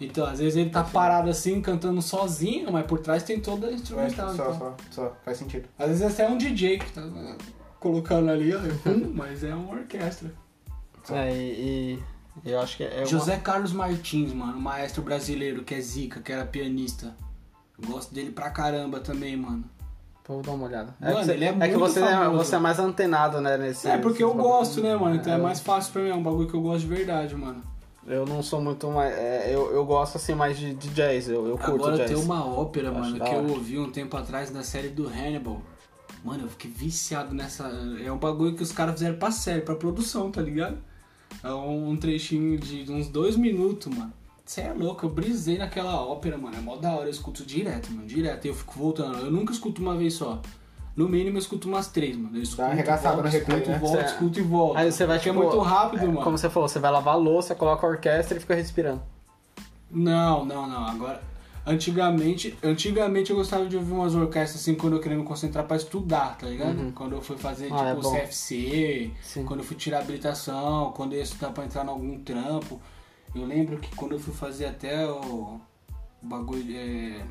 Então, 0.00 0.26
às 0.26 0.38
vezes 0.38 0.56
ele 0.56 0.70
tá 0.70 0.84
parado 0.84 1.28
assim, 1.28 1.60
cantando 1.60 2.00
sozinho, 2.00 2.70
mas 2.72 2.86
por 2.86 3.00
trás 3.00 3.22
tem 3.24 3.40
toda 3.40 3.66
a 3.66 3.72
instrumental. 3.72 4.28
Só, 4.28 4.44
então. 4.44 4.54
só, 4.58 4.76
só, 4.92 5.16
faz 5.24 5.38
sentido. 5.38 5.68
Às 5.76 5.88
vezes 5.88 6.02
até 6.02 6.24
é 6.24 6.28
um 6.28 6.38
DJ 6.38 6.78
que 6.78 6.92
tá 6.92 7.00
né, 7.00 7.36
colocando 7.80 8.30
ali, 8.30 8.54
ó, 8.54 8.60
pum, 8.84 9.10
mas 9.14 9.42
é 9.42 9.52
uma 9.54 9.72
orquestra. 9.74 10.32
É, 11.10 11.32
e, 11.34 11.98
e 12.44 12.50
eu 12.50 12.60
acho 12.60 12.76
que 12.76 12.84
é 12.84 12.98
uma- 12.98 13.06
José 13.06 13.38
Carlos 13.38 13.72
Martins, 13.72 14.32
mano, 14.32 14.60
maestro 14.60 15.02
brasileiro 15.02 15.64
que 15.64 15.74
é 15.74 15.80
zica, 15.80 16.20
que 16.20 16.30
era 16.30 16.44
pianista. 16.44 17.16
Gosto 17.84 18.14
dele 18.14 18.30
pra 18.30 18.50
caramba 18.50 19.00
também, 19.00 19.36
mano. 19.36 19.64
Vou 20.28 20.42
dar 20.42 20.52
uma 20.52 20.66
olhada. 20.66 20.94
Mano, 21.00 21.12
é 21.12 21.20
que, 21.20 21.24
você, 21.24 21.32
ele 21.32 21.44
é 21.44 21.48
é 21.48 21.52
que 21.52 21.58
muito 21.58 21.78
você, 21.78 22.00
é, 22.00 22.28
você 22.28 22.54
é 22.56 22.58
mais 22.58 22.78
antenado, 22.78 23.40
né, 23.40 23.56
nesse... 23.56 23.88
É 23.88 23.96
porque 23.96 24.22
eu 24.22 24.34
gosto, 24.34 24.80
né, 24.82 24.94
mano? 24.94 25.16
Então 25.16 25.32
é 25.32 25.36
É. 25.36 25.38
mais 25.40 25.58
fácil 25.58 25.92
pra 25.92 26.02
mim, 26.02 26.10
é 26.10 26.14
um 26.14 26.22
bagulho 26.22 26.46
que 26.46 26.54
eu 26.54 26.60
gosto 26.60 26.80
de 26.80 26.86
verdade, 26.94 27.34
mano. 27.34 27.62
Eu 28.08 28.24
não 28.26 28.42
sou 28.42 28.60
muito 28.60 28.88
mais... 28.90 29.12
é, 29.12 29.54
eu, 29.54 29.72
eu 29.72 29.84
gosto, 29.84 30.16
assim, 30.16 30.34
mais 30.34 30.58
de, 30.58 30.74
de 30.74 30.88
jazz. 30.90 31.28
Eu, 31.28 31.46
eu 31.46 31.58
curto 31.58 31.74
Agora 31.74 31.96
jazz. 31.96 32.10
tem 32.10 32.18
uma 32.18 32.44
ópera, 32.44 32.90
Acho 32.90 33.00
mano, 33.00 33.24
que 33.24 33.34
eu 33.34 33.48
ouvi 33.50 33.78
um 33.78 33.90
tempo 33.90 34.16
atrás 34.16 34.50
na 34.50 34.62
série 34.62 34.88
do 34.88 35.06
Hannibal. 35.06 35.60
Mano, 36.24 36.44
eu 36.44 36.48
fiquei 36.48 36.70
viciado 36.70 37.34
nessa. 37.34 37.68
É 38.02 38.10
um 38.10 38.18
bagulho 38.18 38.54
que 38.56 38.62
os 38.62 38.72
caras 38.72 38.94
fizeram 38.94 39.18
pra 39.18 39.30
série, 39.30 39.60
pra 39.60 39.74
produção, 39.74 40.30
tá 40.30 40.40
ligado? 40.40 40.78
É 41.42 41.52
um, 41.52 41.90
um 41.90 41.96
trechinho 41.96 42.58
de 42.58 42.90
uns 42.90 43.08
dois 43.08 43.36
minutos, 43.36 43.94
mano. 43.94 44.12
Você 44.44 44.62
é 44.62 44.72
louco, 44.72 45.04
eu 45.04 45.10
brisei 45.10 45.58
naquela 45.58 46.00
ópera, 46.00 46.38
mano. 46.38 46.56
É 46.56 46.60
mó 46.60 46.76
da 46.76 46.92
hora, 46.92 47.04
eu 47.04 47.10
escuto 47.10 47.44
direto, 47.44 47.92
mano. 47.92 48.06
Direto. 48.06 48.46
E 48.46 48.48
eu 48.48 48.54
fico 48.54 48.78
voltando. 48.78 49.18
Eu 49.18 49.30
nunca 49.30 49.52
escuto 49.52 49.82
uma 49.82 49.94
vez 49.94 50.14
só. 50.14 50.40
No 50.98 51.08
mínimo 51.08 51.36
eu 51.36 51.40
escuto 51.40 51.68
umas 51.68 51.86
três, 51.86 52.16
mano. 52.16 52.36
Eu 52.36 52.42
escuto, 52.42 52.62
uma 52.62 52.70
arregaçada 52.72 53.14
volto, 53.14 53.26
no 53.26 53.30
replay, 53.30 53.58
escuto, 53.58 53.70
né? 53.70 53.78
volto, 53.78 54.00
Cê- 54.00 54.06
escuto 54.06 54.38
e 54.38 54.42
volto. 54.42 54.76
Aí 54.78 54.90
você 54.90 55.06
vai, 55.06 55.16
Porque 55.18 55.30
tipo... 55.30 55.42
é 55.42 55.46
muito 55.46 55.60
rápido, 55.60 56.02
é, 56.02 56.06
mano. 56.06 56.22
Como 56.22 56.36
você 56.36 56.50
falou, 56.50 56.68
você 56.68 56.78
vai 56.80 56.90
lavar 56.90 57.14
a 57.14 57.16
louça, 57.16 57.54
coloca 57.54 57.86
a 57.86 57.90
orquestra 57.90 58.36
e 58.36 58.40
fica 58.40 58.54
respirando. 58.56 59.00
Não, 59.90 60.44
não, 60.44 60.66
não. 60.66 60.86
Agora, 60.88 61.22
antigamente, 61.64 62.58
antigamente 62.62 63.30
eu 63.30 63.36
gostava 63.36 63.64
de 63.66 63.76
ouvir 63.76 63.92
umas 63.92 64.14
orquestras 64.14 64.60
assim 64.60 64.74
quando 64.74 64.96
eu 64.96 65.00
queria 65.00 65.16
me 65.16 65.24
concentrar 65.24 65.64
pra 65.66 65.76
estudar, 65.76 66.36
tá 66.36 66.46
ligado? 66.48 66.92
Quando 66.94 67.12
eu 67.14 67.22
fui 67.22 67.36
fazer 67.38 67.68
Ah, 67.72 67.90
é 67.90 67.94
tipo 67.94 68.02
bom. 68.02 68.12
CFC, 68.16 69.10
Sim. 69.22 69.44
quando 69.44 69.60
eu 69.60 69.64
fui 69.64 69.76
tirar 69.76 70.00
habilitação, 70.00 70.92
quando 70.96 71.12
eu 71.12 71.18
ia 71.18 71.24
estudar 71.24 71.50
pra 71.50 71.64
entrar 71.64 71.84
em 71.84 71.88
algum 71.88 72.18
trampo. 72.18 72.80
Eu 73.34 73.44
lembro 73.44 73.78
que 73.78 73.94
quando 73.94 74.12
eu 74.12 74.18
fui 74.18 74.34
fazer 74.34 74.66
até 74.66 75.06
o, 75.06 75.60
o 76.22 76.26
bagulho, 76.26 76.74
é, 76.76 77.22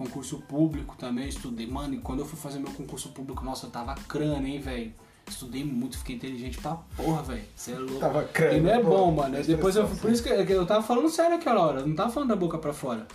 concurso 0.00 0.38
público 0.38 0.96
também, 0.96 1.24
eu 1.24 1.28
estudei. 1.28 1.66
Mano, 1.66 1.94
e 1.94 1.98
quando 1.98 2.20
eu 2.20 2.24
fui 2.24 2.38
fazer 2.38 2.58
meu 2.58 2.72
concurso 2.72 3.10
público, 3.10 3.44
nossa, 3.44 3.66
eu 3.66 3.70
tava 3.70 3.94
crânio, 3.94 4.46
hein, 4.46 4.58
velho. 4.58 4.92
Estudei 5.28 5.62
muito, 5.62 5.98
fiquei 5.98 6.16
inteligente 6.16 6.58
pra 6.58 6.76
porra, 6.96 7.22
velho. 7.22 7.44
Você 7.54 7.72
é 7.72 7.78
louco. 7.78 8.00
Tava 8.00 8.24
crânio, 8.24 8.58
E 8.58 8.60
não 8.62 8.70
é 8.70 8.82
bom, 8.82 9.12
mano. 9.12 9.42
Depois 9.42 9.76
eu, 9.76 9.82
expressão, 9.84 10.02
por 10.02 10.10
isso 10.10 10.22
que 10.22 10.28
é 10.30 10.44
que 10.44 10.52
eu 10.52 10.66
tava 10.66 10.82
falando 10.82 11.08
sério 11.10 11.36
aquela 11.36 11.60
hora, 11.60 11.80
eu 11.80 11.86
não 11.86 11.94
tava 11.94 12.10
falando 12.10 12.30
da 12.30 12.36
boca 12.36 12.58
pra 12.58 12.72
fora. 12.72 13.06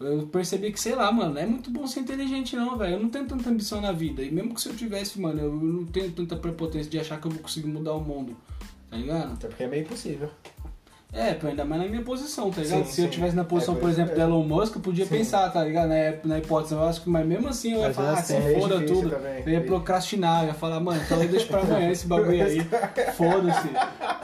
Eu 0.00 0.28
percebi 0.28 0.70
que, 0.70 0.80
sei 0.80 0.94
lá, 0.94 1.10
mano, 1.10 1.34
não 1.34 1.40
é 1.40 1.46
muito 1.46 1.72
bom 1.72 1.84
ser 1.84 2.00
inteligente 2.00 2.54
não, 2.54 2.78
velho. 2.78 2.94
Eu 2.94 3.00
não 3.00 3.08
tenho 3.08 3.26
tanta 3.26 3.50
ambição 3.50 3.80
na 3.80 3.90
vida. 3.90 4.22
E 4.22 4.30
mesmo 4.30 4.54
que 4.54 4.60
se 4.60 4.68
eu 4.68 4.76
tivesse, 4.76 5.20
mano, 5.20 5.40
eu 5.40 5.52
não 5.52 5.84
tenho 5.86 6.12
tanta 6.12 6.36
prepotência 6.36 6.88
de 6.88 7.00
achar 7.00 7.20
que 7.20 7.26
eu 7.26 7.32
vou 7.32 7.40
conseguir 7.40 7.66
mudar 7.66 7.94
o 7.94 8.00
mundo. 8.00 8.36
Tá 8.88 8.96
ligado? 8.96 9.32
Até 9.32 9.48
porque 9.48 9.64
é 9.64 9.66
meio 9.66 9.82
impossível. 9.82 10.30
É, 11.10 11.32
pô, 11.32 11.46
ainda 11.46 11.64
mais 11.64 11.80
na 11.82 11.88
minha 11.88 12.02
posição, 12.02 12.50
tá 12.50 12.60
ligado? 12.60 12.84
Sim, 12.84 12.92
Se 12.92 13.00
eu 13.00 13.04
sim. 13.06 13.10
tivesse 13.12 13.34
na 13.34 13.42
posição, 13.42 13.74
É, 13.74 13.78
por 13.78 13.88
exemplo, 13.88 14.12
é. 14.12 14.14
do 14.16 14.20
Elon 14.20 14.44
Musk, 14.44 14.76
eu 14.76 14.82
podia 14.82 15.06
Sim. 15.06 15.16
pensar, 15.16 15.48
tá 15.50 15.64
ligado? 15.64 15.88
Na, 15.88 15.94
na 16.24 16.38
hipótese, 16.38 16.74
eu 16.74 16.82
acho 16.84 17.00
que, 17.00 17.08
mas 17.08 17.26
mesmo 17.26 17.48
assim 17.48 17.72
eu 17.72 17.78
ia 17.80 17.86
Mas 17.86 17.96
falar, 17.96 18.12
ah, 18.12 18.16
se 18.22 18.36
assim, 18.36 18.46
é 18.54 18.60
foda 18.60 18.80
tudo. 18.82 19.10
também. 19.10 19.42
Eu 19.46 19.52
ia 19.52 19.60
procrastinar, 19.62 20.42
eu 20.42 20.48
ia 20.48 20.54
falar, 20.54 20.80
mano, 20.80 21.00
então 21.02 21.22
eu 21.22 21.28
deixo 21.28 21.46
pra 21.48 21.60
amanhã 21.62 21.90
esse 21.90 22.06
bagulho 22.06 22.44
aí. 22.44 22.60
Foda-se. 23.16 23.68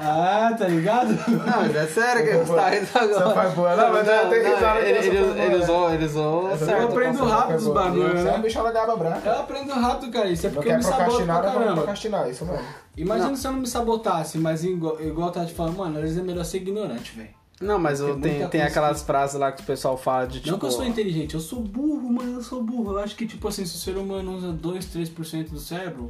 Ah, 0.04 0.54
tá 0.56 0.68
ligado? 0.68 1.08
Não, 1.28 1.62
mas 1.62 1.74
é 1.76 1.86
sério 1.86 2.24
que 2.24 2.36
você 2.46 2.54
tá 2.54 2.68
rindo 2.68 2.88
agora. 2.94 3.10
Essa 3.14 3.30
foi 3.30 3.50
boa. 3.54 3.76
Não, 3.76 3.92
mas 3.92 4.08
eu 4.08 4.28
tenho 4.28 4.54
risada 4.54 4.80
que 4.80 4.86
ele, 4.86 4.98
essa 4.98 5.06
ele, 5.08 5.16
ele 5.18 5.48
né? 5.56 5.64
usou, 5.64 5.94
ele 5.94 6.04
usou 6.04 6.50
eu 6.50 6.88
aprendo 6.88 7.24
rápido 7.24 7.56
os 7.56 7.68
bagulho, 7.68 8.08
Você 8.10 8.18
é 8.18 8.24
né? 8.24 8.36
um 8.36 8.42
bicho 8.42 8.62
da 8.62 8.72
gaba 8.72 8.96
branca. 8.96 9.28
Eu 9.28 9.40
aprendo 9.40 9.72
rápido, 9.72 10.12
cara. 10.12 10.28
Isso 10.28 10.46
é 10.46 10.50
Não 10.50 10.54
porque 10.56 10.70
eu 10.70 10.76
me 10.76 10.82
saboto 10.82 11.24
pra 11.24 11.34
não 11.34 11.42
caramba. 11.42 11.74
procrastinar, 11.74 12.28
isso 12.28 12.44
mesmo. 12.44 12.64
Imagina 12.96 13.36
se 13.36 13.46
eu 13.46 13.52
não 13.52 13.60
me 13.60 13.66
sabotasse, 13.66 14.38
mas 14.38 14.64
igual, 14.64 15.00
igual 15.00 15.28
eu 15.28 15.32
tava 15.32 15.46
te 15.46 15.54
falando, 15.54 15.76
mano, 15.76 15.96
às 15.96 16.02
vezes 16.02 16.18
é 16.18 16.22
melhor 16.22 16.44
ser 16.44 16.58
ignorante, 16.58 17.16
velho. 17.16 17.30
Não, 17.60 17.78
mas 17.78 18.00
Tem 18.00 18.20
tem 18.20 18.48
coisa 18.48 18.64
aquelas 18.64 19.02
frases 19.02 19.38
lá 19.38 19.52
que 19.52 19.62
o 19.62 19.64
pessoal 19.66 19.96
fala 19.96 20.26
de 20.26 20.40
tipo. 20.40 20.50
Não 20.50 20.58
que 20.58 20.66
eu 20.66 20.70
sou 20.70 20.84
inteligente, 20.84 21.34
eu 21.34 21.40
sou 21.40 21.60
burro, 21.60 22.12
mano, 22.12 22.34
eu 22.34 22.42
sou 22.42 22.62
burro. 22.62 22.92
Eu 22.92 22.98
acho 22.98 23.14
que, 23.16 23.26
tipo 23.26 23.46
assim, 23.46 23.64
se 23.64 23.76
o 23.76 23.78
ser 23.78 23.96
humano 23.96 24.36
usa 24.36 24.52
2, 24.52 24.84
3% 24.86 25.50
do 25.50 25.58
cérebro, 25.60 26.08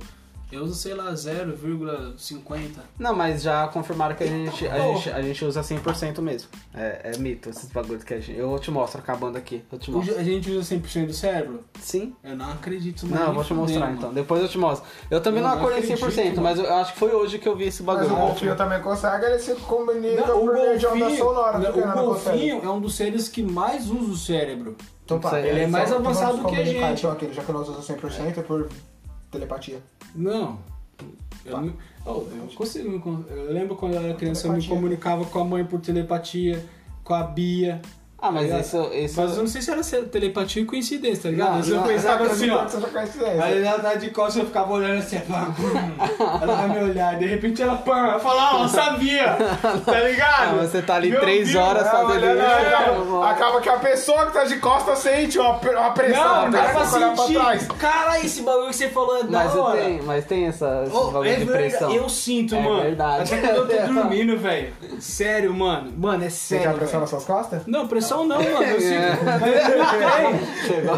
eu 0.54 0.64
uso, 0.64 0.74
sei 0.74 0.94
lá, 0.94 1.12
0,50. 1.12 2.70
Não, 2.98 3.14
mas 3.14 3.42
já 3.42 3.66
confirmaram 3.68 4.14
que 4.14 4.24
a 4.24 4.26
gente, 4.26 4.66
a 4.68 4.78
gente, 4.78 5.10
a 5.10 5.22
gente 5.22 5.44
usa 5.44 5.60
100% 5.60 6.20
mesmo. 6.20 6.48
É, 6.74 7.12
é 7.14 7.18
mito 7.18 7.48
esses 7.50 7.70
bagulhos 7.70 8.04
que 8.04 8.14
a 8.14 8.20
gente. 8.20 8.38
Eu 8.38 8.58
te 8.58 8.70
mostro 8.70 9.00
acabando 9.00 9.36
aqui. 9.36 9.62
Eu 9.70 9.78
te 9.78 9.90
mostro. 9.90 10.16
A 10.18 10.22
gente 10.22 10.50
usa 10.50 10.74
100% 10.76 11.06
do 11.06 11.12
cérebro? 11.12 11.60
Sim? 11.80 12.14
Eu 12.22 12.36
não 12.36 12.52
acredito 12.52 13.06
Não, 13.06 13.26
eu 13.28 13.32
vou 13.34 13.44
te 13.44 13.54
mostrar 13.54 13.92
então. 13.92 14.12
Depois 14.12 14.42
eu 14.42 14.48
te 14.48 14.58
mostro. 14.58 14.88
Eu 15.10 15.20
também 15.20 15.42
Eu 15.42 15.48
não 15.48 15.54
não 15.56 15.62
acordei 15.62 15.82
100%, 15.82 16.08
acredito, 16.08 16.40
mas 16.40 16.58
eu 16.58 16.72
acho 16.74 16.92
que 16.92 16.98
foi 16.98 17.12
hoje 17.12 17.38
que 17.38 17.48
eu 17.48 17.56
vi 17.56 17.64
esse 17.64 17.82
Mas 17.82 17.98
bagulho. 17.98 18.14
o 18.14 18.26
golfinho 18.26 18.56
também 18.56 18.80
consegue, 18.80 19.26
ele 19.26 19.38
se 19.38 19.54
comunica 19.56 20.26
Não, 20.26 20.38
o 20.38 20.46
por 20.46 20.54
meio 20.54 20.78
de 20.78 20.86
onda 20.86 20.98
golfinho, 20.98 21.18
sonora. 21.18 21.60
por 21.60 21.72
que 21.72 21.80
o 21.80 21.86
não 21.86 22.04
golfinho 22.06 22.64
é 22.64 22.70
um 22.70 22.80
dos 22.80 22.94
seres 22.94 23.28
que 23.28 23.42
mais 23.42 23.90
usa 23.90 24.12
o 24.12 24.16
cérebro. 24.16 24.76
Então 25.04 25.18
tá, 25.18 25.38
Ele 25.38 25.60
é 25.60 25.66
mais 25.66 25.90
então 25.90 26.00
avançado 26.00 26.36
vamos 26.38 26.50
que 26.52 26.56
a 26.56 26.64
gente. 26.64 26.98
Então, 26.98 27.12
aquele, 27.12 27.32
já 27.34 27.42
que 27.42 27.52
nós 27.52 27.68
usamos 27.68 27.86
100% 27.86 28.38
é 28.38 28.42
por 28.42 28.68
telepatia. 29.30 29.78
Não. 30.14 30.58
Eu, 31.44 31.52
Tá. 31.52 31.60
não- 31.60 31.74
oh, 32.06 32.10
eu 32.30 32.48
consigo. 32.54 32.90
me 32.90 32.98
Eu 33.30 33.52
lembro 33.52 33.76
quando 33.76 33.94
eu 33.94 34.00
era 34.02 34.14
criança, 34.14 34.46
eu 34.46 34.52
me 34.52 34.66
comunicava 34.66 35.24
com 35.24 35.38
a 35.40 35.44
mãe 35.44 35.64
por 35.64 35.80
telepatia, 35.80 36.64
com 37.02 37.14
a 37.14 37.22
Bia. 37.22 37.82
Ah, 38.26 38.32
mas 38.32 38.50
Tá 38.50 38.58
isso, 38.60 38.90
isso. 38.94 39.20
Mas 39.20 39.32
eu 39.32 39.36
não 39.42 39.46
sei 39.46 39.60
se 39.60 39.70
era 39.70 39.82
telepatia 40.06 40.62
e 40.62 40.64
coincidência, 40.64 41.24
tá 41.24 41.28
ligado? 41.28 41.58
Não, 41.58 41.68
eu 41.68 41.76
não, 41.76 41.82
pensava 41.82 42.24
assim, 42.24 42.48
ó. 42.48 42.64
Você 42.64 42.80
já. 43.36 43.44
Aí 43.44 43.62
ela 43.62 43.78
tá 43.80 43.94
de 43.96 44.08
costas 44.10 44.36
eu 44.36 44.46
ficava 44.46 44.72
olhando 44.72 44.98
assim, 45.00 45.18
pá, 45.20 45.48
hum. 45.58 46.38
ela 46.40 46.54
vai 46.54 46.68
me 46.68 46.90
olhar, 46.90 47.18
de 47.18 47.26
repente 47.26 47.60
ela 47.62 47.76
pã, 47.76 48.12
eu 48.14 48.20
falo, 48.20 48.40
ah, 48.40 48.62
eu 48.62 48.68
sabia, 48.68 49.36
tá 49.84 50.00
ligado? 50.00 50.58
Ah, 50.60 50.66
você 50.66 50.80
tá 50.80 50.94
ali 50.94 51.10
Meu 51.10 51.20
três 51.20 51.52
Deus, 51.52 51.62
horas 51.62 51.86
é, 51.86 51.90
fazendo 51.90 52.24
isso. 52.24 52.40
é, 52.42 52.74
Acaba, 52.74 53.30
acaba 53.30 53.60
que 53.60 53.68
a 53.68 53.78
pessoa 53.78 54.26
que 54.26 54.32
tá 54.32 54.44
de 54.44 54.56
costas 54.56 54.98
sente 55.00 55.38
uma, 55.38 55.58
uma 55.58 55.90
pressão. 55.90 56.44
Não, 56.46 56.50
cara 56.52 56.72
pra 56.72 56.92
olhar 56.96 57.14
pra 57.14 57.24
trás. 57.26 57.68
Cara, 57.78 58.20
esse 58.20 58.40
bagulho 58.42 58.68
que 58.68 58.76
você 58.76 58.88
falou 58.88 59.18
é 59.18 59.22
da 59.24 59.38
Mas 59.44 59.54
hora. 59.54 59.80
tem, 59.82 60.00
mas 60.02 60.24
tem 60.24 60.46
essa, 60.46 60.84
esse 60.86 60.96
Oh, 60.96 61.10
bagulho 61.10 61.30
é 61.30 61.36
de 61.36 61.44
pressão. 61.46 61.90
eu 61.92 62.08
sinto, 62.08 62.54
É 62.54 62.60
mano. 62.62 62.82
verdade. 62.82 63.34
Até 63.34 63.46
quando 63.52 63.70
eu 63.70 63.86
tô 63.86 63.92
dormindo, 63.92 64.38
velho. 64.38 64.72
Sério, 64.98 65.52
mano. 65.52 65.92
Mano, 65.96 66.24
é 66.24 66.30
Você 66.30 66.56
quer 66.56 66.62
sério. 66.64 66.78
pressão 66.78 67.00
nas 67.00 67.10
suas 67.10 67.24
costas? 67.24 67.62
Não, 67.66 67.86
pressão 67.86 68.13
não, 68.18 68.36
mano. 68.36 68.62
Eu 68.62 68.78
sinto. 68.80 68.94
É. 68.94 69.76
No 69.76 69.86
trem. 69.90 70.66
Chegou. 70.66 70.96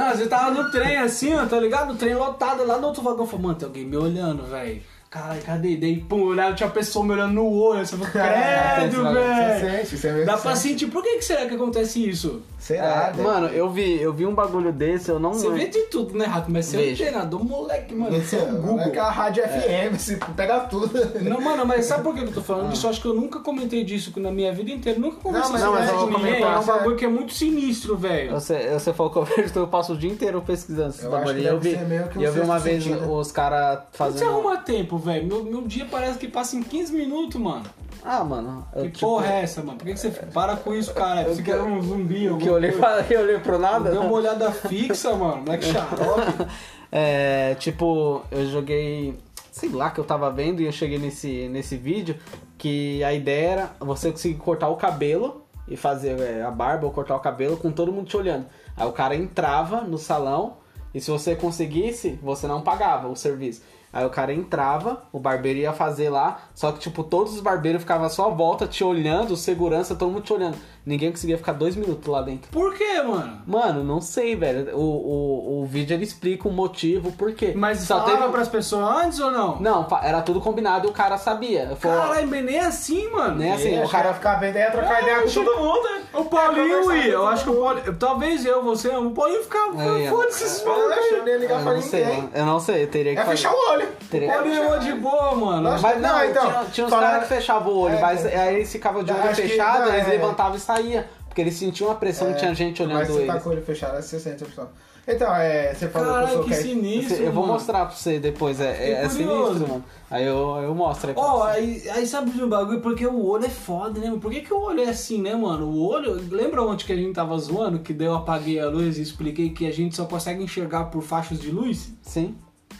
Não, 0.00 0.10
você 0.16 0.26
tava 0.26 0.50
no 0.52 0.70
trem 0.70 0.96
assim, 0.98 1.34
ó, 1.34 1.44
tá 1.46 1.58
ligado? 1.60 1.92
O 1.92 1.96
trem 1.96 2.14
lotado 2.14 2.64
lá 2.64 2.78
no 2.78 2.86
outro 2.86 3.02
vagão. 3.02 3.26
Falei, 3.26 3.44
mano, 3.44 3.58
tem 3.58 3.66
alguém 3.66 3.84
me 3.84 3.96
olhando, 3.96 4.44
velho. 4.44 4.80
Caralho, 5.10 5.40
cadê? 5.40 5.76
Daí, 5.76 5.96
pum, 6.00 6.18
eu 6.20 6.26
olhava, 6.26 6.54
tinha 6.54 6.66
uma 6.66 6.72
pessoa 6.74 7.02
me 7.04 7.12
olhando 7.12 7.32
no 7.32 7.50
olho. 7.50 7.84
Você 7.86 7.96
falou, 7.96 8.12
credo, 8.12 9.02
Você 9.02 9.14
velho. 9.14 9.60
sente, 9.78 9.96
você 9.96 10.12
mesmo 10.12 10.26
Dá 10.26 10.36
pra 10.36 10.54
sente. 10.54 10.68
sentir. 10.80 10.86
Por 10.88 11.02
que, 11.02 11.16
que 11.16 11.24
será 11.24 11.46
que 11.46 11.54
acontece 11.54 12.06
isso? 12.06 12.42
Será? 12.58 13.14
É, 13.16 13.22
mano, 13.22 13.46
eu 13.48 13.70
vi, 13.70 14.00
eu 14.02 14.12
vi 14.12 14.26
um 14.26 14.34
bagulho 14.34 14.70
desse, 14.70 15.10
eu 15.10 15.18
não 15.18 15.32
Você 15.32 15.48
vê 15.50 15.66
de 15.68 15.84
tudo, 15.84 16.16
né, 16.16 16.26
Rato? 16.26 16.50
Mas 16.50 16.66
você 16.66 16.76
é 16.76 16.80
um 16.80 16.82
Vejo. 16.82 17.02
treinador, 17.04 17.42
moleque, 17.44 17.94
mano. 17.94 18.20
Você 18.20 18.36
é 18.36 18.42
um 18.42 18.52
Não 18.52 18.58
é 18.58 18.60
Google. 18.76 18.90
que 18.92 18.98
a 18.98 19.10
rádio 19.10 19.42
FM, 19.44 19.96
você 19.98 20.18
pega 20.36 20.60
tudo. 20.60 20.90
Não, 21.22 21.40
mano, 21.40 21.64
mas 21.64 21.86
sabe 21.86 22.02
por 22.02 22.14
que 22.14 22.20
eu 22.24 22.32
tô 22.32 22.42
falando 22.42 22.70
disso? 22.70 22.84
Eu 22.86 22.90
acho 22.90 23.00
que 23.00 23.08
eu 23.08 23.14
nunca 23.14 23.40
comentei 23.40 23.84
disso 23.84 24.12
na 24.20 24.30
minha 24.30 24.52
vida 24.52 24.70
inteira. 24.70 24.98
Nunca 24.98 25.16
conversei 25.22 25.52
mas 25.52 25.62
não, 25.62 25.72
mas 25.72 25.88
eu 25.88 25.98
vou 26.00 26.06
ninguém. 26.10 26.24
comentar. 26.34 26.54
É 26.54 26.58
um 26.58 26.64
bagulho 26.66 26.96
que 26.96 27.04
é 27.06 27.08
muito 27.08 27.32
sinistro, 27.32 27.96
velho. 27.96 28.32
Você, 28.32 28.68
você 28.74 28.92
falou 28.92 29.10
que 29.10 29.18
eu 29.18 29.24
vejo, 29.24 29.42
então 29.48 29.62
eu 29.62 29.68
passo 29.68 29.94
o 29.94 29.96
dia 29.96 30.10
inteiro 30.10 30.42
pesquisando 30.42 30.90
esses 30.90 31.02
Eu 31.04 31.14
acho 31.16 31.24
bagulho. 31.26 31.36
que 31.38 31.42
E 31.44 31.46
eu 31.48 31.58
deve 31.58 31.70
vi, 31.70 31.76
ser 31.78 31.84
meio 31.88 32.08
que 32.08 32.18
um 32.18 32.20
e 32.20 32.24
eu 32.24 32.32
vi 32.32 32.40
uma 32.40 32.54
sexto 32.60 32.64
vez 32.64 32.84
sentido. 32.84 33.12
os 33.14 33.32
caras 33.32 33.78
Você 33.92 33.96
fazendo. 33.96 34.28
arruma 34.30 34.56
tempo, 34.58 34.97
velho. 34.98 35.26
Meu, 35.26 35.44
meu 35.44 35.62
dia 35.62 35.86
parece 35.90 36.18
que 36.18 36.28
passa 36.28 36.56
em 36.56 36.62
15 36.62 36.92
minutos, 36.92 37.40
mano. 37.40 37.64
Ah, 38.04 38.22
mano. 38.22 38.66
Eu, 38.74 38.82
Que 38.84 38.90
tipo, 38.92 39.06
porra 39.06 39.26
é 39.32 39.42
essa, 39.42 39.62
mano? 39.62 39.76
Por 39.78 39.86
que, 39.86 39.92
que 39.94 39.98
você 40.00 40.10
para 40.10 40.56
com 40.56 40.74
isso, 40.74 40.94
cara? 40.94 41.24
Você 41.24 41.42
que- 41.42 41.50
quer 41.50 41.60
um 41.60 41.82
zumbi? 41.82 42.28
Que 42.38 42.46
eu 42.46 42.54
olhei, 42.54 42.72
pra, 42.72 43.04
eu 43.10 43.20
olhei 43.20 43.38
pro 43.38 43.58
nada. 43.58 43.90
Deu 43.90 44.02
uma 44.02 44.12
olhada 44.12 44.50
fixa, 44.52 45.14
mano. 45.16 45.38
Moleque 45.42 45.66
xarope. 45.72 46.46
É, 46.90 47.54
tipo, 47.58 48.22
eu 48.30 48.46
joguei. 48.46 49.18
Sei 49.50 49.68
lá 49.70 49.90
que 49.90 49.98
eu 49.98 50.04
tava 50.04 50.30
vendo 50.30 50.60
e 50.62 50.66
eu 50.66 50.72
cheguei 50.72 50.98
nesse, 50.98 51.48
nesse 51.48 51.76
vídeo 51.76 52.16
que 52.56 53.02
a 53.02 53.12
ideia 53.12 53.48
era 53.50 53.70
você 53.80 54.10
conseguir 54.12 54.36
cortar 54.38 54.68
o 54.68 54.76
cabelo 54.76 55.42
e 55.66 55.76
fazer 55.76 56.18
é, 56.20 56.42
a 56.42 56.50
barba 56.50 56.86
ou 56.86 56.92
cortar 56.92 57.16
o 57.16 57.20
cabelo 57.20 57.56
com 57.56 57.72
todo 57.72 57.92
mundo 57.92 58.06
te 58.06 58.16
olhando. 58.16 58.46
Aí 58.76 58.86
o 58.86 58.92
cara 58.92 59.16
entrava 59.16 59.80
no 59.80 59.98
salão 59.98 60.58
e 60.94 61.00
se 61.00 61.10
você 61.10 61.34
conseguisse, 61.34 62.18
você 62.22 62.46
não 62.46 62.60
pagava 62.62 63.08
o 63.08 63.16
serviço. 63.16 63.62
Aí 63.92 64.04
o 64.04 64.10
cara 64.10 64.32
entrava, 64.32 65.02
o 65.12 65.18
barbeiro 65.18 65.60
ia 65.60 65.72
fazer 65.72 66.10
lá, 66.10 66.42
só 66.54 66.72
que 66.72 66.78
tipo, 66.78 67.02
todos 67.02 67.34
os 67.34 67.40
barbeiros 67.40 67.80
ficavam 67.82 68.06
à 68.06 68.10
sua 68.10 68.28
volta 68.28 68.66
te 68.66 68.84
olhando, 68.84 69.36
segurança, 69.36 69.94
todo 69.94 70.10
mundo 70.10 70.24
te 70.24 70.32
olhando. 70.32 70.58
Ninguém 70.88 71.10
conseguia 71.10 71.36
ficar 71.36 71.52
dois 71.52 71.76
minutos 71.76 72.06
lá 72.10 72.22
dentro. 72.22 72.50
Por 72.50 72.74
quê, 72.74 73.02
mano? 73.02 73.42
Mano, 73.46 73.84
não 73.84 74.00
sei, 74.00 74.34
velho. 74.34 74.74
O, 74.74 74.80
o, 74.80 75.62
o 75.62 75.66
vídeo 75.66 75.92
ele 75.94 76.04
explica 76.04 76.48
o 76.48 76.52
motivo, 76.52 77.12
por 77.12 77.32
quê. 77.32 77.52
Mas 77.54 77.80
só 77.80 77.98
falava 78.00 78.16
teve. 78.20 78.32
pras 78.32 78.48
pessoas 78.48 79.04
antes 79.04 79.20
ou 79.20 79.30
não? 79.30 79.56
Não, 79.60 79.86
era 80.02 80.22
tudo 80.22 80.40
combinado 80.40 80.86
e 80.86 80.90
o 80.90 80.92
cara 80.94 81.18
sabia. 81.18 81.76
Foi... 81.78 81.90
Caralho, 81.90 82.26
mas 82.26 82.42
nem 82.44 82.58
assim, 82.58 83.06
mano. 83.10 83.36
Nem 83.36 83.52
assim, 83.52 83.74
E 83.78 83.84
o 83.84 83.88
cara 83.88 84.14
ficar 84.14 84.36
vendo 84.36 84.56
aí, 84.56 84.70
trocar 84.70 85.02
ideia 85.02 85.16
É, 85.16 85.20
com 85.22 85.30
todo 85.30 85.56
mundo. 85.58 85.82
né? 85.82 86.02
O 86.14 86.24
Paulinho 86.24 86.92
ia, 86.92 87.04
eu 87.12 87.26
acho 87.26 87.44
que 87.44 87.50
o 87.50 87.60
Paulinho. 87.60 87.96
Talvez 87.96 88.46
eu, 88.46 88.62
você, 88.64 88.88
o 88.88 89.10
Paulinho 89.10 89.42
ficava. 89.42 89.82
É, 90.00 90.08
Foda-se 90.08 90.44
esses 90.44 90.62
Eu 90.62 90.68
malucos 90.68 90.96
eu 91.12 91.28
ia 91.28 91.36
ligar 91.36 91.62
pra 91.62 91.74
não 91.74 91.82
sei, 91.82 92.00
ninguém. 92.04 92.16
mano. 92.22 92.30
Eu 92.34 92.46
não 92.46 92.60
sei, 92.60 92.82
eu 92.84 92.86
teria 92.88 93.12
que 93.14 93.18
É 93.20 93.24
fazer. 93.24 93.36
fechar 93.36 93.52
o 93.52 93.70
olho. 93.72 93.88
Teria- 94.10 94.30
O 94.30 94.32
Paulinho 94.32 94.74
é 94.74 94.78
de 94.78 94.92
boa, 94.94 95.34
mano. 95.34 95.70
Mas 95.70 95.82
não, 96.00 96.08
Não, 96.08 96.24
então, 96.24 96.46
tinha, 96.50 96.64
tinha 96.72 96.86
uns 96.86 96.90
caras 96.90 97.22
que 97.24 97.28
fechavam 97.28 97.72
o 97.72 97.78
olho, 97.80 97.96
É, 97.96 98.00
mas 98.00 98.24
é. 98.24 98.36
aí 98.38 98.54
eles 98.56 98.72
ficavam 98.72 99.04
de 99.04 99.12
olho 99.12 99.34
fechado, 99.34 99.86
não, 99.86 99.94
eles 99.94 100.06
é. 100.08 100.10
levantavam 100.10 100.56
e 100.56 100.60
saíam. 100.60 100.77
Porque 101.26 101.40
eles 101.40 101.54
sentiam 101.54 101.90
a 101.90 101.94
pressão 101.94 102.32
que 102.32 102.38
tinha 102.38 102.54
gente 102.54 102.82
olhando 102.82 102.98
Mas 102.98 103.08
você 103.08 103.26
tá 103.26 103.40
com 103.40 103.48
o 103.48 103.52
olho 103.52 103.62
fechado, 103.62 103.96
aí 103.96 104.02
você 104.02 104.18
sente 104.18 104.42
a 104.42 104.46
opção. 104.46 104.68
Então, 105.10 105.34
é, 105.34 105.72
você 105.72 105.88
falou 105.88 106.26
que 106.26 106.32
sou 106.32 106.44
que 106.44 106.50
cat. 106.50 106.62
sinistro. 106.62 107.16
Eu 107.16 107.32
vou 107.32 107.42
mano. 107.42 107.54
mostrar 107.54 107.86
pra 107.86 107.96
você 107.96 108.18
depois, 108.18 108.60
é, 108.60 108.90
é, 108.90 109.04
é 109.04 109.08
sinistro, 109.08 109.66
mano. 109.66 109.84
Aí 110.10 110.26
eu, 110.26 110.56
eu 110.62 110.74
mostro 110.74 111.08
aí 111.08 111.14
pra 111.14 111.22
Ó, 111.22 111.38
você. 111.38 111.50
aí, 111.50 111.90
aí 111.90 112.06
sabe 112.06 112.30
de 112.30 112.42
um 112.42 112.48
bagulho? 112.48 112.82
Porque 112.82 113.06
o 113.06 113.24
olho 113.24 113.46
é 113.46 113.48
foda, 113.48 113.98
né? 113.98 114.14
Por 114.20 114.30
que, 114.30 114.42
que 114.42 114.52
o 114.52 114.60
olho 114.60 114.80
é 114.82 114.90
assim, 114.90 115.22
né, 115.22 115.34
mano? 115.34 115.66
O 115.66 115.82
olho. 115.82 116.20
Lembra 116.30 116.62
ontem 116.62 116.84
que 116.84 116.92
a 116.92 116.96
gente 116.96 117.14
tava 117.14 117.38
zoando? 117.38 117.78
Que 117.78 117.94
daí 117.94 118.06
eu 118.06 118.14
apaguei 118.16 118.60
a 118.60 118.68
luz 118.68 118.98
e 118.98 119.02
expliquei 119.02 119.48
que 119.48 119.66
a 119.66 119.72
gente 119.72 119.96
só 119.96 120.04
consegue 120.04 120.42
enxergar 120.42 120.84
por 120.84 121.02
faixas 121.02 121.40
de 121.40 121.50
luz? 121.50 121.90
Sim, 122.02 122.36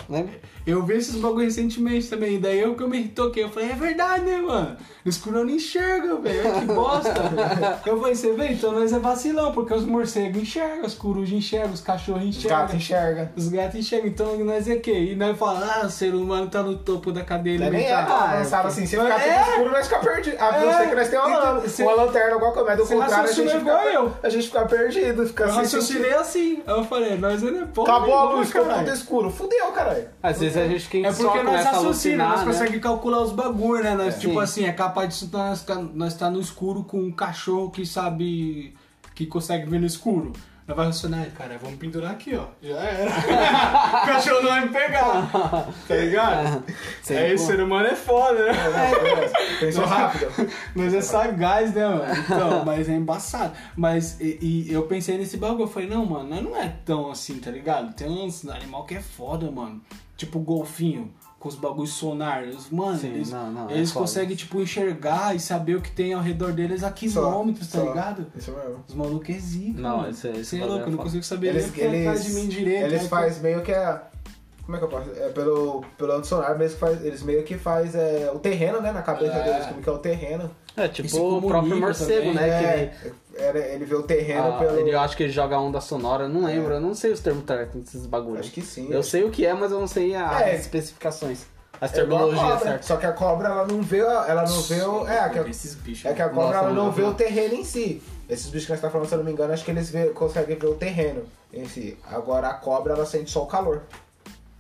lembra? 0.07 0.35
Eu 0.69 0.83
vi 0.85 0.95
esses 0.97 1.17
bagulho 1.17 1.45
recentemente 1.45 2.09
também. 2.09 2.35
e 2.35 2.39
Daí 2.39 2.61
eu 2.61 2.75
que 2.75 2.83
eu 2.83 2.89
me 2.89 3.09
toquei. 3.09 3.43
Eu 3.45 3.49
falei, 3.49 3.71
é 3.71 3.75
verdade, 3.75 4.25
né, 4.25 4.37
mano? 4.39 4.77
No 5.05 5.11
escuro 5.11 5.39
eu 5.39 5.45
não 5.45 5.53
enxergo, 5.55 6.21
velho. 6.21 6.53
Que 6.61 6.67
bosta. 6.67 7.81
eu 7.87 7.99
falei, 7.99 8.15
você 8.15 8.33
vê? 8.33 8.49
Então 8.53 8.73
nós 8.73 8.93
é 8.93 8.99
vacilão, 8.99 9.53
porque 9.53 9.73
os 9.73 9.85
morcegos 9.85 10.43
enxergam, 10.43 10.85
os 10.85 10.95
corujas 10.95 11.33
enxergam, 11.33 11.73
os 11.73 11.81
cachorros 11.81 12.23
Os 12.23 12.29
enxergam. 12.37 12.59
gatos 12.59 12.75
enxergam. 12.75 13.29
Os 13.37 13.49
gatos 13.49 13.75
enxergam, 13.81 14.09
então 14.09 14.37
nós 14.45 14.69
é 14.69 14.75
o 14.75 14.81
quê? 14.81 14.93
E 15.13 15.17
nós 15.17 15.37
falamos, 15.39 15.69
ah, 15.69 15.87
o 15.87 15.91
ser 15.91 16.15
humano 16.15 16.49
tá 16.49 16.63
no 16.63 16.77
topo 16.77 17.13
da 17.13 17.23
cadeia 17.25 17.59
Nem 17.59 17.67
é 17.87 17.93
alimentar. 17.95 18.07
tão 18.07 18.17
Ah, 18.17 18.31
avançado 18.33 18.69
é, 18.69 18.71
assim. 18.71 18.87
Se 18.87 18.97
é. 18.97 19.01
ficar 19.03 19.21
tudo 19.21 19.51
escuro, 19.51 19.71
nós 19.71 19.87
ficar 19.87 20.01
perdido. 20.01 20.37
A 20.39 20.53
não 20.61 20.71
É. 20.71 20.79
ser 20.79 20.89
que 20.91 20.95
nós 20.95 21.09
tenhamos 21.09 21.31
uma, 21.31 21.39
Então, 21.39 21.49
lâmpada, 21.55 21.69
você- 21.69 21.83
uma 21.83 21.95
lanterna, 21.95 22.33
alguma 22.35 22.53
coisa. 22.53 22.69
Mas 22.69 22.77
do 22.77 22.83
contrário, 22.83 23.05
a 23.05 23.09
gente, 23.09 23.21
raciocinou 23.29 23.59
fica, 23.61 23.71
igual 23.89 24.05
eu. 24.05 24.13
a 24.23 24.29
gente 24.29 24.47
fica 24.47 24.65
perdido. 24.67 25.27
Fica 25.27 25.43
Eu 25.45 25.49
assim, 25.49 25.57
raciocinei 25.59 26.15
assim. 26.15 26.63
Eu 26.67 26.85
falei, 26.85 27.17
nós 27.17 27.43
é 27.43 27.51
porra 27.73 27.97
Acabou 27.97 28.15
a 28.15 28.25
luz, 28.35 28.49
ficou 28.49 28.65
tudo 28.67 28.91
escuro. 28.93 29.31
Fudeu, 29.31 29.67
cara. 29.69 29.73
caralho. 29.79 30.09
Às 30.23 30.41
vezes 30.41 30.57
a 30.65 30.69
gente 30.69 30.89
quem 30.89 31.05
É 31.05 31.11
porque 31.11 31.23
nós 31.25 31.33
começa 31.45 31.69
a 31.69 31.73
raciocina, 31.73 32.25
alucinar, 32.25 32.29
nós 32.31 32.41
né? 32.41 32.45
conseguimos 32.53 32.83
calcular 32.83 33.21
os 33.23 33.33
bagulho, 33.33 33.83
né? 33.83 33.95
Nós, 33.95 34.19
tipo 34.19 34.35
Sim. 34.35 34.41
assim, 34.41 34.65
é 34.67 34.73
capaz 34.73 35.19
de 35.21 35.33
nós 35.33 35.63
tá, 35.65 35.75
nós 35.77 36.15
tá 36.15 36.31
no 36.31 36.41
escuro 36.41 36.85
com 36.85 37.01
um 37.01 37.13
cachorro 37.13 37.71
que 37.71 37.85
sabe. 37.87 38.75
que 39.15 39.27
consegue 39.27 39.69
ver 39.69 39.81
no 39.81 39.87
escuro. 39.87 40.33
Nós 40.67 40.77
vai 40.77 40.87
racionar, 40.87 41.21
"Ai, 41.21 41.31
cara, 41.35 41.59
vamos 41.59 41.79
pendurar 41.79 42.11
aqui, 42.13 42.37
ó. 42.37 42.45
Já 42.63 42.77
era. 42.77 43.09
o 44.05 44.07
cachorro 44.07 44.43
não 44.43 44.51
vai 44.51 44.61
me 44.67 44.69
pegar. 44.69 45.31
Tá 45.89 45.97
ligado? 45.97 46.63
Sim, 47.03 47.17
Aí 47.17 47.35
o 47.35 47.39
pô. 47.39 47.43
ser 47.47 47.61
humano 47.63 47.87
é 47.89 47.95
foda, 47.97 48.53
né? 48.53 48.53
Pensou 49.61 49.87
rápido. 49.87 50.31
Mas 50.75 50.93
é 50.93 51.01
sagaz, 51.01 51.73
né, 51.75 51.89
mano? 51.89 52.05
Então, 52.23 52.65
mas 52.67 52.87
é 52.87 52.93
embaçado. 52.93 53.55
Mas 53.75 54.21
e, 54.21 54.67
e 54.69 54.73
eu 54.73 54.83
pensei 54.83 55.17
nesse 55.17 55.39
bagulho, 55.39 55.63
eu 55.63 55.69
falei, 55.69 55.89
não, 55.89 56.05
mano, 56.05 56.39
não 56.43 56.55
é 56.55 56.69
tão 56.85 57.11
assim, 57.11 57.39
tá 57.39 57.51
ligado? 57.51 57.95
Tem 57.95 58.07
uns 58.07 58.47
animal 58.47 58.85
que 58.85 58.95
é 58.95 59.01
foda, 59.01 59.51
mano. 59.51 59.81
Tipo 60.19 60.39
golfinho, 60.41 61.11
com 61.39 61.49
os 61.49 61.55
bagulhos 61.55 61.93
sonar. 61.93 62.45
Mano, 62.73 62.99
Sim, 62.99 63.15
eles, 63.15 63.31
não, 63.31 63.51
não, 63.53 63.71
é 63.71 63.75
eles 63.75 63.93
foda. 63.93 64.05
conseguem, 64.05 64.37
tipo, 64.37 64.61
enxergar 64.61 65.35
e 65.35 65.39
saber 65.41 65.77
o 65.77 65.81
que 65.81 65.91
tem 65.93 66.13
ao 66.13 66.21
redor 66.21 66.53
deles 66.53 66.83
a 66.83 66.91
quilômetros, 66.91 67.69
tá 67.69 67.79
Só. 67.79 67.85
ligado? 67.89 68.27
Isso 68.37 68.51
mesmo. 68.51 68.85
Os 68.87 68.95
malucos 68.95 69.31
é 69.31 69.39
zica, 69.39 69.81
Não, 69.81 69.97
mano. 69.99 70.11
esse- 70.11 70.29
esse 70.29 70.57
é 70.57 70.59
bagulho 70.59 70.75
louco, 70.75 70.91
é 70.91 70.93
eu 70.93 70.97
não 70.97 71.05
consigo 71.05 71.23
saber 71.23 71.47
Eles, 71.49 71.73
nem 71.75 71.85
é 71.87 72.01
atrás 72.09 72.25
de 72.25 72.33
mim 72.33 72.49
direito. 72.49 72.85
eles 72.87 73.03
né? 73.05 73.09
faz 73.09 73.41
meio 73.41 73.63
que 73.63 73.73
a. 73.73 74.03
Como 74.67 74.77
é 74.77 74.81
que 74.81 74.85
eu 74.85 74.89
posso? 74.91 75.11
É 75.13 75.29
pelo, 75.31 75.83
pelo 75.97 76.23
sonar 76.25 76.59
mesmo 76.59 76.75
que 76.75 76.81
faz. 76.81 77.03
Eles 77.03 77.23
meio 77.23 77.43
que 77.43 77.57
faz 77.57 77.95
é, 77.95 78.31
o 78.35 78.39
terreno, 78.39 78.83
né? 78.83 78.93
Na 78.93 79.01
cabeça 79.01 79.33
É. 79.33 79.43
deles, 79.45 79.67
como 79.67 79.81
que 79.81 79.89
é 79.89 79.93
o 79.93 79.99
terreno. 79.99 80.51
É, 80.77 80.87
tipo 80.89 81.17
o 81.39 81.41
próprio 81.41 81.77
morcego, 81.81 82.33
também, 82.33 82.35
né? 82.35 82.61
que 82.61 82.67
É, 82.67 83.13
era- 83.39 83.59
ele 83.59 83.85
vê 83.85 83.95
o 83.95 84.03
terreno 84.03 84.55
Ah, 84.55 84.59
pelo. 84.59 84.79
ele, 84.79 84.93
eu 84.93 85.01
acho 85.01 85.17
que 85.17 85.23
ele 85.23 85.33
joga 85.33 85.59
onda 85.59 85.81
sonora, 85.81 86.29
não 86.29 86.45
lembro, 86.45 86.75
eu 86.75 86.81
não 86.81 86.95
sei 86.95 87.13
os 87.13 87.21
termos 87.21 87.45
técnicos 87.45 87.81
desses 87.93 88.07
bagulhos. 88.07 88.41
Acho 88.41 88.51
que 88.53 88.63
sim. 88.63 88.89
Eu 88.91 89.03
sei 89.03 89.25
o 89.25 89.31
que 89.31 89.47
é, 89.47 89.55
mas 89.55 89.71
eu 89.73 89.81
não 89.81 89.87
sei 89.87 90.15
as 90.15 90.41
É. 90.43 90.55
especificações. 90.57 91.47
As 91.81 91.91
É 91.93 91.95
a 91.95 91.97
terminologias, 91.99 92.61
certo? 92.63 92.83
Só 92.85 92.97
que 92.97 93.07
a 93.07 93.13
cobra 93.13 93.49
ela 93.49 93.65
não 93.67 93.81
vê, 93.81 94.01
a- 94.01 94.25
ela 94.29 94.43
não 94.43 94.61
vê 94.63 94.83
o. 94.83 95.07
É, 95.07 95.29
que 95.29 95.39
a, 95.39 95.49
Esses 95.49 95.75
bichos. 95.77 96.05
é 96.07 96.13
que 96.13 96.21
a 96.21 96.29
cobra 96.29 96.45
Nossa, 96.47 96.59
ela 96.59 96.71
não 96.71 96.87
não, 96.87 96.93
vê 96.93 97.03
o 97.05 97.15
terreno 97.15 97.55
em 97.55 97.65
si. 97.65 98.03
Esses 98.29 98.47
bichos 98.51 98.67
que 98.67 98.73
nós 98.73 98.81
tá 98.81 98.91
falando, 98.91 99.07
se 99.07 99.15
eu 99.15 99.19
não 99.19 99.25
me 99.25 99.31
engano, 99.33 99.53
acho 99.53 99.65
que 99.65 99.71
eles 99.71 99.89
vê, 99.89 100.07
conseguem 100.09 100.57
ver 100.59 100.67
o 100.67 100.75
terreno 100.75 101.23
em 101.53 101.67
si. 101.69 101.97
Agora 102.11 102.49
a 102.49 102.55
cobra 102.55 102.95
ela 102.95 103.07
sente 103.07 103.31
só 103.31 103.45
o 103.45 103.47
calor 103.47 103.83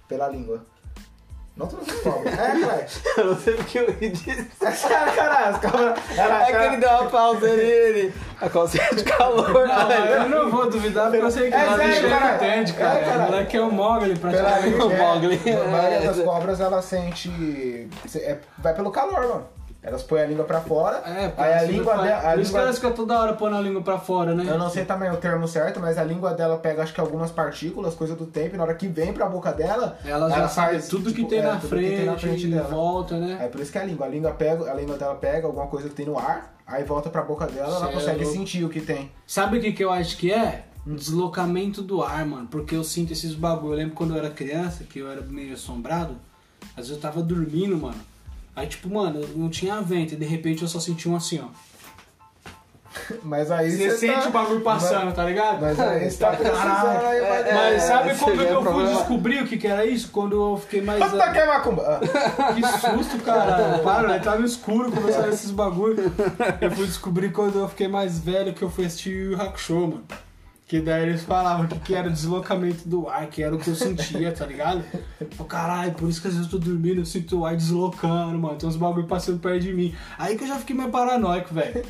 pela 0.07 0.29
língua. 0.29 0.65
Não 1.59 1.67
cobra. 1.67 2.31
É, 2.31 2.35
cara. 2.35 2.87
Eu 3.19 3.25
não 3.27 3.37
sei 3.41 3.55
o 3.55 3.65
que 3.65 3.79
eu 3.79 3.97
ia 4.01 4.11
dizer. 4.11 4.47
É 4.63 4.71
sério, 4.71 5.13
caralho. 5.13 5.57
As 5.57 5.61
cobras. 5.61 5.99
Ela, 6.17 6.43
É 6.43 6.53
que 6.53 6.65
ele 6.67 6.77
deu 6.77 6.89
uma 6.89 7.05
pausa 7.11 7.47
ali, 7.51 7.61
ele. 7.63 8.15
A 8.41 8.49
calcinha 8.49 8.89
de 8.95 9.03
calor, 9.03 9.67
Não, 9.67 9.89
velho. 9.89 10.05
eu 10.13 10.29
não 10.29 10.51
vou 10.51 10.71
duvidar 10.71 11.11
porque 11.11 11.25
eu 11.25 11.31
sei 11.33 11.51
que 11.51 11.57
É 11.57 11.67
o 11.69 11.77
bicho 11.77 12.09
cara. 12.09 12.27
não 12.29 12.37
entende, 12.37 12.73
cara. 12.75 12.99
É, 13.01 13.05
cara. 13.05 13.19
O 13.19 13.23
moleque 13.23 13.57
é 13.57 13.61
o 13.61 13.73
Mogli 13.73 14.17
praticamente. 14.17 14.69
língua, 14.69 14.87
O 14.87 14.91
Mogli. 14.97 15.41
é, 15.45 15.53
a 15.53 15.65
maioria 15.69 16.01
das 16.03 16.19
É. 16.21 16.23
cobras 16.23 16.61
ela 16.61 16.81
sente. 16.81 17.89
é, 18.15 18.37
vai 18.59 18.73
pelo 18.75 18.93
calor, 18.93 19.21
mano. 19.27 19.47
Elas 19.89 20.03
põem 20.03 20.21
a 20.23 20.27
língua 20.27 20.45
pra 20.45 20.61
fora. 20.61 20.99
É, 20.99 21.33
aí 21.37 21.53
a 21.55 21.63
língua 21.63 21.97
que 21.97 22.03
dela. 22.03 22.19
A 22.19 22.33
Por 22.33 22.41
isso 22.41 22.43
que 22.43 22.43
língua, 22.45 22.61
elas 22.61 22.77
ficam 22.77 22.93
toda 22.93 23.19
hora 23.19 23.33
pondo 23.33 23.57
a 23.57 23.61
língua 23.61 23.81
pra 23.83 23.99
fora, 23.99 24.35
né? 24.35 24.45
eu 24.47 24.59
não 24.59 24.69
sei 24.69 24.85
também 24.85 25.11
o 25.11 25.17
termo 25.17 25.49
certo, 25.49 25.81
mas 25.81 25.97
a 25.97 26.05
língua 26.05 26.35
dela 26.35 26.59
pega 26.59 26.83
acho 26.83 26.93
que 26.93 27.01
algumas 27.01 27.31
partículas, 27.31 27.95
coisa 27.95 28.15
do 28.15 28.27
tempo, 28.27 28.55
e 28.55 28.59
na 28.59 28.65
hora 28.65 28.75
que 28.75 28.87
vem 28.87 29.13
pra 29.13 29.27
boca 29.27 29.51
dela, 29.53 29.99
Ela 30.05 30.29
já 30.29 30.37
ela 30.37 30.49
faz, 30.49 30.89
tudo 30.89 31.11
que 31.11 31.17
tipo, 31.17 31.29
tem 31.29 31.41
é, 31.41 31.57
que 31.57 31.67
frente, 31.67 31.97
tem 31.97 32.05
na 32.05 32.19
frente 32.19 32.47
dela. 32.47 32.69
volta, 32.69 33.17
né? 33.17 33.39
É 33.41 33.49
por 33.49 33.61
isso 33.61 33.73
que 33.73 33.79
a 33.79 33.85
língua. 33.85 34.07
A 34.07 34.09
língua 34.11 34.31
pega, 34.33 34.71
a 34.71 34.75
língua 34.75 34.97
dela 34.97 35.15
pega 35.15 35.47
alguma 35.47 35.67
coisa 35.67 35.89
que 35.89 35.95
tem 35.95 36.07
no 36.07 36.19
ar, 36.19 36.55
aí 36.67 36.85
volta 36.85 37.09
pra 37.09 37.23
boca 37.23 37.47
dela, 37.47 37.69
ela 37.77 37.87
Cê 37.87 37.91
é 37.91 37.93
consegue 37.93 38.27
sentir 38.27 38.65
o 38.65 38.69
que 38.69 38.81
tem. 38.81 39.11
Sabe 39.27 39.59
o 39.59 39.61
que, 39.61 39.73
que 39.73 39.83
eu 39.83 39.91
acho 39.91 40.17
que 40.17 40.33
é? 40.33 40.65
Um 40.87 40.95
deslocamento 40.95 41.83
do 41.83 42.03
ar, 42.03 42.25
mano. 42.25 42.47
Porque 42.51 42.75
eu 42.75 42.85
sinto 42.85 43.13
esses 43.13 43.35
bagulho. 43.35 43.75
Eu 43.75 43.79
lembro 43.79 43.95
quando 43.95 44.15
eu 44.15 44.19
era 44.19 44.31
criança, 44.31 44.85
que 44.85 45.01
eu 45.01 45.11
era 45.11 45.21
meio 45.21 45.53
assombrado. 45.53 46.17
Às 46.71 46.89
vezes 46.89 46.91
eu 46.93 46.99
tava 46.99 47.23
dormindo, 47.23 47.77
mano. 47.77 47.99
Aí, 48.59 48.67
tipo, 48.67 48.93
mano, 48.93 49.21
não 49.37 49.49
tinha 49.49 49.81
vento. 49.81 50.15
E 50.15 50.17
de 50.17 50.25
repente 50.27 50.63
eu 50.63 50.69
só 50.69 50.81
senti 50.81 51.09
um 51.09 51.15
assim, 51.15 51.41
ó. 51.43 51.47
Mas 53.23 53.51
aí 53.51 53.71
Você 53.71 53.91
cê 53.91 53.99
sente 54.09 54.23
tá- 54.23 54.29
o 54.29 54.33
bagulho 54.33 54.61
passando, 54.61 55.15
tá 55.15 55.25
ligado? 55.25 55.61
Mas 55.61 55.79
aí 55.79 56.11
você 56.11 56.19
tá 56.19 56.31
precisando 56.37 57.07
aí, 57.07 57.21
vai 57.21 57.49
É, 57.49 57.55
Mas 57.55 57.83
sabe 57.83 58.15
quando 58.19 58.43
é 58.43 58.47
que 58.47 58.53
eu 58.53 58.65
fui 58.65 58.87
descobrir 58.87 59.43
o 59.43 59.47
que, 59.47 59.57
que 59.57 59.67
era 59.69 59.87
isso? 59.87 60.11
Quando 60.11 60.35
eu 60.35 60.57
fiquei 60.59 60.81
mais. 60.83 61.03
Puta 61.05 61.31
que 61.31 61.39
é 61.39 61.47
macumba! 61.47 62.01
Ah. 62.03 62.53
Que 62.55 62.63
susto, 62.67 63.19
cara. 63.25 63.79
Para, 63.79 64.09
né? 64.09 64.19
Tá 64.19 64.37
no 64.37 64.45
escuro 64.45 64.91
começaram 64.91 65.29
esses 65.31 65.51
bagulho. 65.51 66.13
Eu 66.61 66.71
fui 66.73 66.87
descobrir 66.87 67.31
quando 67.31 67.59
eu 67.61 67.69
fiquei 67.69 67.87
mais 67.89 68.19
velho 68.19 68.53
que 68.53 68.63
eu 68.63 68.71
fui 68.71 68.87
assistir 68.87 69.31
o 69.31 69.41
Hakusho, 69.41 69.75
mano. 69.81 70.05
Que 70.69 70.83
daí 70.83 71.05
eles 71.05 71.23
falavam 71.23 71.67
que, 71.67 71.79
que 71.79 71.95
era 71.95 72.09
o 72.09 72.13
deslocamento 72.13 72.87
do 72.87 73.09
ar, 73.09 73.27
que 73.29 73.43
era 73.43 73.55
o 73.55 73.59
que 73.59 73.69
eu 73.69 73.75
sentia, 73.75 74.31
tá 74.33 74.45
ligado? 74.45 74.85
Eu, 75.19 75.45
caralho, 75.47 75.93
por 75.93 76.07
isso 76.11 76.21
que 76.21 76.29
às 76.29 76.35
vezes 76.35 76.53
eu 76.53 76.59
tô 76.61 76.63
dormindo, 76.63 77.01
eu 77.01 77.07
sinto 77.07 77.39
o 77.39 77.47
ar 77.47 77.57
deslocando, 77.57 78.39
mano. 78.39 78.55
Tem 78.59 78.69
uns 78.69 78.77
bagulho 78.77 79.07
passando 79.07 79.39
perto 79.41 79.61
de 79.63 79.73
mim. 79.73 79.95
Aí 80.19 80.37
que 80.37 80.45
eu 80.45 80.49
já 80.49 80.57
fiquei 80.57 80.77
mais 80.77 80.91
paranoico, 80.91 81.55
velho. 81.55 81.83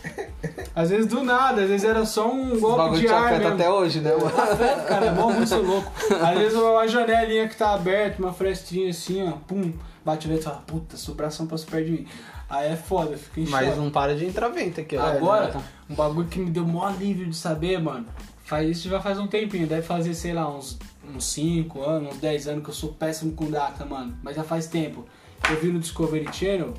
Às 0.77 0.91
vezes 0.91 1.09
do 1.09 1.25
nada, 1.25 1.63
às 1.63 1.69
vezes 1.69 1.85
era 1.85 2.07
só 2.07 2.31
um 2.33 2.59
golpe 2.61 2.77
bagulho 2.79 3.01
de 3.01 3.07
te 3.09 3.13
ar 3.13 3.25
afeta 3.25 3.39
mesmo. 3.41 3.55
até 3.55 3.69
hoje, 3.71 4.01
né, 4.01 4.13
mano? 4.13 4.27
Afeta, 4.41 4.83
cara, 4.83 5.07
é 5.07 5.11
mó 5.13 5.29
muito 5.33 5.57
louco. 5.57 5.93
Às 6.25 6.39
vezes 6.39 6.57
uma 6.57 6.87
janelinha 6.87 7.49
que 7.49 7.57
tá 7.57 7.75
aberta, 7.75 8.23
uma 8.23 8.33
frestinha 8.33 8.91
assim, 8.91 9.27
ó, 9.27 9.33
pum, 9.33 9.73
bate 10.05 10.29
o 10.29 10.31
vento 10.31 10.43
e 10.43 10.45
fala, 10.45 10.63
puta, 10.65 10.97
sobração 10.97 11.49
passou 11.49 11.69
perto 11.69 11.87
de 11.87 11.91
mim. 11.93 12.07
Aí 12.49 12.71
é 12.71 12.77
foda, 12.77 13.11
eu 13.11 13.19
fico 13.19 13.41
em 13.41 13.49
Mas 13.49 13.77
não 13.77 13.91
para 13.91 14.15
de 14.15 14.25
entrar 14.25 14.49
vento 14.51 14.81
aqui, 14.81 14.97
ó. 14.97 15.03
Agora, 15.05 15.49
Tá. 15.49 15.61
um 15.91 15.97
bagulho 15.97 16.29
que 16.29 16.39
me 16.39 16.49
deu 16.49 16.65
mó 16.65 16.87
alívio 16.87 17.27
de 17.27 17.37
saber, 17.37 17.83
mano. 17.83 18.07
Faz 18.49 18.67
isso 18.67 18.89
já 18.89 18.99
faz 18.99 19.19
um 19.19 19.27
tempinho, 19.27 19.67
deve 19.67 19.83
fazer, 19.83 20.15
sei 20.15 20.33
lá, 20.33 20.49
uns 20.49 20.79
5 21.19 21.83
anos, 21.83 22.15
uns 22.15 22.19
10 22.19 22.49
anos 22.49 22.65
que 22.65 22.71
eu 22.71 22.75
sou 22.75 22.95
péssimo 22.95 23.33
com 23.33 23.51
data, 23.51 23.85
mano. 23.85 24.17
Mas 24.23 24.37
já 24.37 24.43
faz 24.43 24.67
tempo. 24.67 25.05
Eu 25.51 25.61
vi 25.61 25.71
no 25.71 25.79
Discovery 25.79 26.27
Channel, 26.33 26.73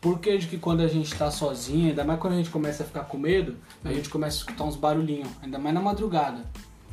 por 0.00 0.20
que 0.20 0.38
de 0.38 0.46
que 0.46 0.58
quando 0.58 0.80
a 0.80 0.86
gente 0.86 1.12
tá 1.16 1.28
sozinho, 1.28 1.88
ainda 1.88 2.04
mais 2.04 2.20
quando 2.20 2.34
a 2.34 2.36
gente 2.36 2.50
começa 2.50 2.84
a 2.84 2.86
ficar 2.86 3.00
com 3.00 3.18
medo, 3.18 3.56
a 3.84 3.92
gente 3.92 4.08
começa 4.08 4.36
a 4.36 4.38
escutar 4.38 4.62
uns 4.62 4.76
barulhinhos, 4.76 5.28
ainda 5.42 5.58
mais 5.58 5.74
na 5.74 5.80
madrugada. 5.80 6.44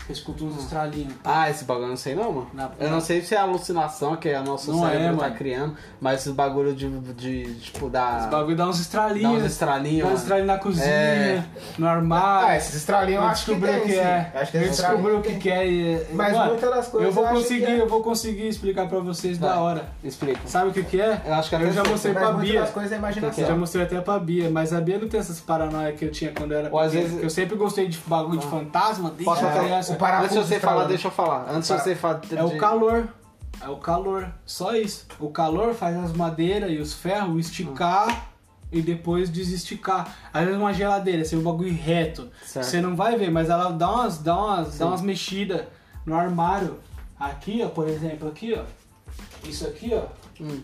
Eu 0.08 0.14
escuto 0.14 0.45
uns 0.45 0.62
estralinhos. 0.62 1.14
Ah, 1.24 1.49
esse 1.49 1.64
bagulho 1.66 1.86
eu 1.86 1.89
não 1.89 1.97
sei 1.97 2.14
não, 2.16 2.32
mano. 2.32 2.47
Na- 2.53 2.70
eu 2.80 2.89
não 2.91 3.01
sei 3.01 3.22
se 3.22 3.34
é 3.34 3.38
alucinação 3.39 4.16
que 4.16 4.30
o 4.32 4.43
nosso 4.43 4.72
Não 4.72 4.82
cérebro 4.82 5.03
é, 5.06 5.10
tá 5.10 5.16
mano. 5.24 5.36
criando, 5.36 5.76
mas 5.99 6.22
esses 6.22 6.32
bagulho 6.34 6.74
de, 6.76 6.88
de 7.14 7.56
tipo, 7.56 7.89
dar... 7.89 8.20
Os 8.22 8.26
bagulho 8.28 8.56
dá 8.56 8.68
uns 8.68 8.76
Dá 8.78 8.82
estralinhos. 8.84 9.43
uns 9.43 9.45
estralinhos, 9.51 10.08
Dá 10.08 10.14
uns 10.14 10.22
estralinhos 10.22 10.47
na 10.47 10.58
cozinha, 10.60 10.86
É. 10.86 11.43
no 11.78 11.88
armário. 11.88 12.47
Ah, 12.49 12.56
esses 12.58 12.76
estralinhos 12.76 13.16
eu 13.20 13.24
Eu 13.26 13.30
acho 13.30 13.45
que 13.45 13.51
descobri 13.56 13.72
tem, 13.72 13.82
o 13.82 13.86
que 13.86 13.99
é. 13.99 14.32
Acho 14.36 14.51
que 14.51 14.58
eu 14.58 14.62
descobri 14.62 15.12
o 15.14 15.22
que, 15.22 15.49
é. 15.49 15.68
e- 15.68 16.06
Mas 16.14 16.34
Mano, 16.34 16.51
muitas 16.51 16.70
das 16.70 16.88
coisas 16.88 17.08
eu 17.10 17.14
vou 17.14 17.26
eu 17.26 17.34
conseguir, 17.34 17.66
é. 17.66 17.82
eu 17.82 17.88
vou 17.89 18.03
conseguir 18.03 18.47
explicar 18.47 18.88
pra 18.88 18.99
vocês 18.99 19.38
da 19.39 19.60
hora. 19.60 19.86
Explica. 20.03 20.41
Sabe 20.45 20.70
o 20.70 20.74
que 20.74 20.84
que 20.84 21.01
é? 21.01 21.22
Eu 21.26 21.34
acho 21.34 21.49
que 21.49 21.56
Eu 21.56 21.60
até 21.60 21.72
já 21.72 21.84
mostrei 21.84 22.14
pra 22.14 22.32
Bia. 22.34 22.62
das 22.62 22.70
coisas 22.70 22.91
é 22.91 22.95
imaginação. 22.97 23.43
Eu 23.43 23.49
já 23.49 23.56
mostrei 23.56 23.84
até 23.86 24.01
pra 24.01 24.20
Bia, 24.20 24.49
mas 24.51 24.72
a 24.72 24.80
Bia 24.80 24.99
não 24.99 25.08
tem 25.08 25.20
essas 25.20 25.39
paranoia 25.39 25.91
que 25.93 26.06
eu 26.06 26.12
tinha 26.12 26.32
quando 26.32 26.51
eu 26.51 26.60
era 26.60 26.70
Ou 26.72 26.78
às 26.80 26.91
pequeno, 26.91 27.01
vezes- 27.01 27.12
porque 27.14 27.26
Eu 27.26 27.30
sempre 27.32 27.56
gostei 27.56 27.88
de 27.88 27.97
bagulho 28.06 28.39
de 28.39 28.45
fantasma, 28.45 29.12
desde 29.18 29.45
a 29.45 29.51
criança. 29.51 29.95
O 29.96 29.98
parafuso 29.98 30.26
Antes 30.26 30.38
de 30.43 30.48
você 30.50 30.56
estralando. 30.56 30.80
falar, 30.82 30.89
deixa 30.89 31.08
eu 31.08 31.12
falar. 31.12 31.46
Antes 31.50 31.70
de 31.70 31.78
você 31.82 31.96
falar... 31.96 32.22
É 32.36 32.43
o 32.43 32.58
calor. 32.58 33.08
É 33.62 33.70
o 33.70 33.78
calor. 33.78 34.30
Só 34.46 34.76
isso. 34.76 35.08
O 35.20 35.30
calor 35.30 35.74
faz 35.74 35.96
as 35.98 36.12
madeiras 36.14 36.72
e 36.72 36.78
os 36.78 36.93
ferros 36.93 37.48
esticar 37.48 38.28
e 38.72 38.82
depois 38.82 39.30
desesticar. 39.30 40.14
Às 40.34 40.46
vezes 40.46 40.60
uma 40.60 40.74
geladeira, 40.74 41.24
se 41.24 41.36
o 41.36 41.41
bagulho 41.41 41.74
reto, 41.74 42.30
Certo. 42.43 42.66
você 42.68 42.82
não 42.82 42.96
vai 42.96 43.18
ver, 43.18 43.32
mas 43.32 43.50
ela 43.50 43.72
dá 43.72 43.89
umas, 43.89 44.18
dá 44.20 44.38
umas, 44.38 44.78
dá 44.78 44.88
umas 44.88 45.02
mexidas 45.02 45.66
no 46.06 46.16
armário. 46.16 46.80
Aqui, 47.20 47.62
ó, 47.64 47.70
por 47.70 47.88
exemplo, 47.88 48.28
aqui, 48.28 48.54
ó. 48.54 48.64
Isso 49.48 49.66
aqui, 49.66 49.91
ó. 49.93 50.04
Hum, 50.41 50.62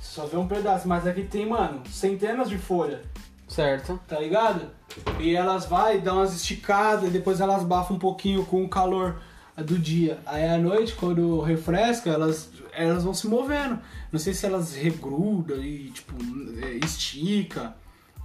Só 0.00 0.26
vê 0.26 0.36
um 0.36 0.46
pedaço, 0.46 0.86
mas 0.86 1.06
aqui 1.06 1.24
tem, 1.24 1.46
mano, 1.48 1.82
centenas 1.88 2.48
de 2.48 2.56
folhas 2.58 3.00
certo. 3.48 3.98
tá 4.06 4.20
ligado? 4.20 4.70
E 5.18 5.34
elas 5.34 5.66
vai, 5.66 6.00
dão 6.00 6.16
umas 6.16 6.34
esticadas, 6.34 7.08
e 7.08 7.10
depois 7.10 7.40
elas 7.40 7.62
bafam 7.62 7.96
um 7.96 7.98
pouquinho 7.98 8.44
com 8.44 8.64
o 8.64 8.68
calor 8.68 9.20
do 9.56 9.78
dia. 9.78 10.18
Aí 10.26 10.48
à 10.48 10.58
noite, 10.58 10.94
quando 10.94 11.40
refresca, 11.40 12.10
elas, 12.10 12.50
elas 12.72 13.04
vão 13.04 13.14
se 13.14 13.26
movendo. 13.26 13.78
Não 14.10 14.18
sei 14.18 14.34
se 14.34 14.46
elas 14.46 14.74
regrudam 14.74 15.62
e, 15.62 15.90
tipo, 15.90 16.14
é, 16.62 16.72
estica. 16.84 17.74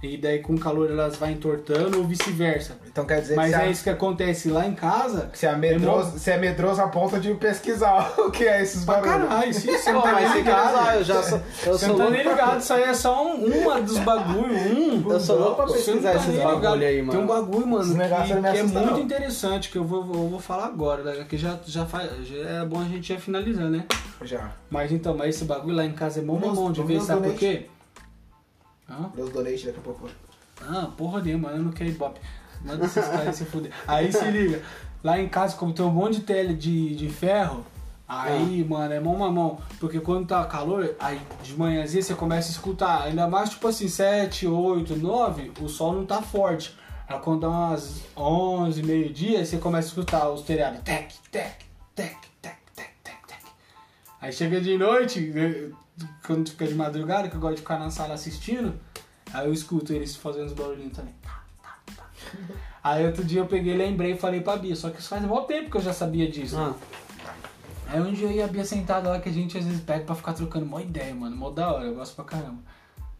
E 0.02 0.18
daí 0.18 0.40
com 0.40 0.54
o 0.54 0.58
calor 0.60 0.90
elas 0.90 1.16
vai 1.16 1.32
entortando 1.32 1.98
ou 1.98 2.04
vice-versa. 2.04 2.76
Então 2.86 3.04
quer 3.06 3.20
dizer 3.22 3.34
Mas 3.34 3.50
que 3.50 3.56
é 3.56 3.64
você, 3.64 3.70
isso 3.70 3.82
que 3.82 3.90
acontece 3.90 4.50
lá 4.50 4.66
em 4.66 4.74
casa. 4.74 5.30
você, 5.32 5.46
é 5.46 5.56
medroso, 5.56 6.18
você 6.18 6.32
é 6.32 6.38
medroso 6.38 6.82
a 6.82 6.88
ponto 6.88 7.18
de 7.18 7.32
pesquisar 7.34 8.12
o 8.20 8.30
que 8.30 8.44
é 8.44 8.62
esses 8.62 8.84
Pra 8.84 9.00
barulhos. 9.00 9.28
caralho, 9.28 9.54
sim, 9.54 9.72
você 9.72 9.90
Pô, 9.90 9.96
não 9.96 10.02
tá 10.02 10.18
usar, 10.20 10.34
ligado. 10.36 10.94
eu 10.98 11.04
já 11.04 11.22
sou... 11.22 11.38
Eu 11.64 11.72
Você 11.78 11.86
sou 11.86 11.96
não 11.98 12.04
tá 12.04 12.10
nem 12.10 12.22
pra- 12.22 12.32
ligado, 12.32 12.60
isso 12.60 12.72
aí 12.74 12.82
é 12.82 12.94
só 12.94 13.26
um, 13.26 13.44
uma 13.62 13.80
dos 13.80 13.98
bagulho, 13.98 14.54
um. 14.54 15.10
Eu 15.10 15.18
sou 15.20 15.38
louco 15.38 15.56
pra 15.56 15.66
pesquisar 15.66 16.12
tá 16.12 16.16
esses 16.18 16.42
bagulho 16.42 16.86
aí, 16.86 17.00
mano. 17.02 17.12
Tem 17.12 17.20
um 17.20 17.26
bagulho, 17.26 17.66
mano, 17.66 17.92
que, 17.92 17.98
me 17.98 18.08
que 18.08 18.58
é 18.58 18.62
muito 18.62 18.90
não. 18.90 19.00
interessante, 19.00 19.70
que 19.70 19.78
eu 19.78 19.84
vou, 19.84 20.00
eu 20.00 20.28
vou 20.28 20.38
falar 20.38 20.66
agora, 20.66 21.02
né? 21.02 21.24
que 21.28 21.36
já, 21.38 21.58
já, 21.66 21.86
faz, 21.86 22.10
já 22.26 22.36
é 22.36 22.64
bom 22.66 22.80
a 22.80 22.84
gente 22.84 23.12
já 23.14 23.18
finalizar, 23.18 23.68
né? 23.70 23.84
Já. 24.22 24.52
Mas 24.70 24.92
então, 24.92 25.16
mas 25.16 25.34
esse 25.34 25.44
bagulho 25.46 25.74
lá 25.74 25.84
em 25.84 25.92
casa 25.92 26.20
é 26.20 26.22
mó 26.22 26.34
mamão 26.38 26.70
de 26.70 26.82
ver, 26.82 27.00
sabe 27.00 27.30
por 27.30 27.38
quê? 27.38 27.66
Hã? 28.88 29.10
Meus 29.14 29.30
donate 29.30 29.66
daqui 29.66 29.78
a 29.78 29.82
pouco. 29.82 30.08
Ah, 30.60 30.90
porra 30.96 31.22
nenhuma, 31.22 31.50
eu 31.50 31.62
não 31.62 31.72
quero 31.72 31.90
ibope. 31.90 32.20
Manda 32.64 32.84
esses 32.86 33.06
caras 33.06 33.36
se 33.36 33.44
fuder. 33.44 33.72
Aí 33.86 34.12
se 34.12 34.24
liga, 34.30 34.62
lá 35.04 35.18
em 35.20 35.28
casa, 35.28 35.56
como 35.56 35.72
tem 35.72 35.84
um 35.84 35.90
monte 35.90 36.20
de 36.20 36.22
tele 36.22 36.54
de, 36.54 36.94
de 36.94 37.08
ferro, 37.08 37.64
Aí, 38.08 38.64
mano, 38.64 38.94
é 38.94 39.00
mão 39.00 39.24
a 39.24 39.30
mão. 39.30 39.58
Porque 39.80 39.98
quando 39.98 40.28
tá 40.28 40.44
calor, 40.44 40.94
aí 40.98 41.20
de 41.42 41.56
manhãzinha 41.56 42.02
você 42.02 42.14
começa 42.14 42.48
a 42.48 42.52
escutar. 42.52 43.02
Ainda 43.02 43.26
mais 43.26 43.50
tipo 43.50 43.66
assim, 43.66 43.88
7, 43.88 44.46
8, 44.46 44.96
9, 44.96 45.52
o 45.60 45.68
sol 45.68 45.92
não 45.92 46.06
tá 46.06 46.22
forte. 46.22 46.76
Aí 47.08 47.18
quando 47.18 47.40
dá 47.40 47.48
umas 47.48 48.02
11, 48.16 48.82
meio-dia, 48.84 49.44
você 49.44 49.58
começa 49.58 49.88
a 49.88 49.90
escutar 49.90 50.28
os 50.30 50.42
telhados. 50.42 50.80
Tec, 50.82 51.12
tec, 51.32 51.56
tec, 51.96 52.16
tec, 52.40 52.56
tec, 52.74 52.88
tec, 53.02 53.26
tec. 53.26 53.42
Aí 54.20 54.32
chega 54.32 54.60
de 54.60 54.78
noite, 54.78 55.32
quando 56.26 56.50
fica 56.50 56.66
de 56.66 56.74
madrugada, 56.74 57.28
que 57.28 57.36
eu 57.36 57.40
gosto 57.40 57.56
de 57.56 57.60
ficar 57.62 57.78
na 57.78 57.90
sala 57.90 58.14
assistindo, 58.14 58.74
aí 59.32 59.46
eu 59.46 59.52
escuto 59.52 59.92
eles 59.92 60.16
fazendo 60.16 60.46
os 60.46 60.52
barulhinhos 60.52 60.92
também. 60.92 61.14
Aí 62.82 63.06
outro 63.06 63.24
dia 63.24 63.40
eu 63.40 63.46
peguei, 63.46 63.76
lembrei 63.76 64.12
e 64.12 64.16
falei 64.16 64.40
pra 64.40 64.56
Bia, 64.56 64.76
só 64.76 64.90
que 64.90 65.00
isso 65.00 65.08
faz 65.08 65.24
um 65.24 65.28
bom 65.28 65.42
tempo 65.44 65.70
que 65.70 65.76
eu 65.76 65.82
já 65.82 65.92
sabia 65.92 66.30
disso. 66.30 66.56
Ah, 66.58 66.74
Aí 67.88 68.00
um 68.00 68.12
dia 68.12 68.26
eu 68.26 68.32
e 68.32 68.42
a 68.42 68.48
Bia 68.48 68.64
sentada 68.64 69.10
lá 69.10 69.20
que 69.20 69.28
a 69.28 69.32
gente 69.32 69.56
às 69.56 69.64
vezes 69.64 69.80
pega 69.80 70.04
pra 70.04 70.14
ficar 70.14 70.32
trocando 70.32 70.66
uma 70.66 70.82
ideia, 70.82 71.14
mano. 71.14 71.36
Mó 71.36 71.50
da 71.50 71.72
hora, 71.72 71.84
eu 71.84 71.94
gosto 71.94 72.14
pra 72.16 72.24
caramba. 72.24 72.58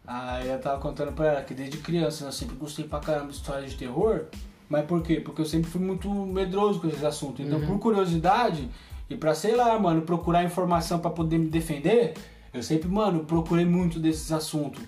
Aí 0.07 0.49
eu 0.49 0.61
tava 0.61 0.81
contando 0.81 1.12
pra 1.12 1.27
ela 1.27 1.43
que 1.43 1.55
desde 1.55 1.79
criança 1.79 2.24
eu 2.24 2.33
sempre 2.33 2.57
gostei 2.57 2.85
pra 2.85 3.01
caramba 3.01 3.29
de 3.29 3.37
história 3.37 3.66
de 3.66 3.77
terror. 3.77 4.27
Mas 4.68 4.85
por 4.85 5.03
quê? 5.03 5.20
Porque 5.20 5.41
eu 5.41 5.45
sempre 5.45 5.70
fui 5.70 5.81
muito 5.81 6.09
medroso 6.11 6.81
com 6.81 6.89
esses 6.89 7.05
assuntos. 7.05 7.45
Então, 7.45 7.61
por 7.64 7.79
curiosidade 7.79 8.68
e 9.09 9.16
pra, 9.16 9.35
sei 9.35 9.55
lá, 9.55 9.79
mano, 9.79 10.03
procurar 10.03 10.43
informação 10.43 10.99
pra 10.99 11.11
poder 11.11 11.39
me 11.39 11.49
defender, 11.49 12.14
eu 12.57 12.62
sempre, 12.62 12.88
mano, 12.88 13.24
procurei 13.24 13.64
muito 13.64 14.00
desses 14.00 14.32
assuntos. 14.32 14.82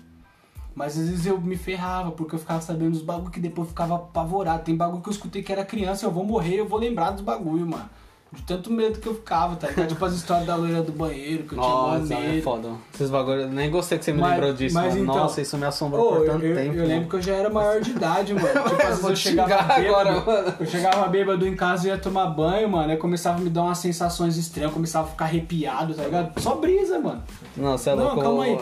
Mas 0.75 0.97
às 0.97 1.09
vezes 1.09 1.25
eu 1.25 1.39
me 1.39 1.57
ferrava, 1.57 2.11
porque 2.11 2.35
eu 2.35 2.39
ficava 2.39 2.61
sabendo 2.61 2.91
dos 2.91 3.01
bagulho 3.01 3.31
que 3.31 3.39
depois 3.39 3.67
eu 3.67 3.69
ficava 3.69 3.95
apavorado. 3.95 4.63
Tem 4.63 4.75
bagulho 4.75 5.01
que 5.01 5.09
eu 5.09 5.13
escutei 5.13 5.43
que 5.43 5.51
era 5.51 5.65
criança, 5.65 6.05
eu 6.05 6.11
vou 6.11 6.23
morrer, 6.23 6.55
eu 6.55 6.67
vou 6.67 6.79
lembrar 6.79 7.11
dos 7.11 7.21
bagulho, 7.21 7.67
mano. 7.67 7.89
De 8.31 8.43
tanto 8.43 8.71
medo 8.71 8.99
que 8.99 9.07
eu 9.07 9.15
ficava, 9.15 9.55
tá 9.55 9.67
ligado? 9.69 9.87
tipo 9.87 10.05
as 10.05 10.13
histórias 10.13 10.45
da 10.45 10.55
loira 10.55 10.83
do 10.83 10.91
banheiro, 10.91 11.43
que 11.45 11.53
eu 11.53 11.57
nossa, 11.57 12.05
tinha 12.05 12.19
é 12.19 12.27
medo. 12.33 12.43
foda. 12.43 12.69
Esses 12.93 13.09
bagulho, 13.09 13.41
eu 13.41 13.47
nem 13.49 13.71
gostei 13.71 13.97
que 13.97 14.05
você 14.05 14.13
me 14.13 14.21
Mas- 14.21 14.31
lembrou 14.33 14.53
disso. 14.53 14.75
mas 14.75 14.95
então- 14.95 15.15
Nossa, 15.15 15.41
isso 15.41 15.57
me 15.57 15.65
assombrou 15.65 16.05
Ô, 16.05 16.11
por 16.17 16.25
eu, 16.27 16.31
tanto 16.33 16.45
eu- 16.45 16.55
tempo. 16.55 16.75
eu 16.75 16.85
lembro 16.85 17.09
que 17.09 17.15
eu 17.15 17.21
já 17.23 17.33
era 17.33 17.49
maior 17.49 17.81
de 17.81 17.89
idade, 17.89 18.33
mano. 18.35 18.47
Tipo, 18.69 18.81
às 18.83 18.87
vezes 18.99 19.03
eu 19.03 19.15
chegava 19.15 19.49
bêbado, 19.63 19.87
agora, 19.87 20.11
mano. 20.21 20.53
Eu 20.59 20.65
chegava 20.67 21.07
bêbado 21.07 21.47
em 21.47 21.55
casa 21.55 21.87
e 21.87 21.89
ia 21.89 21.97
tomar 21.97 22.27
banho, 22.27 22.69
mano. 22.69 22.91
Aí 22.91 22.97
começava 22.97 23.39
a 23.39 23.41
me 23.41 23.49
dar 23.49 23.63
umas 23.63 23.79
sensações 23.79 24.37
estranhas, 24.37 24.69
eu 24.69 24.73
começava 24.75 25.07
a 25.07 25.09
ficar 25.09 25.25
arrepiado, 25.25 25.95
tá 25.95 26.03
ligado? 26.03 26.39
Só 26.39 26.53
brisa, 26.55 26.99
mano. 26.99 27.23
Não, 27.57 27.77
você 27.79 27.89
é 27.89 27.95
Não, 27.95 28.03
louco. 28.03 28.19
eu 28.19 28.23
calma 28.23 28.43
aí. 28.43 28.57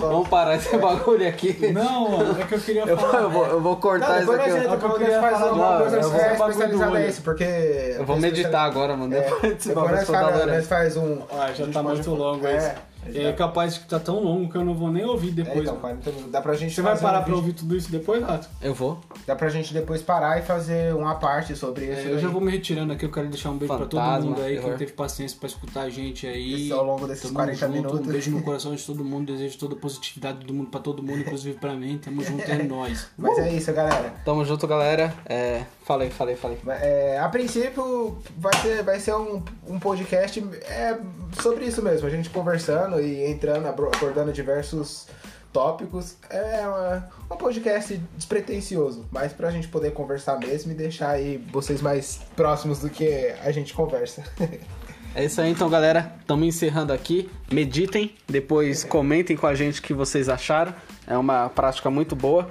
Vamos 0.00 0.28
parar 0.28 0.56
esse 0.56 0.76
bagulho 0.76 1.28
aqui. 1.28 1.72
Não, 1.72 2.10
mano, 2.10 2.40
é 2.40 2.44
que 2.44 2.54
eu 2.54 2.60
queria 2.60 2.82
Eu, 2.82 2.96
vou- 2.96 3.08
falar. 3.10 3.22
eu 3.24 3.30
vou, 3.30 3.46
eu 3.46 3.60
vou 3.60 3.76
cortar 3.76 4.08
Não, 4.08 4.18
isso 4.22 4.30
depois 4.30 4.40
aqui. 4.40 4.50
É 4.50 4.60
que 4.60 4.66
eu 4.66 4.70
depois 4.78 4.98
queria 4.98 5.20
nós 5.20 5.30
faz 5.30 5.38
falar 5.38 5.48
alguma 5.50 5.68
de- 5.72 5.78
coisa 5.82 5.96
eu 5.96 6.14
é, 6.20 6.32
especializada 6.32 7.00
esse, 7.06 7.20
porque... 7.22 7.87
Eu 7.96 8.04
vou 8.06 8.16
meditar 8.18 8.64
agora, 8.64 8.96
mano. 8.96 9.14
É, 9.14 9.20
Depois 9.20 9.64
depois 9.64 9.90
nós, 9.92 10.06
toda 10.06 10.18
faz, 10.20 10.36
hora. 10.40 10.54
nós 10.54 10.66
faz 10.66 10.96
um... 10.96 11.18
Ó, 11.30 11.46
já 11.52 11.66
tá 11.66 11.82
pode- 11.82 11.94
muito 11.96 12.10
longo 12.14 12.46
é, 12.46 12.56
esse. 12.56 12.88
É 13.16 13.32
capaz 13.32 13.78
que 13.78 13.86
tá 13.88 13.98
tão 13.98 14.22
longo 14.22 14.50
que 14.50 14.56
eu 14.58 14.64
não 14.64 14.74
vou 14.74 14.90
nem 14.92 15.02
ouvir 15.04 15.28
É, 15.28 15.32
depois. 15.32 15.60
então, 15.60 15.74
mano. 15.74 15.80
40 15.80 16.10
minutos. 16.10 16.32
Dá 16.32 16.42
pra 16.42 16.52
gente 16.54 16.74
Você 16.74 16.82
vai 16.82 16.98
parar 16.98 17.20
um 17.20 17.24
pra 17.24 17.34
ouvir 17.36 17.52
tudo 17.54 17.74
isso 17.74 17.90
depois, 17.90 18.22
Rato? 18.22 18.48
Eu 18.60 18.74
vou. 18.74 18.98
Dá 19.26 19.34
pra 19.34 19.48
gente 19.48 19.72
depois 19.72 20.02
parar 20.02 20.38
e 20.38 20.42
fazer 20.42 20.94
uma 20.94 21.14
parte 21.14 21.56
sobre 21.56 21.86
isso. 21.86 22.00
É, 22.00 22.04
eu 22.06 22.14
daí. 22.14 22.18
já 22.18 22.28
vou 22.28 22.40
me 22.40 22.50
retirando 22.50 22.92
aqui, 22.92 23.06
eu 23.06 23.10
quero 23.10 23.28
deixar 23.28 23.50
um 23.50 23.56
beijo 23.56 23.74
pra 23.74 23.86
todo 23.86 23.98
Fantasma, 24.00 24.30
mundo 24.30 24.42
aí, 24.42 24.54
terror. 24.56 24.68
quem 24.70 24.78
teve 24.78 24.92
paciência 24.92 25.38
pra 25.38 25.46
escutar 25.46 25.82
a 25.82 25.88
gente 25.90 26.26
aí. 26.26 26.66
Isso 26.66 26.74
ao 26.74 26.84
longo 26.84 27.06
desses 27.06 27.22
Tamo 27.22 27.34
40 27.36 27.56
junto, 27.58 27.72
minutos. 27.72 28.00
Um 28.00 28.12
beijo 28.12 28.30
no 28.32 28.42
coração 28.42 28.74
de 28.74 28.84
todo 28.84 29.02
mundo, 29.04 29.32
desejo 29.32 29.56
toda 29.58 29.74
a 29.74 29.78
positividade 29.78 30.44
do 30.44 30.52
mundo 30.52 30.68
pra 30.68 30.80
todo 30.80 31.02
mundo, 31.02 31.20
inclusive 31.20 31.56
pra 31.58 31.72
mim. 31.74 31.98
Tamo 32.04 32.22
junto, 32.22 32.42
é 32.50 32.58
nóis. 32.64 33.06
Mas 33.16 33.38
é 33.38 33.48
isso, 33.52 33.72
galera. 33.72 34.12
Tamo 34.24 34.44
junto, 34.44 34.66
galera. 34.66 35.14
É, 35.24 35.62
falei, 35.88 36.10
falei, 36.10 36.36
falei. 36.36 36.58
É, 36.82 37.18
a 37.18 37.28
princípio 37.30 38.18
vai 38.36 38.54
ser, 38.60 38.82
vai 38.82 39.00
ser 39.00 39.14
um, 39.14 39.42
um 39.66 39.78
podcast 39.78 40.38
é, 40.68 40.98
sobre 41.42 41.64
isso 41.64 41.80
mesmo, 41.82 42.06
a 42.06 42.10
gente 42.10 42.28
conversando 42.28 43.00
e 43.00 43.24
entrando, 43.30 43.66
abordando 43.66 44.30
diversos 44.32 45.06
tópicos. 45.50 46.16
É 46.28 46.60
uma- 46.66 47.08
um 47.30 47.36
podcast 47.36 47.96
despretensioso, 48.16 49.06
mas 49.10 49.32
pra 49.32 49.50
gente 49.50 49.68
poder 49.68 49.92
conversar 49.92 50.38
mesmo 50.38 50.70
e 50.72 50.74
deixar 50.74 51.10
aí 51.10 51.38
vocês 51.50 51.80
mais 51.80 52.20
próximos 52.36 52.80
do 52.80 52.90
que 52.90 53.34
a 53.42 53.50
gente 53.50 53.72
conversa. 53.72 54.22
É 55.14 55.24
isso 55.24 55.40
aí, 55.40 55.50
então, 55.50 55.68
galera. 55.70 56.12
Estamos 56.20 56.46
encerrando 56.46 56.92
aqui. 56.92 57.28
Meditem, 57.50 58.14
depois 58.28 58.84
comentem 58.84 59.36
com 59.38 59.46
a 59.46 59.54
gente 59.54 59.80
o 59.80 59.82
que 59.82 59.94
vocês 59.94 60.28
acharam. 60.28 60.72
É 61.06 61.16
uma 61.16 61.48
prática 61.48 61.90
muito 61.90 62.14
boa. 62.14 62.48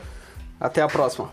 Até 0.59 0.81
a 0.81 0.88
próxima. 0.88 1.31